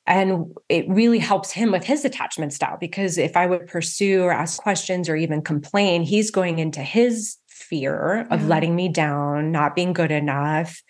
And 0.05 0.53
it 0.69 0.87
really 0.87 1.19
helps 1.19 1.51
him 1.51 1.71
with 1.71 1.83
his 1.83 2.05
attachment 2.05 2.53
style 2.53 2.77
because 2.79 3.17
if 3.17 3.35
I 3.35 3.45
would 3.45 3.67
pursue 3.67 4.23
or 4.23 4.31
ask 4.31 4.61
questions 4.61 5.09
or 5.09 5.15
even 5.15 5.41
complain, 5.41 6.03
he's 6.03 6.31
going 6.31 6.59
into 6.59 6.81
his 6.81 7.37
fear 7.47 8.27
of 8.29 8.41
Yeah. 8.41 8.47
letting 8.47 8.75
me 8.75 8.87
down, 8.89 9.51
not 9.51 9.75
being 9.75 9.93
good 9.93 10.11
enough, 10.11 10.81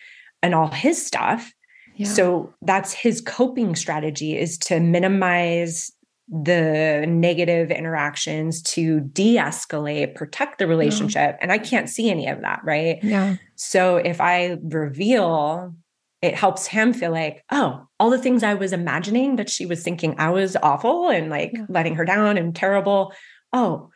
and 0.43 0.53
all 0.53 0.67
his 0.67 1.03
stuff. 1.03 1.51
Yeah. 1.95 2.07
So 2.07 2.53
that's 2.61 2.93
his 2.93 3.21
coping 3.21 3.75
strategy 3.75 4.37
is 4.37 4.57
to 4.59 4.79
minimize 4.79 5.91
the 6.29 7.05
negative 7.07 7.71
interactions 7.71 8.61
to 8.61 8.99
de-escalate, 8.99 10.13
protect 10.13 10.59
the 10.59 10.67
relationship. 10.67 11.37
And 11.41 11.51
I 11.51 11.57
can't 11.57 11.89
see 11.89 12.09
any 12.11 12.27
of 12.27 12.41
that, 12.41 12.59
right? 12.63 12.99
yeah. 13.01 13.37
So 13.55 13.95
if 13.95 14.19
I 14.21 14.57
reveal, 14.61 15.73
it 16.21 16.35
helps 16.35 16.65
him 16.67 16.93
feel 16.93 17.11
like, 17.11 17.43
oh, 17.51 17.87
all 17.99 18.09
the 18.09 18.17
things 18.17 18.43
I 18.43 18.55
was 18.55 18.73
imagining 18.73 19.35
that 19.35 19.49
she 19.49 19.65
was 19.65 19.83
thinking 19.83 20.15
I 20.17 20.29
was 20.31 20.55
awful 20.63 21.09
and 21.09 21.29
like 21.29 21.51
Yeah. 21.53 21.65
letting 21.69 21.95
her 21.95 22.05
down 22.05 22.37
and 22.37 22.55
terrible. 22.55 23.13
Oh, 23.53 23.89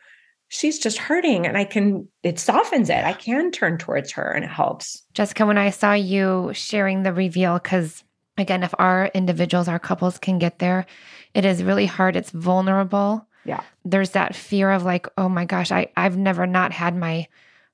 she's 0.48 0.78
just 0.78 0.98
hurting. 0.98 1.46
And 1.46 1.56
I 1.56 1.64
can, 1.64 2.08
it 2.22 2.38
softens 2.38 2.90
it. 2.90 3.04
I 3.04 3.12
can 3.12 3.50
turn 3.50 3.78
towards 3.78 4.12
her 4.12 4.30
and 4.30 4.44
it 4.44 4.50
helps. 4.50 5.02
Jessica, 5.14 5.46
when 5.46 5.58
I 5.58 5.70
saw 5.70 5.94
you 5.94 6.50
sharing 6.54 7.02
the 7.02 7.12
reveal, 7.12 7.58
because 7.58 8.04
again, 8.38 8.62
if 8.62 8.74
our 8.78 9.06
individuals, 9.14 9.66
our 9.66 9.78
couples 9.80 10.18
can 10.18 10.38
get 10.38 10.58
there, 10.58 10.86
it 11.34 11.44
is 11.44 11.62
really 11.62 11.86
hard. 11.86 12.14
It's 12.16 12.30
vulnerable. 12.30 13.26
Yeah. 13.44 13.62
There's 13.84 14.10
that 14.10 14.36
fear 14.36 14.70
of 14.70 14.84
like, 14.84 15.08
oh 15.18 15.28
my 15.28 15.44
gosh, 15.44 15.72
I, 15.72 15.88
I've 15.96 16.16
never 16.16 16.46
not 16.46 16.72
had 16.72 16.94
my 16.96 17.26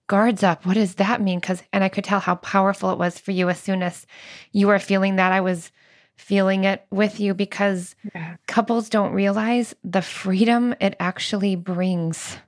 guards 0.08 0.42
up. 0.42 0.66
What 0.66 0.74
does 0.74 0.96
that 0.96 1.22
mean? 1.22 1.38
Because, 1.38 1.62
and 1.72 1.84
I 1.84 1.88
could 1.88 2.04
tell 2.04 2.20
how 2.20 2.34
powerful 2.36 2.90
it 2.90 2.98
was 2.98 3.18
for 3.18 3.30
you 3.30 3.48
as 3.48 3.60
soon 3.60 3.82
as 3.82 4.06
you 4.50 4.66
were 4.66 4.78
feeling 4.78 5.16
that. 5.16 5.32
I 5.32 5.40
was 5.40 5.70
feeling 6.16 6.64
it 6.64 6.84
with 6.90 7.20
you 7.20 7.32
because 7.34 7.94
Yeah. 8.14 8.36
couples 8.48 8.88
don't 8.88 9.12
realize 9.12 9.74
the 9.84 10.02
freedom 10.02 10.74
it 10.80 10.96
actually 10.98 11.54
brings. 11.54 12.38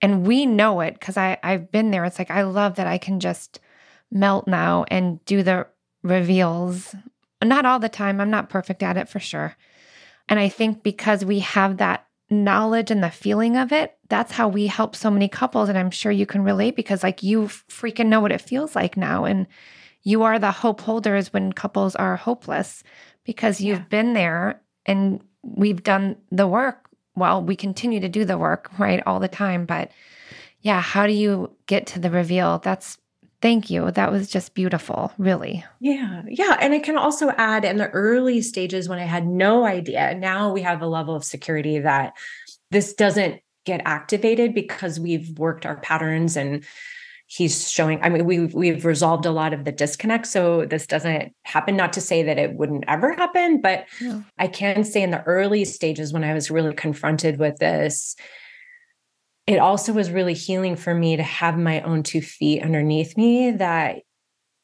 And 0.00 0.26
we 0.26 0.46
know 0.46 0.80
it 0.80 0.94
because 0.94 1.16
I 1.16 1.38
I've 1.42 1.70
been 1.70 1.90
there. 1.90 2.04
It's 2.04 2.18
like 2.18 2.30
I 2.30 2.42
love 2.42 2.76
that 2.76 2.86
I 2.86 2.98
can 2.98 3.20
just 3.20 3.60
melt 4.10 4.46
now 4.48 4.84
and 4.88 5.22
do 5.24 5.42
the 5.42 5.66
reveals. 6.02 6.94
Not 7.42 7.66
all 7.66 7.78
the 7.78 7.88
time. 7.88 8.20
I'm 8.20 8.30
not 8.30 8.48
perfect 8.48 8.82
at 8.82 8.96
it 8.96 9.08
for 9.08 9.20
sure. 9.20 9.56
And 10.28 10.38
I 10.40 10.48
think 10.48 10.82
because 10.82 11.24
we 11.24 11.40
have 11.40 11.76
that 11.78 12.06
knowledge 12.30 12.90
and 12.90 13.02
the 13.02 13.10
feeling 13.10 13.56
of 13.56 13.72
it, 13.72 13.96
that's 14.08 14.32
how 14.32 14.48
we 14.48 14.66
help 14.66 14.96
so 14.96 15.10
many 15.10 15.28
couples. 15.28 15.68
And 15.68 15.78
I'm 15.78 15.90
sure 15.90 16.12
you 16.12 16.26
can 16.26 16.42
relate 16.42 16.76
because 16.76 17.02
like 17.02 17.22
you 17.22 17.42
freaking 17.42 18.06
know 18.06 18.20
what 18.20 18.32
it 18.32 18.40
feels 18.40 18.74
like 18.74 18.96
now. 18.96 19.24
And 19.24 19.46
you 20.02 20.22
are 20.22 20.38
the 20.38 20.50
hope 20.50 20.80
holders 20.80 21.32
when 21.32 21.52
couples 21.52 21.94
are 21.96 22.16
hopeless 22.16 22.82
because 23.24 23.60
you've 23.60 23.78
Yeah. 23.78 23.84
been 23.88 24.12
there 24.14 24.60
and 24.86 25.22
we've 25.42 25.82
done 25.82 26.16
the 26.30 26.46
work. 26.46 26.88
Well, 27.16 27.42
we 27.42 27.56
continue 27.56 28.00
to 28.00 28.08
do 28.08 28.24
the 28.24 28.38
work, 28.38 28.70
right? 28.78 29.02
All 29.06 29.20
the 29.20 29.28
time. 29.28 29.66
But 29.66 29.90
yeah, 30.60 30.80
how 30.80 31.06
do 31.06 31.12
you 31.12 31.54
get 31.66 31.86
to 31.88 31.98
the 31.98 32.10
reveal? 32.10 32.58
That's 32.58 32.98
thank 33.44 33.68
you. 33.68 33.90
That 33.90 34.10
was 34.10 34.30
just 34.30 34.54
beautiful, 34.54 35.12
really. 35.18 35.62
Yeah. 35.78 36.22
Yeah. 36.26 36.56
And 36.62 36.72
I 36.72 36.78
can 36.78 36.96
also 36.96 37.28
add 37.36 37.66
in 37.66 37.76
the 37.76 37.90
early 37.90 38.40
stages 38.40 38.88
when 38.88 38.98
I 38.98 39.04
had 39.04 39.26
no 39.26 39.66
idea, 39.66 40.14
now 40.14 40.50
we 40.50 40.62
have 40.62 40.80
a 40.80 40.86
level 40.86 41.14
of 41.14 41.24
security 41.24 41.78
that 41.80 42.14
this 42.70 42.94
doesn't 42.94 43.42
get 43.66 43.82
activated 43.84 44.54
because 44.54 44.98
we've 44.98 45.38
worked 45.38 45.66
our 45.66 45.76
patterns 45.76 46.38
and 46.38 46.64
he's 47.26 47.70
showing 47.70 47.98
i 48.02 48.10
mean 48.10 48.26
we've 48.26 48.52
we've 48.52 48.84
resolved 48.84 49.24
a 49.24 49.30
lot 49.30 49.54
of 49.54 49.64
the 49.64 49.72
disconnect 49.72 50.26
so 50.26 50.66
this 50.66 50.86
doesn't 50.86 51.32
happen 51.44 51.74
not 51.74 51.94
to 51.94 52.00
say 52.02 52.22
that 52.22 52.38
it 52.38 52.52
wouldn't 52.52 52.84
ever 52.86 53.14
happen 53.14 53.62
but 53.62 53.86
Yeah. 53.98 54.20
i 54.38 54.46
can 54.46 54.84
say 54.84 55.02
in 55.02 55.10
the 55.10 55.22
early 55.22 55.64
stages 55.64 56.12
when 56.12 56.22
i 56.22 56.34
was 56.34 56.50
really 56.50 56.74
confronted 56.74 57.38
with 57.38 57.56
this 57.56 58.14
it 59.46 59.58
also 59.58 59.92
was 59.92 60.10
really 60.10 60.34
healing 60.34 60.76
for 60.76 60.94
me 60.94 61.16
to 61.16 61.22
have 61.22 61.58
my 61.58 61.82
own 61.82 62.02
two 62.02 62.22
feet 62.22 62.62
underneath 62.62 63.16
me 63.16 63.50
that 63.52 63.98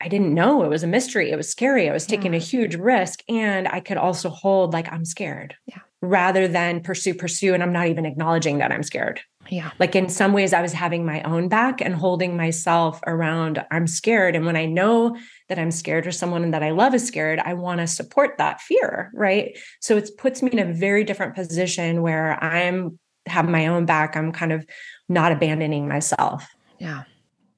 I 0.03 0.09
didn't 0.09 0.33
know. 0.33 0.63
It 0.63 0.69
was 0.69 0.83
a 0.83 0.87
mystery. 0.87 1.31
It 1.31 1.37
was 1.37 1.51
scary. 1.51 1.91
I 1.91 1.93
was 1.93 2.07
taking 2.07 2.35
a 2.35 2.39
huge 2.39 2.75
risk. 2.75 3.21
And 3.29 3.69
I 3.69 3.81
could 3.81 3.99
also 3.99 4.31
hold, 4.31 4.73
like, 4.73 4.91
I'm 4.91 5.05
scared. 5.05 5.55
Yeah. 5.67 5.81
Rather 6.01 6.49
than 6.49 6.81
pursue, 6.81 7.13
pursue. 7.13 7.53
And 7.53 7.63
I'm 7.63 7.75
not 7.75 7.89
even 7.89 8.07
acknowledging 8.07 8.59
that 8.59 8.73
I'm 8.73 8.83
scared. 8.83 9.21
Yeah. 9.51 9.73
Like, 9.79 9.95
in 9.95 10.09
some 10.09 10.33
ways, 10.33 10.55
I 10.55 10.63
was 10.63 10.73
having 10.73 11.05
my 11.05 11.21
own 11.25 11.49
back 11.49 11.83
and 11.83 11.95
holding 11.95 12.35
myself 12.35 13.01
around, 13.07 13.63
I'm 13.71 13.87
scared. 13.87 14.35
And 14.35 14.47
when 14.47 14.57
I 14.57 14.65
know 14.65 15.19
that 15.51 15.59
I'm 15.59 15.71
scared 15.71 16.07
or 16.07 16.13
someone 16.13 16.53
that 16.53 16.63
I 16.63 16.71
love 16.71 16.95
is 16.95 17.07
scared, 17.07 17.39
I 17.39 17.53
want 17.53 17.81
to 17.81 17.87
support 17.87 18.39
that 18.39 18.63
fear. 18.63 19.11
Right. 19.13 19.59
So 19.81 19.99
it 19.99 20.09
puts 20.17 20.43
me 20.43 20.51
in 20.51 20.59
a 20.59 20.73
very 20.73 21.05
different 21.05 21.35
position 21.35 22.01
where 22.01 22.43
I'm 22.43 22.99
have 23.31 23.49
my 23.49 23.67
own 23.67 23.87
back. 23.87 24.17
I'm 24.17 24.33
kind 24.33 24.53
of 24.53 24.67
not 25.09 25.33
abandoning 25.33 25.89
myself. 25.89 26.47
Yeah. 26.79 27.05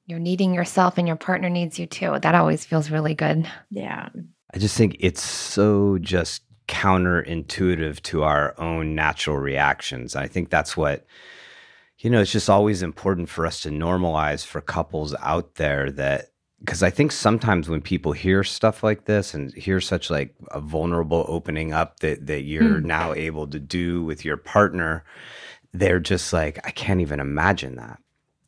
You're 0.05 0.19
needing 0.19 0.53
yourself 0.53 0.97
and 0.97 1.07
your 1.07 1.15
partner 1.17 1.49
needs 1.49 1.79
you 1.79 1.85
too. 1.85 2.19
That 2.21 2.35
always 2.35 2.65
feels 2.65 2.91
really 2.91 3.15
good. 3.15 3.47
Yeah. 3.69 4.09
I 4.53 4.57
just 4.59 4.77
think 4.77 4.97
it's 4.99 5.21
so 5.21 5.97
just 5.99 6.43
counterintuitive 6.67 8.01
to 8.03 8.23
our 8.23 8.59
own 8.59 8.95
natural 8.95 9.37
reactions. 9.37 10.15
I 10.15 10.27
think 10.27 10.49
that's 10.49 10.75
what, 10.77 11.05
you 11.99 12.09
know, 12.09 12.21
it's 12.21 12.31
just 12.31 12.49
always 12.49 12.83
important 12.83 13.29
for 13.29 13.45
us 13.45 13.61
to 13.61 13.69
normalize 13.69 14.45
for 14.45 14.61
couples 14.61 15.15
out 15.21 15.55
there 15.55 15.89
that, 15.91 16.27
because 16.59 16.83
I 16.83 16.89
think 16.89 17.11
sometimes 17.11 17.67
when 17.67 17.81
people 17.81 18.13
hear 18.13 18.43
stuff 18.43 18.83
like 18.83 19.05
this 19.05 19.33
and 19.33 19.53
hear 19.53 19.81
such 19.81 20.09
like 20.09 20.33
a 20.51 20.61
vulnerable 20.61 21.25
opening 21.27 21.73
up 21.73 21.99
that, 21.99 22.25
that 22.27 22.41
you're 22.43 22.79
Hmm. 22.79 22.87
now 22.87 23.13
able 23.13 23.47
to 23.47 23.59
do 23.59 24.03
with 24.03 24.23
your 24.23 24.37
partner, 24.37 25.03
they're 25.73 25.99
just 25.99 26.31
like, 26.33 26.59
I 26.65 26.71
can't 26.71 27.01
even 27.01 27.19
imagine 27.19 27.75
that. 27.75 27.99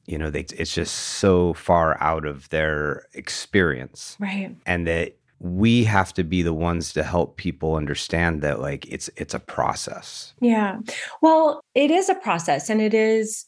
You 0.05 0.17
know, 0.19 0.29
they, 0.29 0.45
it's 0.57 0.73
just 0.73 0.93
so 0.95 1.53
far 1.55 2.01
out 2.01 2.25
of 2.25 2.47
their 2.49 3.07
experience 3.13 4.15
Right. 4.19 4.55
and 4.65 4.85
that 4.87 5.17
we 5.39 5.83
have 5.85 6.13
to 6.13 6.23
be 6.23 6.43
the 6.43 6.53
ones 6.53 6.93
to 6.93 7.03
help 7.03 7.37
people 7.37 7.75
understand 7.75 8.41
that 8.41 8.61
like 8.61 8.85
it's 8.87 9.09
it's 9.17 9.33
a 9.33 9.39
process 9.39 10.33
Yeah. 10.39 10.79
Well, 11.21 11.59
it 11.73 11.91
is 11.91 12.07
a 12.07 12.15
process 12.15 12.69
and 12.69 12.81
it 12.81 12.93
is 12.93 13.45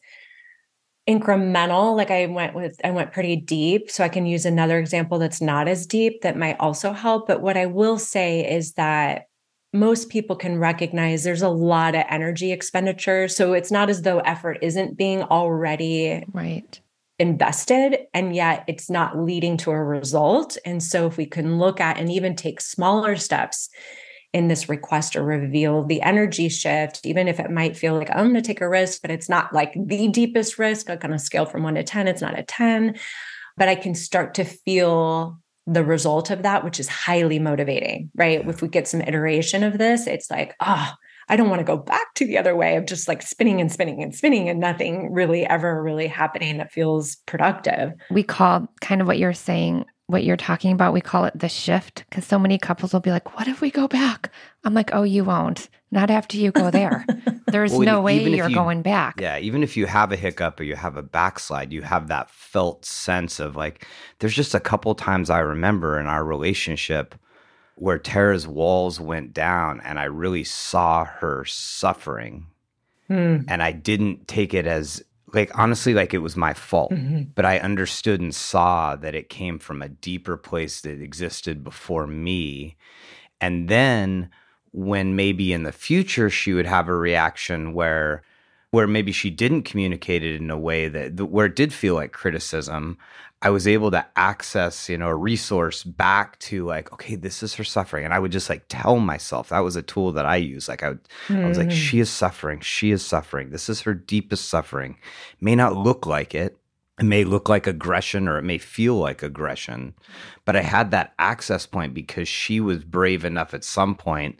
incremental. 1.08 1.96
Like 1.96 2.12
I 2.12 2.26
went 2.26 2.54
with, 2.56 2.80
I 2.84 2.92
went 2.92 3.14
pretty 3.14 3.38
deep. 3.38 3.90
So 3.90 4.04
I 4.04 4.10
can 4.10 4.26
use 4.26 4.46
another 4.46 4.78
example 4.78 5.20
that's 5.20 5.40
not 5.42 5.68
as 5.68 5.86
deep 5.86 6.22
that 6.22 6.36
might 6.38 6.58
also 6.60 6.92
help. 6.92 7.28
But 7.28 7.42
what 7.42 7.56
I 7.56 7.66
will 7.66 7.98
say 7.98 8.42
is 8.52 8.74
that 8.74 9.27
most 9.74 10.10
people 10.10 10.36
can 10.36 10.60
recognize 10.60 11.24
there's 11.24 11.42
a 11.42 11.50
lot 11.50 11.96
of 11.96 12.06
energy 12.10 12.52
expenditure. 12.52 13.28
So 13.28 13.54
it's 13.54 13.72
not 13.72 13.90
as 13.90 14.02
though 14.02 14.20
effort 14.20 14.60
isn't 14.62 14.98
being 14.98 15.24
already 15.24 16.24
Right. 16.32 16.80
invested 17.20 18.00
and 18.14 18.36
yet 18.36 18.64
it's 18.68 18.90
not 18.90 19.18
leading 19.18 19.58
to 19.58 19.72
a 19.72 19.84
result. 19.84 20.58
And 20.66 20.82
so, 20.82 21.08
if 21.08 21.18
we 21.18 21.26
can 21.26 21.58
look 21.60 21.82
at 21.82 21.98
and 21.98 22.12
even 22.12 22.36
take 22.36 22.62
smaller 22.62 23.16
steps 23.16 23.70
in 24.34 24.48
this 24.50 24.70
request 24.70 25.16
or 25.16 25.24
reveal 25.24 25.84
the 25.84 26.02
energy 26.02 26.50
shift, 26.50 27.06
even 27.06 27.28
if 27.28 27.40
it 27.40 27.50
might 27.50 27.78
feel 27.78 27.96
like 27.96 28.10
oh, 28.10 28.20
I'm 28.20 28.32
going 28.32 28.36
to 28.36 28.42
take 28.42 28.62
a 28.62 28.70
risk, 28.70 29.02
but 29.02 29.12
it's 29.12 29.30
not 29.30 29.54
like 29.54 29.74
the 29.76 30.08
deepest 30.10 30.60
risk, 30.60 30.90
like 30.90 31.04
on 31.04 31.14
a 31.14 31.20
scale 31.20 31.46
from 31.46 31.64
one 31.64 31.76
to 31.76 31.84
10, 31.84 32.08
it's 32.08 32.22
not 32.22 32.38
a 32.38 32.44
10, 32.44 32.98
but 33.58 33.68
I 33.68 33.76
can 33.76 33.96
start 33.96 34.36
to 34.36 34.44
feel 34.44 35.40
the 35.68 35.84
result 35.84 36.32
of 36.32 36.44
that, 36.44 36.64
which 36.64 36.80
is 36.80 36.88
highly 36.88 37.38
motivating, 37.40 38.10
right? 38.16 38.48
If 38.48 38.62
we 38.62 38.70
get 38.70 38.88
some 38.88 39.02
iteration 39.02 39.64
of 39.64 39.78
this, 39.78 40.08
it's 40.08 40.32
like, 40.32 40.56
ah, 40.62 40.98
I 41.30 41.36
don't 41.36 41.50
want 41.50 41.60
to 41.60 41.66
go 41.66 41.78
back 41.78 42.14
to 42.16 42.26
the 42.26 42.38
other 42.38 42.56
way 42.56 42.78
of 42.78 42.86
just 42.86 43.08
like 43.08 43.22
spinning 43.22 43.60
and 43.60 43.70
spinning 43.70 44.02
and 44.02 44.16
spinning 44.16 44.48
and 44.48 44.62
nothing 44.62 45.12
really 45.12 45.46
ever 45.46 45.84
really 45.84 46.08
happening 46.08 46.58
that 46.58 46.72
feels 46.72 47.18
productive. 47.26 47.92
We 48.10 48.24
call 48.24 48.68
kind 48.80 49.02
of 49.02 49.08
what 49.08 49.20
you're 49.20 49.34
saying 49.34 49.86
what 50.08 50.24
you're 50.24 50.38
talking 50.38 50.72
about. 50.72 50.94
We 50.94 51.02
call 51.02 51.26
it 51.26 51.38
the 51.38 51.50
shift 51.50 52.06
because 52.10 52.26
so 52.26 52.40
many 52.40 52.58
couples 52.58 52.94
will 52.94 53.02
be 53.02 53.12
like, 53.12 53.38
What 53.38 53.50
if 53.50 53.60
we 53.60 53.70
go 53.70 53.90
back? 53.90 54.32
I'm 54.64 54.74
like, 54.74 54.92
Oh, 54.94 55.04
you 55.04 55.26
won't. 55.26 55.68
Not 55.90 56.10
after 56.10 56.38
you 56.38 56.52
go 56.52 56.70
there. 56.70 57.06
There's 57.48 57.72
well, 57.72 57.82
no 57.82 58.02
way 58.02 58.22
you're 58.22 58.50
you, 58.50 58.56
going 58.56 58.82
back. 58.82 59.22
Yeah. 59.22 59.40
Even 59.40 59.64
if 59.64 59.78
you 59.78 59.86
have 59.86 60.12
a 60.12 60.18
hiccup 60.18 60.60
or 60.60 60.64
you 60.64 60.76
have 60.76 60.98
a 60.98 61.02
backslide, 61.02 61.72
you 61.72 61.82
have 61.82 62.10
that 62.10 62.30
felt 62.30 62.84
sense 62.84 63.40
of 63.40 63.56
like, 63.56 63.88
there's 64.20 64.36
just 64.36 64.54
a 64.54 64.60
couple 64.60 64.94
times 64.96 65.30
I 65.30 65.40
remember 65.40 65.98
in 65.98 66.08
our 66.08 66.26
relationship 66.26 67.16
where 67.76 68.00
Tarah's 68.00 68.48
walls 68.48 69.00
went 69.00 69.34
down 69.34 69.80
and 69.82 69.98
I 69.98 70.06
really 70.06 70.44
saw 70.44 71.06
her 71.06 71.46
suffering. 71.46 72.48
Mm. 73.10 73.46
And 73.48 73.64
I 73.64 73.72
didn't 73.72 74.28
take 74.28 74.54
it 74.54 74.68
as 74.68 75.02
like 75.34 75.58
honestly 75.58 75.94
like 75.94 76.14
it 76.14 76.20
was 76.20 76.38
my 76.38 76.54
fault 76.54 76.92
mm-hmm. 76.92 77.24
but 77.36 77.44
i 77.44 77.60
understood 77.60 78.22
and 78.22 78.34
saw 78.34 78.96
that 78.96 79.14
it 79.14 79.28
came 79.28 79.60
from 79.60 79.82
a 79.82 79.90
deeper 79.90 80.38
place 80.38 80.80
that 80.82 81.02
existed 81.02 81.66
before 81.66 82.08
me 82.08 82.78
and 83.42 83.68
then 83.68 84.30
when 84.72 85.16
maybe 85.16 85.54
in 85.54 85.64
the 85.64 85.72
future 85.72 86.30
she 86.30 86.54
would 86.54 86.66
have 86.66 86.88
a 86.88 86.96
reaction 86.96 87.74
where 87.74 88.24
where 88.72 88.88
maybe 88.88 89.12
she 89.12 89.30
didn't 89.30 89.64
communicate 89.64 90.24
it 90.24 90.36
in 90.36 90.52
a 90.52 90.58
way 90.58 90.88
that 90.88 91.20
where 91.22 91.46
it 91.46 91.56
did 91.56 91.74
feel 91.74 91.96
like 91.96 92.12
criticism 92.12 92.98
I 93.42 93.52
was 93.52 93.68
able 93.68 93.92
to 93.92 94.06
access, 94.16 94.90
you 94.90 94.98
know, 94.98 95.10
a 95.10 95.16
resource 95.16 95.84
back 95.84 96.40
to 96.40 96.66
like, 96.66 96.92
okay, 96.92 97.16
this 97.16 97.44
is 97.44 97.54
her 97.56 97.64
suffering. 97.64 98.04
And 98.04 98.14
I 98.14 98.20
would 98.20 98.32
just 98.32 98.50
like 98.50 98.66
tell 98.68 98.98
myself 98.98 99.50
that 99.50 99.60
was 99.60 99.76
a 99.76 99.84
tool 99.84 100.12
that 100.14 100.26
I 100.26 100.38
use. 100.38 100.68
Like 100.68 100.82
I, 100.82 100.90
would, 100.90 101.00
mm. 101.28 101.44
I 101.44 101.48
was 101.48 101.60
like, 101.60 101.70
she 101.70 102.00
is 102.00 102.10
suffering. 102.10 102.62
She 102.62 102.90
is 102.90 103.06
suffering. 103.06 103.52
This 103.52 103.70
is 103.70 103.82
her 103.82 103.94
deepest 103.94 104.50
suffering. 104.50 104.98
May 105.40 105.56
not 105.56 105.78
look 105.78 106.08
like 106.08 106.34
it. 106.34 106.58
It 107.00 107.06
may 107.06 107.24
look 107.24 107.48
like 107.48 107.68
aggression 107.68 108.28
or 108.28 108.38
it 108.38 108.44
may 108.44 108.58
feel 108.58 108.96
like 108.96 109.22
aggression. 109.22 109.94
But 110.46 110.56
I 110.56 110.62
had 110.62 110.92
that 110.92 111.14
access 111.20 111.66
point 111.66 111.94
because 111.94 112.28
she 112.28 112.60
was 112.60 112.84
brave 112.84 113.24
enough 113.24 113.54
at 113.54 113.64
some 113.64 113.96
point 113.96 114.40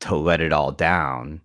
to 0.00 0.14
let 0.14 0.40
it 0.40 0.52
all 0.52 0.70
down. 0.72 1.40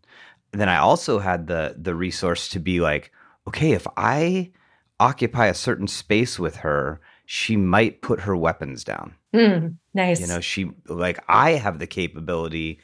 then 0.52 0.68
I 0.68 0.78
also 0.78 1.20
had 1.20 1.48
the 1.48 1.76
the 1.78 1.96
resource 1.96 2.50
to 2.50 2.60
be 2.60 2.82
like, 2.82 3.12
okay, 3.48 3.72
if 3.72 3.86
I 3.96 4.52
occupy 5.00 5.48
a 5.48 5.54
certain 5.54 5.88
space 5.88 6.38
with 6.40 6.58
her, 6.58 7.00
she 7.26 7.56
might 7.56 8.02
put 8.02 8.22
her 8.22 8.36
weapons 8.36 8.84
down. 8.84 9.14
Mm, 9.34 9.78
nice. 9.94 10.20
You 10.20 10.28
know, 10.28 10.42
she 10.42 10.72
like 10.88 11.20
I 11.30 11.52
have 11.52 11.80
the 11.80 11.88
capability 11.88 12.80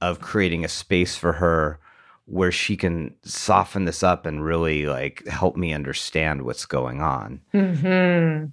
of 0.00 0.20
creating 0.20 0.64
a 0.64 0.68
space 0.68 1.16
for 1.16 1.34
her 1.34 1.78
where 2.26 2.52
she 2.52 2.76
can 2.76 3.14
soften 3.22 3.84
this 3.84 4.02
up 4.02 4.26
and 4.26 4.44
really 4.44 4.86
like 4.86 5.26
help 5.26 5.56
me 5.56 5.72
understand 5.72 6.42
what's 6.42 6.66
going 6.66 7.02
on. 7.02 7.40
Mm-hmm. 7.52 8.46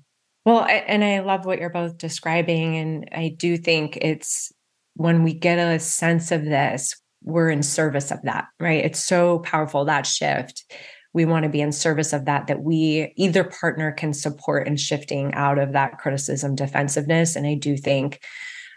Well, 0.45 0.65
and 0.65 1.03
I 1.03 1.19
love 1.19 1.45
what 1.45 1.59
you're 1.59 1.69
both 1.69 1.97
describing. 1.97 2.75
And 2.75 3.07
I 3.11 3.35
do 3.37 3.57
think 3.57 3.97
it's 4.01 4.51
when 4.95 5.23
we 5.23 5.33
get 5.33 5.59
a 5.59 5.79
sense 5.79 6.31
of 6.31 6.43
this, 6.43 6.95
we're 7.23 7.49
in 7.49 7.63
service 7.63 8.11
of 8.11 8.21
that, 8.23 8.47
right? 8.59 8.83
It's 8.83 9.03
so 9.03 9.39
powerful 9.39 9.85
that 9.85 10.05
shift 10.05 10.65
we 11.13 11.25
want 11.25 11.43
to 11.43 11.49
be 11.49 11.61
in 11.61 11.71
service 11.71 12.13
of 12.13 12.25
that 12.25 12.47
that 12.47 12.63
we 12.63 13.13
either 13.17 13.43
partner 13.43 13.91
can 13.91 14.13
support 14.13 14.67
in 14.67 14.77
shifting 14.77 15.33
out 15.33 15.59
of 15.59 15.73
that 15.73 15.97
criticism 15.97 16.55
defensiveness 16.55 17.35
and 17.35 17.45
i 17.45 17.53
do 17.53 17.77
think 17.77 18.21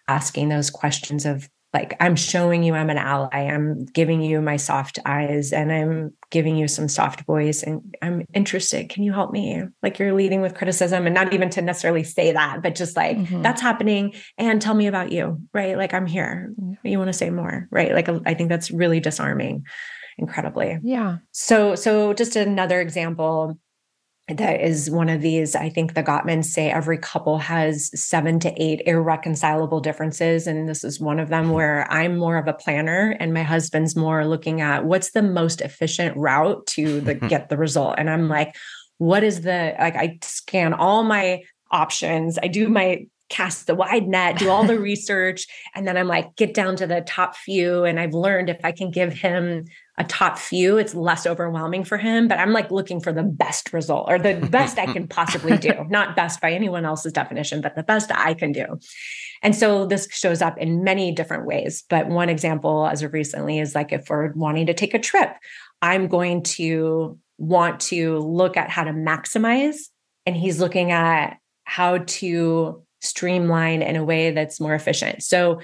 asking 0.09 0.49
those 0.49 0.71
questions 0.71 1.25
of 1.25 1.49
like 1.75 1.97
i'm 2.01 2.17
showing 2.17 2.63
you 2.63 2.73
i'm 2.73 2.89
an 2.89 2.97
ally. 2.97 3.29
I'm 3.33 3.85
giving 3.85 4.23
you 4.23 4.41
my 4.41 4.57
soft 4.57 4.99
eyes 5.05 5.53
and 5.53 5.71
i'm 5.73 6.15
giving 6.31 6.57
you 6.57 6.69
some 6.69 6.89
soft 6.89 7.23
voice 7.23 7.63
and 7.63 7.95
i'm 8.01 8.25
interested. 8.33 8.89
Can 8.89 9.03
you 9.03 9.13
help 9.13 9.33
me? 9.33 9.63
Like 9.83 9.99
you're 9.99 10.15
leading 10.15 10.41
with 10.41 10.55
criticism 10.55 11.07
and 11.07 11.15
not 11.15 11.35
even 11.35 11.51
to 11.51 11.63
necessarily 11.63 12.05
say 12.05 12.33
that 12.33 12.63
but 12.63 12.75
just 12.75 12.97
like 12.97 13.19
mm-hmm. 13.19 13.43
that's 13.43 13.61
happening 13.61 14.15
and 14.39 14.63
tell 14.63 14.75
me 14.75 14.87
about 14.87 15.13
you 15.13 15.41
right? 15.53 15.77
Like 15.77 15.93
i'm 15.93 16.07
here. 16.07 16.55
You 16.83 16.99
want 16.99 17.09
to 17.09 17.13
say 17.13 17.29
more 17.31 17.69
right? 17.71 17.93
Like 17.93 18.09
i 18.25 18.35
think 18.35 18.49
that's 18.49 18.71
really 18.71 19.01
disarming 19.01 19.65
incredibly. 20.17 20.79
Yeah. 20.83 21.19
So 21.33 21.75
so 21.75 22.15
just 22.15 22.37
another 22.37 22.81
example 22.81 23.59
that 24.29 24.61
is 24.63 24.91
one 24.91 25.11
of 25.11 25.21
these 25.21 25.55
i 25.55 25.69
think 25.69 25.93
the 25.93 26.03
gottmans 26.03 26.47
say 26.47 26.71
every 26.71 26.97
couple 26.97 27.39
has 27.39 27.91
seven 27.99 28.39
to 28.41 28.51
eight 28.63 28.81
irreconcilable 28.87 29.81
differences 29.81 30.47
and 30.47 30.67
this 30.69 30.83
is 30.83 30.99
one 30.99 31.21
of 31.21 31.29
them 31.29 31.45
mm-hmm. 31.45 31.55
where 31.55 31.87
i'm 31.93 32.17
more 32.17 32.39
of 32.39 32.49
a 32.49 32.55
planner 32.55 33.17
and 33.21 33.35
my 33.35 33.43
husband's 33.43 33.95
more 33.95 34.27
looking 34.27 34.61
at 34.63 34.85
what's 34.85 35.11
the 35.11 35.23
most 35.23 35.61
efficient 35.61 36.17
route 36.17 36.67
to 36.67 37.01
the 37.03 37.15
mm-hmm. 37.15 37.29
get 37.29 37.49
the 37.49 37.57
result. 37.57 37.97
And 37.99 38.09
i'm 38.09 38.29
like 38.29 38.57
what 38.99 39.23
is 39.23 39.43
the 39.43 39.75
like 39.79 39.97
i 39.97 40.19
scan 40.23 40.73
all 40.73 41.03
my 41.03 41.43
options. 41.75 42.39
I 42.43 42.49
do 42.49 42.69
my 42.69 43.07
cast 43.35 43.67
the 43.67 43.75
wide 43.75 44.07
net, 44.07 44.39
do 44.39 44.49
all 44.49 44.65
the 44.65 44.79
research, 44.91 45.47
and 45.75 45.87
then 45.87 45.97
I'm 45.97 46.07
like, 46.07 46.37
get 46.37 46.55
down 46.55 46.77
to 46.77 46.87
the 46.87 47.01
top 47.01 47.37
few. 47.37 47.85
And 47.85 47.99
I've 47.99 48.15
learned 48.15 48.49
if 48.49 48.61
I 48.63 48.71
can 48.71 48.91
give 48.91 49.13
him 49.13 49.65
a 49.99 50.05
top 50.05 50.39
few, 50.39 50.79
it's 50.79 50.95
less 50.95 51.27
overwhelming 51.27 51.85
for 51.85 51.99
him. 51.99 52.29
But 52.29 52.39
I'm 52.39 52.53
like 52.53 52.71
looking 52.71 53.01
for 53.01 53.13
the 53.13 53.23
best 53.23 53.73
result 53.73 54.07
or 54.09 54.19
the 54.19 54.35
best 54.51 54.79
I 54.79 54.87
can 54.87 55.09
possibly 55.09 55.57
do, 55.57 55.73
not 55.89 56.17
best 56.17 56.41
by 56.41 56.53
anyone 56.53 56.85
else's 56.85 57.13
definition, 57.13 57.61
but 57.61 57.75
the 57.75 57.83
best 57.83 58.11
I 58.13 58.35
can 58.35 58.53
do. 58.53 58.79
And 59.43 59.55
so 59.55 59.85
this 59.87 60.09
shows 60.11 60.41
up 60.41 60.57
in 60.59 60.85
many 60.85 61.13
different 61.13 61.45
ways. 61.45 61.85
But 61.89 62.09
one 62.09 62.29
example 62.29 62.87
as 62.87 63.03
of 63.03 63.13
recently 63.13 63.59
is 63.59 63.75
like 63.75 63.93
if 63.93 64.09
we're 64.09 64.33
wanting 64.33 64.67
to 64.67 64.75
take 64.75 64.95
a 64.95 64.99
trip, 64.99 65.31
I'm 65.83 66.07
going 66.09 66.43
to 66.43 67.19
want 67.39 67.81
to 67.81 68.19
look 68.19 68.57
at 68.57 68.71
how 68.71 68.85
to 68.85 68.93
maximize. 68.93 69.77
And 70.25 70.37
he's 70.37 70.61
looking 70.61 70.93
at 70.93 71.39
how 71.65 71.99
to 71.99 72.83
streamline 73.05 73.83
in 73.83 73.97
a 73.97 74.05
way 74.05 74.31
that's 74.31 74.61
more 74.61 74.75
efficient. 74.75 75.23
So 75.23 75.61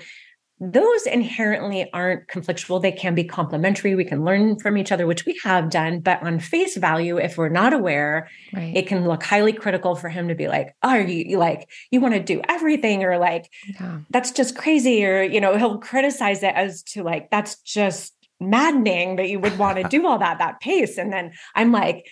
those 0.62 1.07
inherently 1.07 1.91
aren't 1.95 2.28
conflictual. 2.28 2.82
They 2.82 2.93
can 2.93 3.14
be 3.14 3.24
complementary. 3.24 3.95
We 3.95 4.05
can 4.05 4.26
learn 4.26 4.59
from 4.59 4.76
each 4.76 4.93
other, 4.93 5.07
which 5.07 5.24
we 5.24 5.41
have 5.43 5.70
done. 5.70 6.01
But 6.01 6.22
on 6.22 6.38
face 6.38 6.76
value, 6.76 7.16
if 7.16 7.38
we're 7.38 7.49
not 7.49 7.72
aware, 7.72 8.28
right. 8.53 8.76
it 8.76 8.86
can 8.86 9.09
look 9.09 9.22
highly 9.22 9.55
critical 9.55 9.97
for 9.97 10.11
him 10.11 10.28
to 10.28 10.34
be 10.34 10.49
like, 10.49 10.76
oh, 10.82 10.97
you 10.97 11.38
like, 11.38 11.70
you 11.91 12.03
want 12.03 12.12
to 12.12 12.20
do 12.20 12.43
everything, 12.47 13.05
or 13.05 13.16
like, 13.16 13.51
yeah. 13.80 14.01
that's 14.11 14.32
just 14.32 14.55
crazy. 14.55 15.03
Or, 15.07 15.22
you 15.22 15.41
know, 15.41 15.57
he'll 15.57 15.78
criticize 15.78 16.43
it 16.43 16.55
as 16.55 16.82
to 16.82 17.03
like, 17.03 17.30
that's 17.30 17.57
just 17.62 18.14
maddening 18.38 19.16
that 19.16 19.30
you 19.30 19.41
would 19.41 19.59
want 19.59 19.78
to 19.78 19.84
do 19.88 20.07
all 20.07 20.18
that, 20.18 20.38
that 20.41 20.61
pace. 20.61 20.99
And 20.99 21.11
then 21.11 21.32
I'm 21.55 21.72
like, 21.72 22.07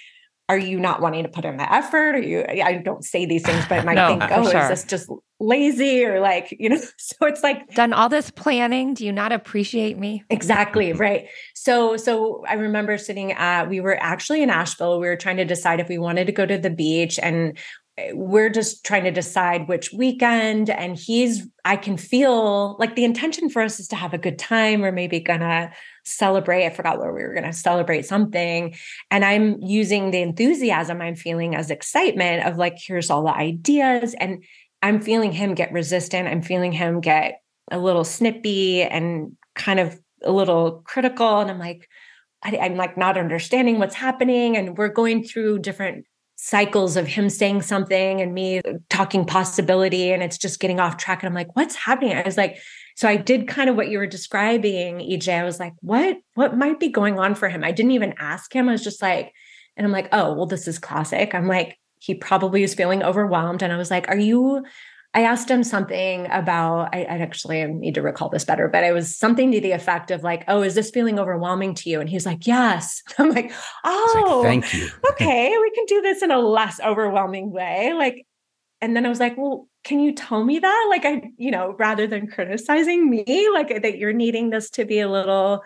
are 0.49 0.59
you 0.59 0.81
not 0.81 1.03
wanting 1.03 1.25
to 1.25 1.29
put 1.29 1.45
in 1.45 1.59
the 1.59 1.73
effort? 1.73 2.15
Are 2.15 2.23
you, 2.23 2.43
I 2.49 2.79
don't 2.79 3.05
say 3.05 3.27
these 3.27 3.43
things, 3.43 3.65
but 3.69 3.81
I 3.81 3.85
might 3.85 3.95
no, 3.97 4.09
think, 4.09 4.23
oh, 4.31 4.51
sure. 4.51 4.63
is 4.63 4.69
this 4.69 4.85
just 4.85 5.11
lazy 5.39 6.05
or 6.05 6.21
like, 6.21 6.57
you 6.59 6.71
know, 6.71 6.81
so 6.97 7.27
it's 7.27 7.43
like 7.43 7.75
done 7.75 7.93
all 7.93 8.09
this 8.09 8.31
planning. 8.31 8.95
Do 8.95 9.05
you 9.05 9.13
not 9.13 9.31
appreciate 9.31 9.99
me? 9.99 10.25
Exactly. 10.31 10.95
Right. 10.95 11.29
So, 11.55 11.99
so 11.99 12.45
I 12.49 12.55
remember 12.55 12.97
sitting 12.97 13.33
at, 13.33 13.69
we 13.69 13.81
were 13.81 14.01
actually 14.01 14.43
in 14.43 14.49
Asheville. 14.49 14.99
We 14.99 15.07
were 15.07 15.17
trying 15.17 15.37
to 15.37 15.45
decide 15.45 15.81
if 15.81 15.89
we 15.89 15.99
wanted 15.99 16.27
to 16.27 16.33
go 16.33 16.47
to 16.47 16.57
the 16.57 16.71
beach 16.71 17.19
and 17.23 17.59
eh, 17.99 18.13
we're 18.15 18.51
just 18.51 18.87
trying 18.87 19.05
to 19.05 19.11
decide 19.11 19.69
which 19.69 19.93
weekend 19.93 20.71
and 20.71 20.97
he's 20.97 21.47
i 21.65 21.77
can 21.77 21.97
feel 21.97 22.77
like 22.79 22.95
the 22.95 23.05
intention 23.05 23.49
for 23.51 23.61
us 23.61 23.81
is 23.81 23.89
to 23.89 23.97
have 23.97 24.15
a 24.15 24.19
good 24.19 24.39
time 24.39 24.85
or 24.85 24.93
maybe 24.93 25.19
gonna 25.19 25.73
celebrate 26.09 26.67
i 26.67 26.71
forgot 26.71 26.99
where 26.99 27.13
we 27.13 27.23
were 27.23 27.35
gonna 27.35 27.53
celebrate 27.53 28.07
something 28.07 28.75
and 29.11 29.25
i'm 29.25 29.61
using 29.61 30.11
the 30.11 30.23
enthusiasm 30.23 31.01
i'm 31.01 31.15
feeling 31.15 31.55
as 31.55 31.71
excitement 31.71 32.47
of 32.47 32.57
like 32.57 32.77
here's 32.79 33.11
all 33.11 33.25
the 33.25 33.35
ideas 33.35 34.15
and 34.19 34.43
i'm 34.83 35.01
feeling 35.01 35.33
him 35.33 35.55
get 35.55 35.73
resistant 35.73 36.29
i'm 36.29 36.43
feeling 36.43 36.73
him 36.73 37.01
get 37.01 37.41
a 37.71 37.79
little 37.79 38.05
snippy 38.05 38.83
and 38.83 39.37
kind 39.55 39.81
of 39.81 39.99
a 40.23 40.33
little 40.33 40.83
critical 40.85 41.41
and 41.41 41.51
i'm 41.51 41.59
like 41.59 41.89
I, 42.43 42.59
i'm 42.59 42.77
like 42.77 42.97
not 42.97 43.19
understanding 43.19 43.79
what's 43.79 43.95
happening 43.95 44.57
and 44.57 44.77
we're 44.77 44.89
going 44.89 45.25
through 45.25 45.61
different 45.61 46.07
cycles 46.41 46.97
of 46.97 47.07
him 47.07 47.29
saying 47.29 47.63
something 47.63 48.21
and 48.21 48.33
me 48.33 48.59
uh, 48.61 48.75
talking 48.89 49.25
possibility 49.25 50.13
and 50.13 50.23
it's 50.23 50.39
just 50.39 50.61
getting 50.61 50.79
off 50.79 50.97
track 50.97 51.23
and 51.23 51.29
I'm 51.29 51.35
like 51.35 51.55
what's 51.57 51.75
happening? 51.75 52.17
I 52.17 52.23
was 52.23 52.37
like 52.37 52.59
so 52.99 53.09
I 53.09 53.15
did 53.15 53.47
kind 53.47 53.71
of 53.71 53.77
what 53.77 53.91
you 53.91 53.99
were 53.99 54.09
describing 54.09 54.99
EJ 54.99 55.41
I 55.41 55.45
was 55.45 55.61
like 55.61 55.75
what 55.81 56.17
what 56.35 56.57
might 56.57 56.81
be 56.81 56.89
going 56.89 57.17
on 57.19 57.37
for 57.37 57.49
him 57.49 57.63
I 57.63 57.71
didn't 57.71 57.93
even 57.93 58.15
ask 58.19 58.53
him 58.53 58.69
I 58.69 58.73
was 58.73 58.83
just 58.83 59.01
like 59.01 59.33
and 59.77 59.87
I'm 59.87 59.93
like 59.93 60.09
oh 60.13 60.35
well 60.35 60.47
this 60.47 60.67
is 60.67 60.81
classic 60.81 61.33
I'm 61.35 61.47
like 61.47 61.79
he 62.01 62.15
probably 62.15 62.65
is 62.65 62.75
feeling 62.75 63.05
overwhelmed 63.05 63.63
and 63.63 63.73
I 63.73 63.77
was 63.77 63.91
like 63.91 64.09
are 64.09 64.19
you 64.19 64.65
I 65.15 65.23
asked 65.23 65.51
him 65.51 65.65
something 65.65 66.27
about, 66.31 66.95
I, 66.95 67.01
I, 67.05 67.19
actually 67.19 67.65
need 67.65 67.95
to 67.95 68.03
recall 68.03 68.29
this 68.29 68.45
better, 68.45 68.69
but 68.69 68.85
it 68.85 68.93
was 68.93 69.17
something 69.17 69.51
to 69.53 69.61
the 69.61 69.73
effect 69.73 70.11
of 70.11 70.23
like, 70.23 70.45
oh, 70.49 70.63
is 70.63 70.75
this 70.75 70.91
feeling 70.91 71.19
overwhelming 71.19 71.75
to 71.77 71.89
you? 71.89 71.99
And 71.99 72.11
he's 72.11 72.27
like, 72.27 72.47
yes. 72.47 73.03
I'm 73.19 73.31
like, 73.31 73.51
oh, 73.85 74.43
like, 74.45 74.65
thank 74.65 74.75
you. 74.75 74.91
okay, 75.13 75.49
we 75.49 75.71
can 75.71 75.87
do 75.87 76.03
this 76.03 76.23
in 76.23 76.31
a 76.31 76.39
less 76.39 76.79
overwhelming 76.81 77.51
way. 77.51 77.95
Like, 77.95 78.27
and 78.83 78.95
then 78.95 79.07
I 79.07 79.09
was 79.09 79.19
like, 79.19 79.37
well, 79.39 79.67
can 79.89 80.01
you 80.01 80.13
tell 80.13 80.45
me 80.45 80.59
that? 80.59 80.87
Like, 80.91 81.07
I, 81.07 81.31
you 81.39 81.51
know, 81.51 81.75
rather 81.79 82.07
than 82.07 82.27
criticizing 82.27 83.09
me, 83.09 83.49
like 83.55 83.83
that 83.83 83.97
you're 83.97 84.13
needing 84.13 84.51
this 84.51 84.69
to 84.71 84.85
be 84.85 85.01
a 85.01 85.09
little 85.09 85.63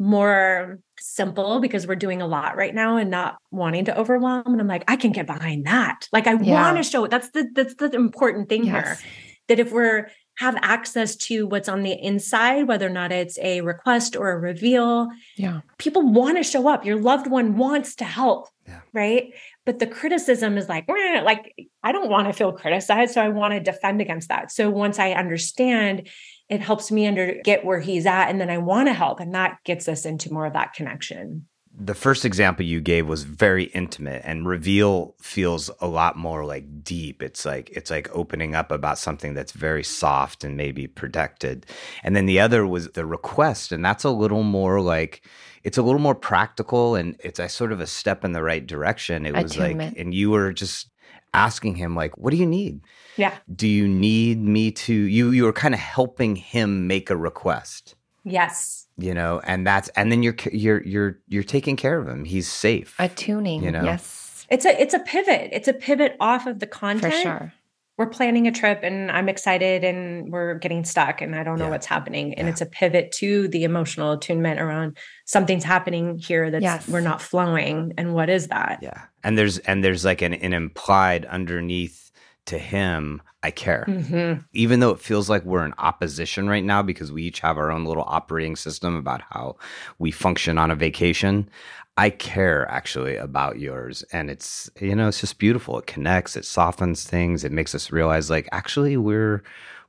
more 0.00 0.80
simple 0.98 1.60
because 1.60 1.86
we're 1.86 1.94
doing 1.94 2.20
a 2.20 2.26
lot 2.26 2.56
right 2.56 2.74
now 2.74 2.96
and 2.96 3.12
not 3.12 3.36
wanting 3.52 3.84
to 3.84 3.96
overwhelm. 3.96 4.42
And 4.46 4.60
I'm 4.60 4.66
like, 4.66 4.82
I 4.88 4.96
can 4.96 5.12
get 5.12 5.28
behind 5.28 5.66
that. 5.66 6.08
Like 6.12 6.26
I 6.26 6.32
yeah. 6.32 6.64
want 6.64 6.78
to 6.78 6.82
show 6.82 7.06
that's 7.06 7.30
the 7.30 7.48
that's 7.54 7.76
the 7.76 7.92
important 7.92 8.48
thing 8.48 8.64
yes. 8.64 8.72
here. 8.72 9.10
That 9.46 9.60
if 9.60 9.70
we're 9.70 10.08
have 10.38 10.56
access 10.62 11.14
to 11.14 11.46
what's 11.46 11.68
on 11.68 11.84
the 11.84 11.92
inside, 11.92 12.66
whether 12.66 12.88
or 12.88 12.90
not 12.90 13.12
it's 13.12 13.38
a 13.38 13.60
request 13.60 14.16
or 14.16 14.32
a 14.32 14.38
reveal. 14.38 15.08
Yeah. 15.36 15.60
People 15.78 16.02
want 16.02 16.38
to 16.38 16.42
show 16.42 16.66
up. 16.66 16.84
Your 16.84 16.98
loved 16.98 17.28
one 17.28 17.56
wants 17.56 17.94
to 17.96 18.04
help. 18.04 18.48
Yeah. 18.66 18.80
Right. 18.92 19.32
But 19.64 19.78
the 19.78 19.86
criticism 19.86 20.58
is 20.58 20.68
like, 20.68 20.86
like, 20.88 21.54
I 21.82 21.92
don't 21.92 22.10
want 22.10 22.26
to 22.26 22.32
feel 22.32 22.52
criticized. 22.52 23.14
So 23.14 23.22
I 23.22 23.28
want 23.28 23.54
to 23.54 23.60
defend 23.60 24.00
against 24.00 24.28
that. 24.28 24.52
So 24.52 24.68
once 24.68 24.98
I 24.98 25.12
understand, 25.12 26.08
it 26.50 26.60
helps 26.60 26.90
me 26.92 27.06
under 27.06 27.40
get 27.42 27.64
where 27.64 27.80
he's 27.80 28.04
at. 28.04 28.28
And 28.28 28.40
then 28.40 28.50
I 28.50 28.58
want 28.58 28.88
to 28.88 28.92
help. 28.92 29.20
And 29.20 29.34
that 29.34 29.58
gets 29.64 29.88
us 29.88 30.04
into 30.04 30.32
more 30.32 30.46
of 30.46 30.52
that 30.52 30.74
connection 30.74 31.46
the 31.76 31.94
first 31.94 32.24
example 32.24 32.64
you 32.64 32.80
gave 32.80 33.08
was 33.08 33.24
very 33.24 33.64
intimate 33.64 34.22
and 34.24 34.46
reveal 34.46 35.14
feels 35.20 35.70
a 35.80 35.88
lot 35.88 36.16
more 36.16 36.44
like 36.44 36.84
deep 36.84 37.22
it's 37.22 37.44
like 37.44 37.68
it's 37.70 37.90
like 37.90 38.08
opening 38.14 38.54
up 38.54 38.70
about 38.70 38.98
something 38.98 39.34
that's 39.34 39.52
very 39.52 39.82
soft 39.82 40.44
and 40.44 40.56
maybe 40.56 40.86
protected 40.86 41.66
and 42.04 42.14
then 42.14 42.26
the 42.26 42.38
other 42.38 42.66
was 42.66 42.90
the 42.90 43.04
request 43.04 43.72
and 43.72 43.84
that's 43.84 44.04
a 44.04 44.10
little 44.10 44.44
more 44.44 44.80
like 44.80 45.22
it's 45.64 45.78
a 45.78 45.82
little 45.82 46.00
more 46.00 46.14
practical 46.14 46.94
and 46.94 47.16
it's 47.20 47.38
a 47.38 47.48
sort 47.48 47.72
of 47.72 47.80
a 47.80 47.86
step 47.86 48.24
in 48.24 48.32
the 48.32 48.42
right 48.42 48.64
direction. 48.64 49.26
It 49.26 49.34
was 49.34 49.58
like 49.58 49.76
and 49.96 50.14
you 50.14 50.30
were 50.30 50.52
just 50.52 50.90
asking 51.32 51.74
him 51.74 51.96
like 51.96 52.16
what 52.16 52.30
do 52.30 52.36
you 52.36 52.46
need? 52.46 52.80
Yeah. 53.16 53.34
Do 53.52 53.66
you 53.66 53.88
need 53.88 54.40
me 54.40 54.70
to 54.70 54.94
you 54.94 55.30
you 55.30 55.44
were 55.44 55.52
kind 55.52 55.74
of 55.74 55.80
helping 55.80 56.36
him 56.36 56.86
make 56.86 57.10
a 57.10 57.16
request. 57.16 57.96
Yes. 58.24 58.86
You 58.96 59.14
know 59.14 59.40
and 59.44 59.66
that's 59.66 59.88
and 59.90 60.12
then 60.12 60.22
you're 60.22 60.36
you're 60.52 60.82
you're 60.84 61.18
you're 61.26 61.42
taking 61.42 61.76
care 61.76 61.98
of 61.98 62.06
him. 62.06 62.24
He's 62.24 62.48
safe 62.48 62.94
attuning 62.98 63.64
you 63.64 63.72
know? 63.72 63.82
yes. 63.82 64.46
It's 64.50 64.66
a 64.66 64.80
it's 64.80 64.92
a 64.92 65.00
pivot. 65.00 65.48
It's 65.52 65.68
a 65.68 65.72
pivot 65.72 66.16
off 66.20 66.46
of 66.46 66.60
the 66.60 66.66
content 66.66 67.14
for 67.14 67.20
sure 67.20 67.52
we're 67.96 68.06
planning 68.06 68.46
a 68.46 68.52
trip 68.52 68.80
and 68.82 69.10
i'm 69.10 69.28
excited 69.28 69.84
and 69.84 70.32
we're 70.32 70.54
getting 70.54 70.84
stuck 70.84 71.20
and 71.20 71.34
i 71.34 71.42
don't 71.42 71.58
know 71.58 71.66
yeah. 71.66 71.70
what's 71.70 71.86
happening 71.86 72.34
and 72.34 72.46
yeah. 72.46 72.52
it's 72.52 72.60
a 72.60 72.66
pivot 72.66 73.12
to 73.12 73.48
the 73.48 73.64
emotional 73.64 74.12
attunement 74.12 74.60
around 74.60 74.96
something's 75.24 75.64
happening 75.64 76.18
here 76.18 76.50
that's 76.50 76.62
yes. 76.62 76.88
we're 76.88 77.00
not 77.00 77.22
flowing 77.22 77.92
and 77.96 78.14
what 78.14 78.28
is 78.28 78.48
that 78.48 78.78
yeah 78.82 79.02
and 79.22 79.38
there's 79.38 79.58
and 79.58 79.84
there's 79.84 80.04
like 80.04 80.22
an, 80.22 80.34
an 80.34 80.52
implied 80.52 81.24
underneath 81.26 82.04
to 82.46 82.58
him, 82.58 83.22
I 83.42 83.50
care. 83.50 83.84
Mm-hmm. 83.88 84.42
Even 84.52 84.80
though 84.80 84.90
it 84.90 85.00
feels 85.00 85.30
like 85.30 85.44
we're 85.44 85.64
in 85.64 85.74
opposition 85.78 86.48
right 86.48 86.64
now 86.64 86.82
because 86.82 87.10
we 87.10 87.22
each 87.22 87.40
have 87.40 87.56
our 87.56 87.70
own 87.70 87.84
little 87.84 88.04
operating 88.06 88.56
system 88.56 88.96
about 88.96 89.22
how 89.30 89.56
we 89.98 90.10
function 90.10 90.58
on 90.58 90.70
a 90.70 90.76
vacation. 90.76 91.48
I 91.96 92.10
care 92.10 92.68
actually 92.68 93.16
about 93.16 93.58
yours. 93.58 94.02
And 94.12 94.30
it's, 94.30 94.68
you 94.80 94.94
know, 94.94 95.08
it's 95.08 95.20
just 95.20 95.38
beautiful. 95.38 95.78
It 95.78 95.86
connects, 95.86 96.36
it 96.36 96.44
softens 96.44 97.04
things, 97.04 97.44
it 97.44 97.52
makes 97.52 97.74
us 97.74 97.92
realize 97.92 98.30
like 98.30 98.48
actually 98.52 98.96
we're 98.96 99.42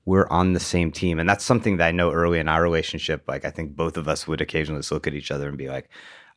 we're 0.05 0.27
on 0.27 0.53
the 0.53 0.59
same 0.59 0.91
team. 0.91 1.19
And 1.19 1.27
that's 1.27 1.43
something 1.43 1.77
that 1.77 1.87
I 1.87 1.91
know 1.91 2.11
early 2.11 2.37
in 2.37 2.47
our 2.47 2.61
relationship. 2.61 3.23
Like 3.27 3.43
I 3.43 3.49
think 3.49 3.75
both 3.75 3.97
of 3.97 4.07
us 4.07 4.27
would 4.27 4.39
occasionally 4.39 4.79
just 4.79 4.91
look 4.91 5.07
at 5.07 5.15
each 5.15 5.31
other 5.31 5.49
and 5.49 5.57
be 5.57 5.67
like, 5.67 5.89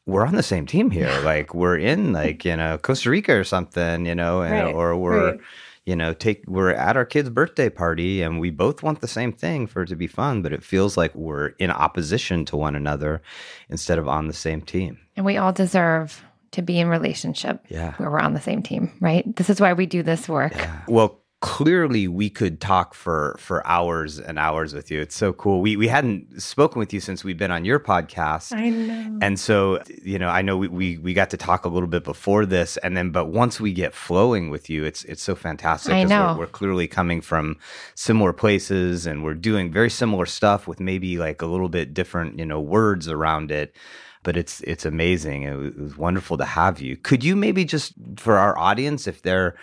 we're 0.06 0.26
on 0.26 0.36
the 0.36 0.42
same 0.42 0.64
team 0.64 0.90
here. 0.90 1.14
Like 1.22 1.52
we're 1.54 1.76
in 1.76 2.14
like, 2.14 2.46
you 2.46 2.56
know, 2.56 2.78
Costa 2.78 3.10
Rica 3.10 3.34
or 3.34 3.44
something, 3.44 4.06
you 4.06 4.14
know, 4.14 4.40
and, 4.40 4.52
right, 4.66 4.74
or 4.74 4.96
we're 4.96 5.32
right 5.32 5.40
you 5.88 5.96
know, 5.96 6.12
take 6.12 6.44
we're 6.46 6.68
at 6.68 6.98
our 6.98 7.06
kid's 7.06 7.30
birthday 7.30 7.70
party 7.70 8.20
and 8.20 8.38
we 8.38 8.50
both 8.50 8.82
want 8.82 9.00
the 9.00 9.08
same 9.08 9.32
thing 9.32 9.66
for 9.66 9.84
it 9.84 9.86
to 9.86 9.96
be 9.96 10.06
fun, 10.06 10.42
but 10.42 10.52
it 10.52 10.62
feels 10.62 10.98
like 10.98 11.14
we're 11.14 11.48
in 11.58 11.70
opposition 11.70 12.44
to 12.44 12.58
one 12.58 12.74
another 12.74 13.22
instead 13.70 13.98
of 13.98 14.06
on 14.06 14.26
the 14.26 14.34
same 14.34 14.60
team. 14.60 14.98
And 15.16 15.24
we 15.24 15.38
all 15.38 15.50
deserve 15.50 16.22
to 16.50 16.60
be 16.60 16.78
in 16.78 16.88
relationship 16.88 17.64
yeah. 17.70 17.94
where 17.94 18.10
we're 18.10 18.20
on 18.20 18.34
the 18.34 18.40
same 18.40 18.62
team, 18.62 18.92
right? 19.00 19.24
This 19.34 19.48
is 19.48 19.62
why 19.62 19.72
we 19.72 19.86
do 19.86 20.02
this 20.02 20.28
work. 20.28 20.54
Yeah. 20.54 20.82
Well, 20.88 21.22
clearly 21.40 22.08
we 22.08 22.28
could 22.28 22.60
talk 22.60 22.94
for 22.94 23.36
for 23.38 23.64
hours 23.64 24.18
and 24.18 24.38
hours 24.38 24.74
with 24.74 24.90
you. 24.90 25.00
It's 25.00 25.14
so 25.14 25.32
cool. 25.32 25.60
We 25.60 25.76
we 25.76 25.86
hadn't 25.86 26.42
spoken 26.42 26.80
with 26.80 26.92
you 26.92 26.98
since 26.98 27.22
we've 27.22 27.38
been 27.38 27.52
on 27.52 27.64
your 27.64 27.78
podcast. 27.78 28.56
I 28.56 28.70
know. 28.70 29.18
And 29.22 29.38
so, 29.38 29.80
you 30.02 30.18
know, 30.18 30.28
I 30.28 30.42
know 30.42 30.56
we, 30.56 30.68
we 30.68 30.98
we 30.98 31.14
got 31.14 31.30
to 31.30 31.36
talk 31.36 31.64
a 31.64 31.68
little 31.68 31.88
bit 31.88 32.02
before 32.02 32.44
this 32.44 32.76
and 32.78 32.96
then 32.96 33.10
but 33.10 33.26
once 33.26 33.60
we 33.60 33.72
get 33.72 33.94
flowing 33.94 34.50
with 34.50 34.68
you, 34.68 34.84
it's 34.84 35.04
it's 35.04 35.22
so 35.22 35.36
fantastic 35.36 35.92
I 35.92 36.04
know. 36.04 36.32
We're, 36.32 36.40
we're 36.40 36.46
clearly 36.46 36.88
coming 36.88 37.20
from 37.20 37.56
similar 37.94 38.32
places 38.32 39.06
and 39.06 39.22
we're 39.22 39.34
doing 39.34 39.70
very 39.70 39.90
similar 39.90 40.26
stuff 40.26 40.66
with 40.66 40.80
maybe 40.80 41.18
like 41.18 41.40
a 41.40 41.46
little 41.46 41.68
bit 41.68 41.94
different, 41.94 42.38
you 42.38 42.46
know, 42.46 42.60
words 42.60 43.08
around 43.08 43.52
it 43.52 43.76
but 44.24 44.36
it's 44.36 44.60
it's 44.62 44.84
amazing. 44.84 45.44
It 45.44 45.54
was, 45.54 45.68
it 45.68 45.80
was, 45.80 45.96
wonderful 45.96 46.36
to 46.38 46.44
have 46.44 46.80
you. 46.80 46.96
Could 46.96 47.22
you 47.22 47.36
maybe 47.36 47.64
just 47.64 47.94
for 48.16 48.36
our 48.36 48.58
audience, 48.58 49.06
if 49.06 49.22
they're 49.22 49.56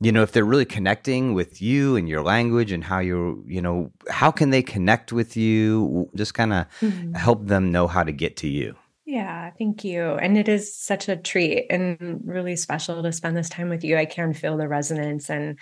you 0.00 0.10
know 0.10 0.22
if 0.22 0.32
they're 0.32 0.44
really 0.44 0.64
connecting 0.64 1.34
with 1.34 1.60
you 1.60 1.96
and 1.96 2.08
your 2.08 2.22
language 2.22 2.72
and 2.72 2.82
how 2.82 2.98
you're 2.98 3.36
you 3.46 3.60
know 3.60 3.92
how 4.08 4.30
can 4.30 4.50
they 4.50 4.62
connect 4.62 5.12
with 5.12 5.36
you 5.36 6.08
just 6.16 6.34
kind 6.34 6.52
of 6.52 6.66
mm-hmm. 6.80 7.12
help 7.14 7.46
them 7.46 7.70
know 7.70 7.86
how 7.86 8.02
to 8.02 8.12
get 8.12 8.36
to 8.36 8.48
you 8.48 8.74
yeah 9.04 9.50
thank 9.58 9.84
you 9.84 10.02
and 10.02 10.38
it 10.38 10.48
is 10.48 10.74
such 10.74 11.08
a 11.08 11.16
treat 11.16 11.66
and 11.70 12.20
really 12.24 12.56
special 12.56 13.02
to 13.02 13.12
spend 13.12 13.36
this 13.36 13.48
time 13.48 13.68
with 13.68 13.84
you 13.84 13.96
i 13.96 14.04
can 14.04 14.32
feel 14.32 14.56
the 14.56 14.68
resonance 14.68 15.28
and 15.28 15.58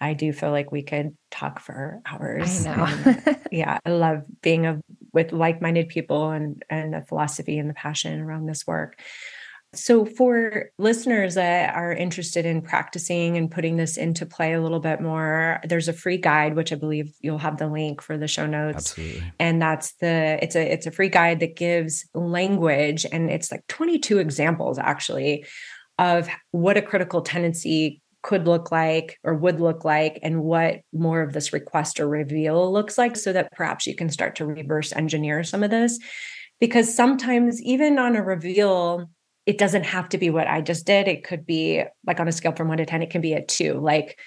i 0.00 0.12
do 0.12 0.32
feel 0.32 0.50
like 0.50 0.70
we 0.70 0.82
could 0.82 1.16
talk 1.30 1.60
for 1.60 2.00
hours 2.06 2.66
I 2.66 2.76
know. 2.76 3.34
yeah 3.50 3.78
i 3.84 3.90
love 3.90 4.22
being 4.42 4.66
a, 4.66 4.80
with 5.12 5.32
like-minded 5.32 5.88
people 5.88 6.30
and 6.30 6.62
and 6.68 6.92
the 6.92 7.02
philosophy 7.02 7.58
and 7.58 7.70
the 7.70 7.74
passion 7.74 8.20
around 8.20 8.46
this 8.46 8.66
work 8.66 9.00
so, 9.74 10.06
for 10.06 10.70
listeners 10.78 11.34
that 11.34 11.74
are 11.74 11.92
interested 11.92 12.46
in 12.46 12.62
practicing 12.62 13.36
and 13.36 13.50
putting 13.50 13.76
this 13.76 13.98
into 13.98 14.24
play 14.24 14.54
a 14.54 14.62
little 14.62 14.80
bit 14.80 15.02
more, 15.02 15.60
there's 15.64 15.88
a 15.88 15.92
free 15.92 16.16
guide, 16.16 16.56
which 16.56 16.72
I 16.72 16.76
believe 16.76 17.12
you'll 17.20 17.36
have 17.36 17.58
the 17.58 17.68
link 17.68 18.00
for 18.00 18.16
the 18.16 18.28
show 18.28 18.46
notes. 18.46 18.92
Absolutely. 18.92 19.32
And 19.38 19.60
that's 19.60 19.92
the 19.96 20.38
it's 20.42 20.56
a 20.56 20.72
it's 20.72 20.86
a 20.86 20.90
free 20.90 21.10
guide 21.10 21.40
that 21.40 21.54
gives 21.54 22.08
language, 22.14 23.04
and 23.12 23.30
it's 23.30 23.52
like 23.52 23.66
22 23.68 24.18
examples 24.18 24.78
actually 24.78 25.44
of 25.98 26.28
what 26.50 26.78
a 26.78 26.82
critical 26.82 27.20
tendency 27.20 28.00
could 28.22 28.46
look 28.46 28.72
like 28.72 29.18
or 29.22 29.34
would 29.34 29.60
look 29.60 29.84
like 29.84 30.18
and 30.22 30.42
what 30.42 30.80
more 30.94 31.20
of 31.20 31.34
this 31.34 31.52
request 31.52 32.00
or 32.00 32.08
reveal 32.08 32.72
looks 32.72 32.96
like 32.96 33.16
so 33.16 33.32
that 33.34 33.52
perhaps 33.52 33.86
you 33.86 33.94
can 33.94 34.08
start 34.08 34.36
to 34.36 34.46
reverse 34.46 34.92
engineer 34.92 35.44
some 35.44 35.62
of 35.62 35.70
this 35.70 35.98
because 36.58 36.94
sometimes 36.94 37.62
even 37.62 37.98
on 37.98 38.16
a 38.16 38.22
reveal 38.22 39.08
it 39.48 39.56
doesn't 39.56 39.84
have 39.84 40.10
to 40.10 40.18
be 40.18 40.28
what 40.28 40.46
I 40.46 40.60
just 40.60 40.84
did. 40.84 41.08
It 41.08 41.24
could 41.24 41.46
be 41.46 41.82
like 42.06 42.20
on 42.20 42.28
a 42.28 42.32
scale 42.32 42.52
from 42.52 42.68
one 42.68 42.76
to 42.76 42.84
10, 42.84 43.00
it 43.00 43.08
can 43.08 43.22
be 43.22 43.32
a 43.32 43.42
two. 43.42 43.80
Like, 43.80 44.20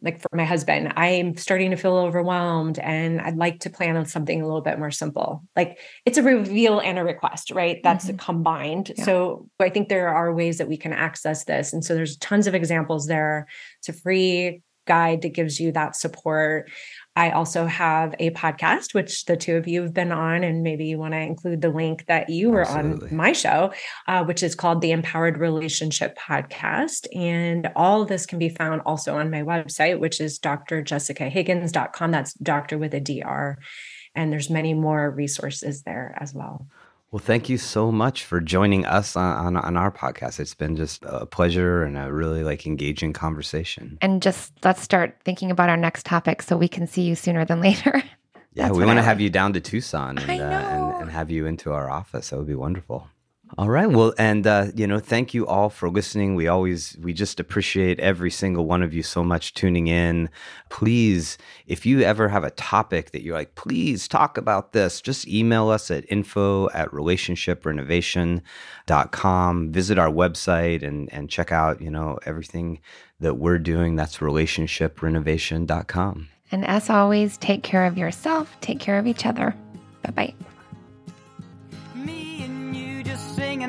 like 0.00 0.22
for 0.22 0.30
my 0.34 0.46
husband, 0.46 0.94
I'm 0.96 1.36
starting 1.36 1.70
to 1.72 1.76
feel 1.76 1.96
overwhelmed 1.98 2.78
and 2.78 3.20
I'd 3.20 3.36
like 3.36 3.60
to 3.60 3.70
plan 3.70 3.98
on 3.98 4.06
something 4.06 4.40
a 4.40 4.46
little 4.46 4.62
bit 4.62 4.78
more 4.78 4.90
simple. 4.90 5.44
Like 5.54 5.78
it's 6.06 6.16
a 6.16 6.22
reveal 6.22 6.80
and 6.80 6.98
a 6.98 7.04
request, 7.04 7.50
right? 7.50 7.78
That's 7.82 8.06
mm-hmm. 8.06 8.16
combined. 8.16 8.92
Yeah. 8.96 9.04
So 9.04 9.50
I 9.60 9.68
think 9.68 9.90
there 9.90 10.08
are 10.08 10.34
ways 10.34 10.56
that 10.56 10.68
we 10.68 10.78
can 10.78 10.94
access 10.94 11.44
this. 11.44 11.74
And 11.74 11.84
so 11.84 11.94
there's 11.94 12.16
tons 12.16 12.46
of 12.46 12.54
examples 12.54 13.06
there. 13.06 13.46
It's 13.80 13.90
a 13.90 13.92
free 13.92 14.62
guide 14.86 15.20
that 15.22 15.34
gives 15.34 15.60
you 15.60 15.72
that 15.72 15.94
support. 15.94 16.70
I 17.16 17.30
also 17.30 17.66
have 17.66 18.14
a 18.18 18.30
podcast, 18.30 18.92
which 18.92 19.24
the 19.26 19.36
two 19.36 19.56
of 19.56 19.68
you 19.68 19.82
have 19.82 19.94
been 19.94 20.10
on, 20.10 20.42
and 20.42 20.62
maybe 20.62 20.86
you 20.86 20.98
want 20.98 21.14
to 21.14 21.20
include 21.20 21.62
the 21.62 21.68
link 21.68 22.06
that 22.06 22.28
you 22.28 22.50
were 22.50 22.62
Absolutely. 22.62 23.10
on 23.10 23.16
my 23.16 23.32
show, 23.32 23.72
uh, 24.08 24.24
which 24.24 24.42
is 24.42 24.56
called 24.56 24.80
the 24.80 24.90
Empowered 24.90 25.38
Relationship 25.38 26.18
Podcast. 26.18 27.06
And 27.14 27.70
all 27.76 28.02
of 28.02 28.08
this 28.08 28.26
can 28.26 28.40
be 28.40 28.48
found 28.48 28.82
also 28.84 29.16
on 29.16 29.30
my 29.30 29.42
website, 29.42 30.00
which 30.00 30.20
is 30.20 30.40
drjessicahiggins.com. 30.40 32.10
That's 32.10 32.34
doctor 32.34 32.78
with 32.78 32.94
a 32.94 33.00
DR. 33.00 33.58
And 34.16 34.32
there's 34.32 34.50
many 34.50 34.74
more 34.74 35.10
resources 35.10 35.82
there 35.82 36.16
as 36.20 36.34
well. 36.34 36.66
Well, 37.14 37.22
thank 37.22 37.48
you 37.48 37.58
so 37.58 37.92
much 37.92 38.24
for 38.24 38.40
joining 38.40 38.84
us 38.86 39.14
on, 39.14 39.54
on, 39.54 39.56
on, 39.56 39.76
our 39.76 39.92
podcast. 39.92 40.40
It's 40.40 40.52
been 40.52 40.74
just 40.74 41.04
a 41.06 41.26
pleasure 41.26 41.84
and 41.84 41.96
a 41.96 42.12
really 42.12 42.42
like 42.42 42.66
engaging 42.66 43.12
conversation. 43.12 43.98
And 44.00 44.20
just 44.20 44.52
let's 44.64 44.82
start 44.82 45.16
thinking 45.24 45.52
about 45.52 45.68
our 45.68 45.76
next 45.76 46.06
topic 46.06 46.42
so 46.42 46.56
we 46.56 46.66
can 46.66 46.88
see 46.88 47.02
you 47.02 47.14
sooner 47.14 47.44
than 47.44 47.60
later. 47.68 48.02
yeah, 48.54 48.72
we 48.72 48.84
want 48.84 48.98
to 48.98 49.04
have 49.04 49.20
you 49.20 49.30
down 49.30 49.52
to 49.52 49.60
Tucson 49.60 50.18
and, 50.18 50.28
uh, 50.40 50.44
and, 50.44 51.02
and 51.02 51.10
have 51.12 51.30
you 51.30 51.46
into 51.46 51.72
our 51.72 51.88
office. 51.88 52.30
That 52.30 52.38
would 52.38 52.48
be 52.48 52.56
wonderful. 52.56 53.06
All 53.56 53.70
right. 53.70 53.88
Well, 53.88 54.12
and 54.18 54.44
uh, 54.48 54.66
you 54.74 54.88
know, 54.88 54.98
thank 54.98 55.32
you 55.32 55.46
all 55.46 55.70
for 55.70 55.88
listening. 55.88 56.34
We 56.34 56.48
always 56.48 56.96
we 57.00 57.12
just 57.12 57.38
appreciate 57.38 58.00
every 58.00 58.32
single 58.32 58.66
one 58.66 58.82
of 58.82 58.92
you 58.92 59.04
so 59.04 59.22
much 59.22 59.54
tuning 59.54 59.86
in. 59.86 60.28
Please, 60.70 61.38
if 61.66 61.86
you 61.86 62.00
ever 62.00 62.28
have 62.28 62.42
a 62.42 62.50
topic 62.50 63.12
that 63.12 63.22
you're 63.22 63.36
like, 63.36 63.54
please 63.54 64.08
talk 64.08 64.36
about 64.36 64.72
this, 64.72 65.00
just 65.00 65.28
email 65.28 65.68
us 65.68 65.88
at 65.92 66.04
info 66.10 66.68
at 66.70 66.90
relationshiprenovation.com. 66.90 69.72
Visit 69.72 69.98
our 69.98 70.10
website 70.10 70.82
and 70.82 71.08
and 71.12 71.30
check 71.30 71.52
out, 71.52 71.80
you 71.80 71.90
know, 71.90 72.18
everything 72.26 72.80
that 73.20 73.34
we're 73.34 73.58
doing. 73.58 73.94
That's 73.94 74.18
relationshiprenovation.com. 74.18 76.28
And 76.50 76.66
as 76.66 76.90
always, 76.90 77.36
take 77.36 77.62
care 77.62 77.84
of 77.84 77.96
yourself, 77.96 78.56
take 78.60 78.80
care 78.80 78.98
of 78.98 79.06
each 79.06 79.26
other. 79.26 79.54
Bye 80.02 80.10
bye. 80.10 80.34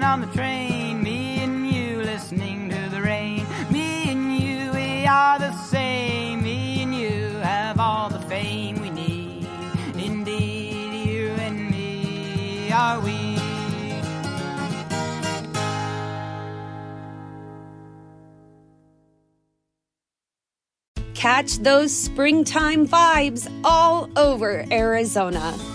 On 0.05 0.21
the 0.21 0.27
train, 0.27 1.01
me 1.01 1.39
and 1.39 1.67
you 1.67 1.97
listening 2.03 2.69
to 2.69 2.89
the 2.89 3.01
rain. 3.01 3.43
Me 3.71 4.11
and 4.11 4.37
you, 4.39 4.71
we 4.71 5.07
are 5.07 5.39
the 5.39 5.51
same. 5.63 6.43
Me 6.43 6.83
and 6.83 6.93
you 6.93 7.29
have 7.41 7.79
all 7.79 8.09
the 8.09 8.19
fame 8.19 8.79
we 8.81 8.91
need. 8.91 9.47
Indeed, 9.95 11.09
you 11.09 11.29
and 11.39 11.71
me 11.71 12.71
are 12.71 12.99
we. 12.99 13.39
Catch 21.15 21.57
those 21.57 21.91
springtime 21.91 22.87
vibes 22.87 23.51
all 23.63 24.07
over 24.15 24.65
Arizona. 24.71 25.74